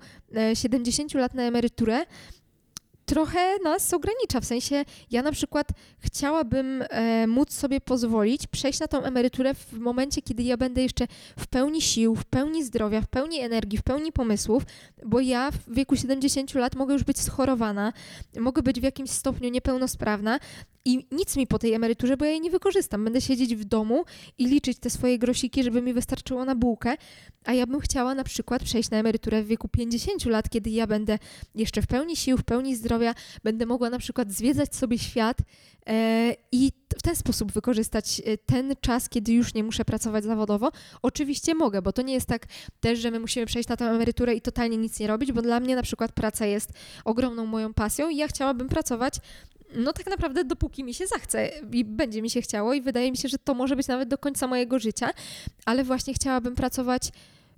70 0.54 1.14
lat 1.14 1.34
na 1.34 1.44
emeryturę 1.44 2.06
trochę 3.10 3.58
nas 3.64 3.94
ogranicza. 3.94 4.40
W 4.40 4.46
sensie 4.46 4.86
ja 5.12 5.22
na 5.22 5.32
przykład 5.32 5.68
chciałabym 6.00 6.84
e, 6.90 7.28
móc 7.28 7.54
sobie 7.54 7.82
pozwolić 7.82 8.48
przejść 8.48 8.80
na 8.80 8.88
tą 8.88 9.04
emeryturę 9.04 9.54
w 9.54 9.74
momencie, 9.74 10.22
kiedy 10.22 10.44
ja 10.44 10.58
będę 10.58 10.82
jeszcze 10.82 11.08
w 11.38 11.48
pełni 11.48 11.82
sił, 11.82 12.16
w 12.16 12.26
pełni 12.26 12.64
zdrowia, 12.64 13.02
w 13.02 13.08
pełni 13.08 13.40
energii, 13.40 13.78
w 13.78 13.84
pełni 13.84 14.12
pomysłów, 14.12 14.64
bo 15.06 15.20
ja 15.20 15.52
w 15.52 15.74
wieku 15.74 15.96
70 15.96 16.54
lat 16.54 16.76
mogę 16.76 16.94
już 16.94 17.04
być 17.04 17.20
schorowana, 17.20 17.94
mogę 18.40 18.64
być 18.64 18.80
w 18.80 18.84
jakimś 18.84 19.10
stopniu 19.10 19.50
niepełnosprawna 19.50 20.40
i 20.86 21.08
nic 21.12 21.38
mi 21.38 21.48
po 21.48 21.60
tej 21.60 21.74
emeryturze, 21.74 22.18
bo 22.18 22.26
ja 22.26 22.32
jej 22.32 22.42
nie 22.42 22.52
wykorzystam. 22.52 23.04
Będę 23.04 23.22
siedzieć 23.22 23.56
w 23.56 23.64
domu 23.64 24.06
i 24.38 24.48
liczyć 24.48 24.80
te 24.80 24.90
swoje 24.90 25.20
grosiki, 25.20 25.64
żeby 25.64 25.82
mi 25.82 25.94
wystarczyło 25.94 26.46
na 26.46 26.56
bułkę, 26.56 26.96
a 27.46 27.54
ja 27.54 27.68
bym 27.68 27.80
chciała 27.80 28.16
na 28.16 28.24
przykład 28.24 28.64
przejść 28.64 28.90
na 28.90 28.98
emeryturę 28.98 29.44
w 29.44 29.48
wieku 29.48 29.68
50 29.68 30.26
lat, 30.26 30.50
kiedy 30.50 30.70
ja 30.70 30.88
będę 30.88 31.20
jeszcze 31.56 31.82
w 31.82 31.88
pełni 31.88 32.16
sił, 32.16 32.38
w 32.38 32.44
pełni 32.44 32.76
zdrowia, 32.76 33.16
będę 33.44 33.66
mogła 33.66 33.90
na 33.90 34.00
przykład 34.00 34.32
zwiedzać 34.32 34.76
sobie 34.76 34.98
świat 34.98 35.38
e, 35.88 36.36
i 36.52 36.72
w 36.98 37.02
ten 37.02 37.16
sposób 37.16 37.52
wykorzystać 37.52 38.22
e, 38.26 38.38
ten 38.38 38.74
czas, 38.82 39.10
kiedy 39.10 39.32
już 39.32 39.54
nie 39.54 39.64
muszę 39.64 39.86
pracować 39.86 40.24
zawodowo. 40.24 40.72
Oczywiście 41.02 41.56
mogę, 41.56 41.82
bo 41.82 41.94
to 41.94 42.02
nie 42.02 42.14
jest 42.14 42.28
tak 42.28 42.46
też, 42.80 43.00
że 43.00 43.12
my 43.12 43.20
musimy 43.20 43.46
przejść 43.46 43.70
na 43.70 43.78
tę 43.78 43.86
emeryturę 43.86 44.34
i 44.34 44.42
totalnie 44.42 44.78
nic 44.78 45.00
nie 45.00 45.08
robić, 45.08 45.32
bo 45.32 45.42
dla 45.42 45.60
mnie 45.60 45.76
na 45.76 45.84
przykład 45.84 46.12
praca 46.12 46.46
jest 46.46 46.74
ogromną 47.06 47.46
moją 47.46 47.74
pasją 47.74 48.10
i 48.10 48.18
ja 48.18 48.28
chciałabym 48.28 48.70
pracować 48.70 49.20
no 49.76 49.94
tak 49.94 50.08
naprawdę 50.08 50.44
dopóki 50.44 50.84
mi 50.84 50.94
się 50.94 51.08
zachce 51.08 51.50
i 51.72 51.86
będzie 51.86 52.22
mi 52.22 52.30
się 52.30 52.42
chciało 52.42 52.74
i 52.74 52.82
wydaje 52.82 53.12
mi 53.12 53.18
się, 53.18 53.30
że 53.30 53.38
to 53.38 53.54
może 53.54 53.76
być 53.76 53.88
nawet 53.88 54.10
do 54.10 54.18
końca 54.18 54.48
mojego 54.48 54.80
życia, 54.80 55.10
ale 55.66 55.84
właśnie 55.84 56.14
chciałabym 56.14 56.56
pracować 56.56 57.12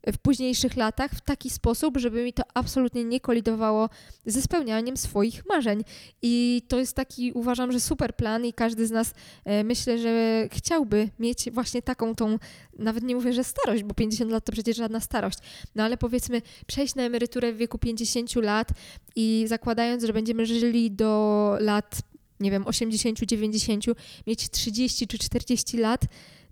w 0.07 0.17
późniejszych 0.17 0.75
latach 0.77 1.11
w 1.11 1.21
taki 1.21 1.49
sposób, 1.49 1.97
żeby 1.97 2.23
mi 2.23 2.33
to 2.33 2.43
absolutnie 2.53 3.03
nie 3.03 3.19
kolidowało 3.19 3.89
ze 4.25 4.41
spełnianiem 4.41 4.97
swoich 4.97 5.45
marzeń. 5.45 5.83
I 6.21 6.61
to 6.67 6.79
jest 6.79 6.95
taki, 6.95 7.31
uważam, 7.31 7.71
że 7.71 7.79
super 7.79 8.15
plan 8.15 8.45
i 8.45 8.53
każdy 8.53 8.87
z 8.87 8.91
nas 8.91 9.13
e, 9.45 9.63
myślę, 9.63 9.97
że 9.97 10.47
chciałby 10.51 11.09
mieć 11.19 11.51
właśnie 11.51 11.81
taką 11.81 12.15
tą, 12.15 12.37
nawet 12.79 13.03
nie 13.03 13.15
mówię, 13.15 13.33
że 13.33 13.43
starość, 13.43 13.83
bo 13.83 13.93
50 13.93 14.31
lat 14.31 14.45
to 14.45 14.51
przecież 14.51 14.77
żadna 14.77 14.99
starość, 14.99 15.39
no 15.75 15.83
ale 15.83 15.97
powiedzmy 15.97 16.41
przejść 16.67 16.95
na 16.95 17.03
emeryturę 17.03 17.53
w 17.53 17.57
wieku 17.57 17.77
50 17.77 18.35
lat 18.35 18.69
i 19.15 19.45
zakładając, 19.47 20.03
że 20.03 20.13
będziemy 20.13 20.45
żyli 20.45 20.91
do 20.91 21.55
lat, 21.59 22.01
nie 22.39 22.51
wiem, 22.51 22.67
80, 22.67 23.19
90, 23.19 23.85
mieć 24.27 24.49
30 24.49 25.07
czy 25.07 25.17
40 25.17 25.77
lat, 25.77 26.05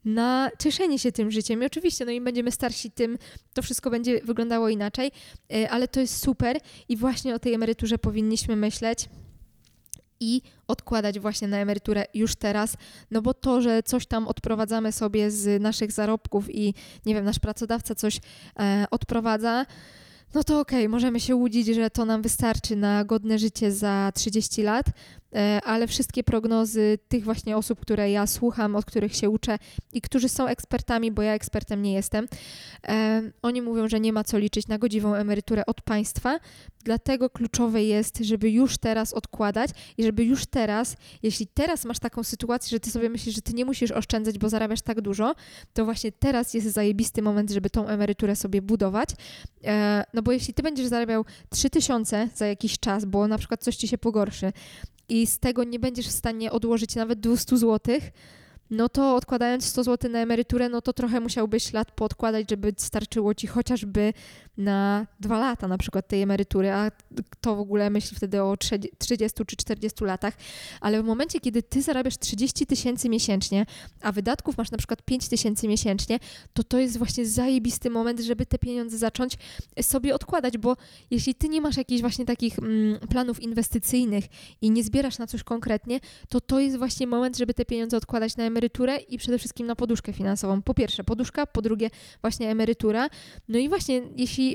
na 0.05 0.51
cieszenie 0.59 0.99
się 0.99 1.11
tym 1.11 1.31
życiem. 1.31 1.63
I 1.63 1.65
oczywiście, 1.65 2.05
no 2.05 2.11
im 2.11 2.23
będziemy 2.23 2.51
starsi, 2.51 2.91
tym 2.91 3.17
to 3.53 3.61
wszystko 3.61 3.89
będzie 3.89 4.21
wyglądało 4.23 4.69
inaczej, 4.69 5.11
e, 5.53 5.69
ale 5.69 5.87
to 5.87 5.99
jest 5.99 6.23
super 6.23 6.57
i 6.89 6.97
właśnie 6.97 7.35
o 7.35 7.39
tej 7.39 7.53
emeryturze 7.53 7.97
powinniśmy 7.97 8.55
myśleć 8.55 9.09
i 10.19 10.41
odkładać 10.67 11.19
właśnie 11.19 11.47
na 11.47 11.57
emeryturę 11.57 12.05
już 12.13 12.35
teraz, 12.35 12.77
no 13.11 13.21
bo 13.21 13.33
to, 13.33 13.61
że 13.61 13.83
coś 13.83 14.05
tam 14.05 14.27
odprowadzamy 14.27 14.91
sobie 14.91 15.31
z 15.31 15.61
naszych 15.61 15.91
zarobków 15.91 16.55
i 16.55 16.73
nie 17.05 17.15
wiem, 17.15 17.25
nasz 17.25 17.39
pracodawca 17.39 17.95
coś 17.95 18.19
e, 18.59 18.85
odprowadza, 18.91 19.65
no 20.33 20.43
to 20.43 20.59
okej, 20.59 20.79
okay, 20.79 20.89
możemy 20.89 21.19
się 21.19 21.35
łudzić, 21.35 21.67
że 21.67 21.89
to 21.89 22.05
nam 22.05 22.21
wystarczy 22.21 22.75
na 22.75 23.03
godne 23.03 23.39
życie 23.39 23.71
za 23.71 24.11
30 24.15 24.63
lat, 24.63 24.85
ale 25.63 25.87
wszystkie 25.87 26.23
prognozy 26.23 26.99
tych 27.07 27.23
właśnie 27.23 27.57
osób, 27.57 27.79
które 27.79 28.11
ja 28.11 28.27
słucham, 28.27 28.75
od 28.75 28.85
których 28.85 29.15
się 29.15 29.29
uczę 29.29 29.57
i 29.93 30.01
którzy 30.01 30.29
są 30.29 30.47
ekspertami, 30.47 31.11
bo 31.11 31.21
ja 31.21 31.33
ekspertem 31.33 31.81
nie 31.81 31.93
jestem, 31.93 32.27
e, 32.87 33.21
oni 33.41 33.61
mówią, 33.61 33.87
że 33.87 33.99
nie 33.99 34.13
ma 34.13 34.23
co 34.23 34.37
liczyć 34.37 34.67
na 34.67 34.77
godziwą 34.77 35.13
emeryturę 35.15 35.65
od 35.65 35.81
państwa, 35.81 36.39
dlatego 36.83 37.29
kluczowe 37.29 37.83
jest, 37.83 38.17
żeby 38.17 38.51
już 38.51 38.77
teraz 38.77 39.13
odkładać 39.13 39.69
i 39.97 40.03
żeby 40.03 40.23
już 40.23 40.45
teraz, 40.45 40.97
jeśli 41.23 41.47
teraz 41.47 41.85
masz 41.85 41.99
taką 41.99 42.23
sytuację, 42.23 42.69
że 42.69 42.79
ty 42.79 42.91
sobie 42.91 43.09
myślisz, 43.09 43.35
że 43.35 43.41
ty 43.41 43.53
nie 43.53 43.65
musisz 43.65 43.91
oszczędzać, 43.91 44.37
bo 44.37 44.49
zarabiasz 44.49 44.81
tak 44.81 45.01
dużo, 45.01 45.35
to 45.73 45.85
właśnie 45.85 46.11
teraz 46.11 46.53
jest 46.53 46.67
zajebisty 46.67 47.21
moment, 47.21 47.51
żeby 47.51 47.69
tą 47.69 47.87
emeryturę 47.87 48.35
sobie 48.35 48.61
budować, 48.61 49.09
e, 49.63 50.03
no 50.13 50.21
bo 50.21 50.31
jeśli 50.31 50.53
ty 50.53 50.63
będziesz 50.63 50.87
zarabiał 50.87 51.25
3000 51.49 52.29
za 52.35 52.47
jakiś 52.47 52.79
czas, 52.79 53.05
bo 53.05 53.27
na 53.27 53.37
przykład 53.37 53.63
coś 53.63 53.75
ci 53.75 53.87
się 53.87 53.97
pogorszy, 53.97 54.51
i 55.09 55.27
z 55.27 55.39
tego 55.39 55.63
nie 55.63 55.79
będziesz 55.79 56.07
w 56.07 56.11
stanie 56.11 56.51
odłożyć 56.51 56.95
nawet 56.95 57.19
200 57.19 57.57
zł, 57.57 57.99
no 58.69 58.89
to 58.89 59.15
odkładając 59.15 59.65
100 59.65 59.83
zł 59.83 60.11
na 60.11 60.19
emeryturę, 60.19 60.69
no 60.69 60.81
to 60.81 60.93
trochę 60.93 61.19
musiałbyś 61.19 61.73
lat 61.73 61.91
podkładać, 61.91 62.49
żeby 62.49 62.73
starczyło 62.77 63.33
ci 63.33 63.47
chociażby 63.47 64.13
na 64.59 65.07
dwa 65.19 65.39
lata 65.39 65.67
na 65.67 65.77
przykład 65.77 66.07
tej 66.07 66.21
emerytury, 66.21 66.71
a 66.71 66.91
kto 67.29 67.55
w 67.55 67.59
ogóle 67.59 67.89
myśli 67.89 68.17
wtedy 68.17 68.43
o 68.43 68.57
30 68.97 69.45
czy 69.47 69.55
40 69.55 70.03
latach, 70.03 70.33
ale 70.81 71.03
w 71.03 71.05
momencie, 71.05 71.39
kiedy 71.39 71.63
ty 71.63 71.81
zarabiasz 71.81 72.17
30 72.17 72.65
tysięcy 72.65 73.09
miesięcznie, 73.09 73.65
a 74.01 74.11
wydatków 74.11 74.57
masz 74.57 74.71
na 74.71 74.77
przykład 74.77 75.01
5 75.01 75.27
tysięcy 75.27 75.67
miesięcznie, 75.67 76.19
to 76.53 76.63
to 76.63 76.79
jest 76.79 76.97
właśnie 76.97 77.25
zajebisty 77.25 77.89
moment, 77.89 78.19
żeby 78.19 78.45
te 78.45 78.57
pieniądze 78.57 78.97
zacząć 78.97 79.37
sobie 79.81 80.15
odkładać, 80.15 80.57
bo 80.57 80.77
jeśli 81.11 81.35
ty 81.35 81.49
nie 81.49 81.61
masz 81.61 81.77
jakichś 81.77 82.01
właśnie 82.01 82.25
takich 82.25 82.59
mm, 82.59 82.99
planów 82.99 83.43
inwestycyjnych 83.43 84.25
i 84.61 84.71
nie 84.71 84.83
zbierasz 84.83 85.17
na 85.17 85.27
coś 85.27 85.43
konkretnie, 85.43 85.99
to 86.29 86.41
to 86.41 86.59
jest 86.59 86.77
właśnie 86.77 87.07
moment, 87.07 87.37
żeby 87.37 87.53
te 87.53 87.65
pieniądze 87.65 87.97
odkładać 87.97 88.37
na 88.37 88.43
emeryturę 88.43 88.97
i 88.97 89.17
przede 89.17 89.37
wszystkim 89.37 89.67
na 89.67 89.75
poduszkę 89.75 90.13
finansową. 90.13 90.61
Po 90.61 90.73
pierwsze 90.73 91.03
poduszka, 91.03 91.45
po 91.45 91.61
drugie 91.61 91.89
właśnie 92.21 92.49
emerytura. 92.49 93.09
No 93.47 93.59
i 93.59 93.69
właśnie 93.69 94.01
jeśli 94.15 94.48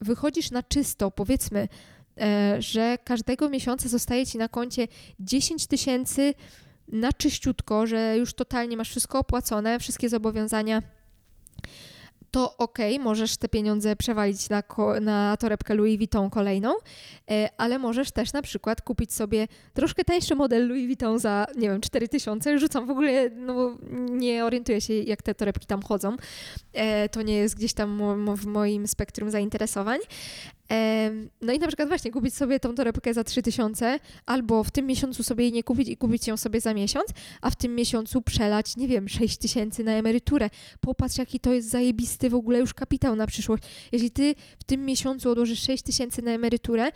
wychodzisz 0.00 0.50
na 0.50 0.62
czysto, 0.62 1.10
powiedzmy, 1.10 1.68
e, 2.20 2.56
że 2.62 2.98
każdego 3.04 3.48
miesiąca 3.48 3.88
zostaje 3.88 4.26
ci 4.26 4.38
na 4.38 4.48
koncie 4.48 4.88
10 5.20 5.66
tysięcy 5.66 6.34
na 6.88 7.12
czyściutko, 7.12 7.86
że 7.86 8.16
już 8.18 8.34
totalnie 8.34 8.76
masz 8.76 8.90
wszystko 8.90 9.18
opłacone, 9.18 9.78
wszystkie 9.78 10.08
zobowiązania 10.08 10.82
to 12.30 12.56
ok, 12.56 12.78
możesz 13.00 13.36
te 13.36 13.48
pieniądze 13.48 13.96
przewalić 13.96 14.48
na, 14.48 14.62
na 15.00 15.36
torebkę 15.36 15.74
Louis 15.74 15.96
Vuitton 15.96 16.30
kolejną, 16.30 16.74
e, 17.30 17.48
ale 17.56 17.78
możesz 17.78 18.10
też 18.10 18.32
na 18.32 18.42
przykład 18.42 18.82
kupić 18.82 19.12
sobie 19.12 19.48
troszkę 19.74 20.04
tańszy 20.04 20.34
model 20.34 20.68
Louis 20.68 20.86
Vuitton 20.86 21.18
za, 21.18 21.46
nie 21.56 21.68
wiem, 21.68 21.80
4000. 21.80 22.58
Rzucam 22.58 22.86
w 22.86 22.90
ogóle, 22.90 23.30
no 23.30 23.78
nie 24.10 24.44
orientuję 24.44 24.80
się, 24.80 24.94
jak 24.94 25.22
te 25.22 25.34
torebki 25.34 25.66
tam 25.66 25.82
chodzą. 25.82 26.16
E, 26.72 27.08
to 27.08 27.22
nie 27.22 27.36
jest 27.36 27.56
gdzieś 27.56 27.72
tam 27.72 28.02
w 28.36 28.46
moim 28.46 28.88
spektrum 28.88 29.30
zainteresowań, 29.30 29.98
no 31.42 31.52
i 31.52 31.58
na 31.58 31.66
przykład 31.66 31.88
właśnie 31.88 32.10
kupić 32.10 32.34
sobie 32.34 32.60
tą 32.60 32.74
torebkę 32.74 33.14
za 33.14 33.24
3000, 33.24 33.98
albo 34.26 34.64
w 34.64 34.70
tym 34.70 34.86
miesiącu 34.86 35.22
sobie 35.22 35.44
jej 35.44 35.52
nie 35.52 35.62
kupić 35.62 35.88
i 35.88 35.96
kupić 35.96 36.26
ją 36.26 36.36
sobie 36.36 36.60
za 36.60 36.74
miesiąc, 36.74 37.06
a 37.40 37.50
w 37.50 37.56
tym 37.56 37.74
miesiącu 37.74 38.22
przelać, 38.22 38.76
nie 38.76 38.88
wiem, 38.88 39.08
6000 39.08 39.84
na 39.84 39.92
emeryturę. 39.92 40.50
Popatrz, 40.80 41.18
jaki 41.18 41.40
to 41.40 41.52
jest 41.52 41.70
zajebisty 41.70 42.30
w 42.30 42.34
ogóle 42.34 42.58
już 42.58 42.74
kapitał 42.74 43.16
na 43.16 43.26
przyszłość. 43.26 43.62
Jeśli 43.92 44.10
ty 44.10 44.34
w 44.58 44.64
tym 44.64 44.84
miesiącu 44.84 45.30
odłożysz 45.30 45.62
6000 45.62 46.22
na 46.22 46.30
emeryturę, 46.30 46.90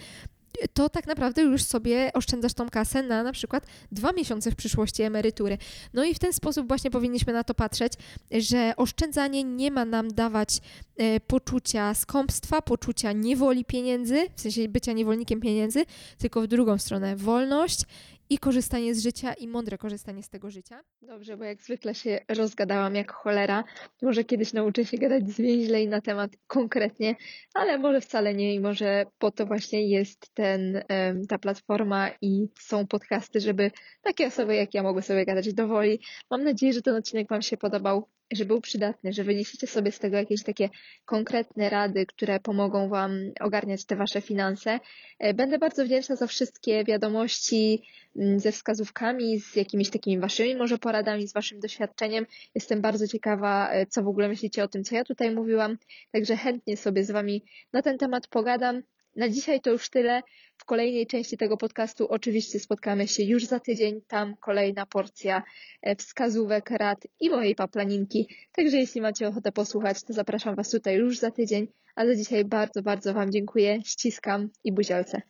to 0.74 0.88
tak 0.88 1.07
naprawdę 1.07 1.42
już 1.42 1.62
sobie 1.62 2.11
oszczędzasz 2.14 2.55
tą 2.55 2.70
kasę 2.70 3.03
na 3.03 3.22
na 3.22 3.32
przykład 3.32 3.66
dwa 3.92 4.12
miesiące 4.12 4.51
w 4.51 4.57
przyszłości 4.57 5.03
emerytury. 5.03 5.59
No 5.94 6.05
i 6.05 6.14
w 6.14 6.18
ten 6.18 6.32
sposób 6.32 6.68
właśnie 6.68 6.90
powinniśmy 6.90 7.32
na 7.32 7.44
to 7.44 7.55
patrzeć, 7.55 7.92
że 8.30 8.72
oszczędzanie 8.76 9.44
nie 9.44 9.70
ma 9.70 9.84
nam 9.84 10.09
dawać 10.09 10.59
e, 10.96 11.20
poczucia 11.20 11.94
skąpstwa, 11.94 12.62
poczucia 12.62 13.12
niewoli 13.12 13.64
pieniędzy, 13.64 14.26
w 14.36 14.40
sensie 14.40 14.68
bycia 14.68 14.92
niewolnikiem 14.92 15.40
pieniędzy, 15.40 15.84
tylko 16.18 16.42
w 16.42 16.46
drugą 16.46 16.78
stronę 16.78 17.16
wolność 17.16 17.84
i 18.30 18.38
korzystanie 18.38 18.94
z 18.94 19.02
życia 19.02 19.32
i 19.32 19.48
mądre 19.48 19.78
korzystanie 19.78 20.22
z 20.22 20.28
tego 20.28 20.50
życia. 20.50 20.80
Dobrze, 21.02 21.36
bo 21.36 21.44
jak 21.44 21.62
zwykle 21.62 21.94
się 21.94 22.20
rozgadałam 22.28 22.94
jak 22.94 23.12
cholera. 23.12 23.64
Może 24.02 24.24
kiedyś 24.24 24.52
nauczę 24.52 24.84
się 24.84 24.98
gadać 24.98 25.28
zwięźlej 25.28 25.88
na 25.88 26.00
temat 26.00 26.30
konkretnie, 26.46 27.16
ale 27.54 27.78
może 27.78 28.00
wcale 28.00 28.34
nie 28.34 28.54
i 28.54 28.60
może 28.60 29.06
po 29.18 29.30
to 29.30 29.46
właśnie 29.46 29.88
jest 29.88 30.34
ten, 30.34 30.82
ta 31.28 31.38
platforma 31.38 32.10
i 32.22 32.48
są 32.58 32.86
podcasty, 32.86 33.40
żeby 33.40 33.70
takie 34.02 34.26
osoby 34.26 34.54
jak 34.54 34.74
ja 34.74 34.82
mogły 34.82 35.02
sobie 35.02 35.24
gadać 35.24 35.54
do 35.54 35.68
woli. 35.68 36.00
Mam 36.30 36.44
nadzieję, 36.44 36.72
że 36.72 36.82
ten 36.82 36.94
odcinek 36.94 37.28
Wam 37.28 37.42
się 37.42 37.56
podobał 37.56 38.08
że 38.32 38.44
był 38.44 38.60
przydatny, 38.60 39.12
że 39.12 39.24
wyniesiecie 39.24 39.66
sobie 39.66 39.92
z 39.92 39.98
tego 39.98 40.16
jakieś 40.16 40.42
takie 40.42 40.68
konkretne 41.04 41.70
rady, 41.70 42.06
które 42.06 42.40
pomogą 42.40 42.88
Wam 42.88 43.12
ogarniać 43.40 43.84
te 43.84 43.96
Wasze 43.96 44.20
finanse. 44.20 44.80
E, 45.18 45.34
będę 45.34 45.58
bardzo 45.58 45.84
wdzięczna 45.84 46.16
za 46.16 46.26
wszystkie 46.26 46.84
wiadomości 46.84 47.82
mm, 48.16 48.40
ze 48.40 48.52
wskazówkami, 48.52 49.40
z 49.40 49.56
jakimiś 49.56 49.90
takimi 49.90 50.18
Waszymi 50.18 50.56
może 50.56 50.78
poradami, 50.78 51.28
z 51.28 51.32
Waszym 51.32 51.60
doświadczeniem. 51.60 52.26
Jestem 52.54 52.80
bardzo 52.80 53.08
ciekawa, 53.08 53.70
e, 53.70 53.86
co 53.86 54.02
w 54.02 54.08
ogóle 54.08 54.28
myślicie 54.28 54.64
o 54.64 54.68
tym, 54.68 54.84
co 54.84 54.94
ja 54.94 55.04
tutaj 55.04 55.34
mówiłam, 55.34 55.78
także 56.12 56.36
chętnie 56.36 56.76
sobie 56.76 57.04
z 57.04 57.10
Wami 57.10 57.44
na 57.72 57.82
ten 57.82 57.98
temat 57.98 58.28
pogadam. 58.28 58.82
Na 59.16 59.28
dzisiaj 59.28 59.61
to 59.61 59.70
już 59.70 59.90
tyle. 59.90 60.22
W 60.58 60.64
kolejnej 60.64 61.06
części 61.06 61.36
tego 61.36 61.56
podcastu 61.56 62.08
oczywiście 62.08 62.61
spotkamy 62.61 63.08
się 63.08 63.22
już 63.22 63.44
za 63.44 63.61
tydzień. 63.61 64.00
Tam 64.08 64.36
kolejna 64.36 64.86
porcja 64.86 65.42
e, 65.82 65.96
wskazówek, 65.96 66.70
rad 66.70 67.06
i 67.20 67.30
mojej 67.30 67.54
paplaninki. 67.54 68.28
Także 68.52 68.76
jeśli 68.76 69.00
macie 69.00 69.28
ochotę 69.28 69.52
posłuchać, 69.52 70.02
to 70.02 70.12
zapraszam 70.12 70.54
Was 70.56 70.70
tutaj 70.70 70.96
już 70.96 71.18
za 71.18 71.30
tydzień. 71.30 71.66
A 71.94 72.06
za 72.06 72.14
dzisiaj 72.14 72.44
bardzo, 72.44 72.82
bardzo 72.82 73.14
Wam 73.14 73.32
dziękuję. 73.32 73.78
Ściskam 73.84 74.48
i 74.64 74.72
buzielce. 74.72 75.22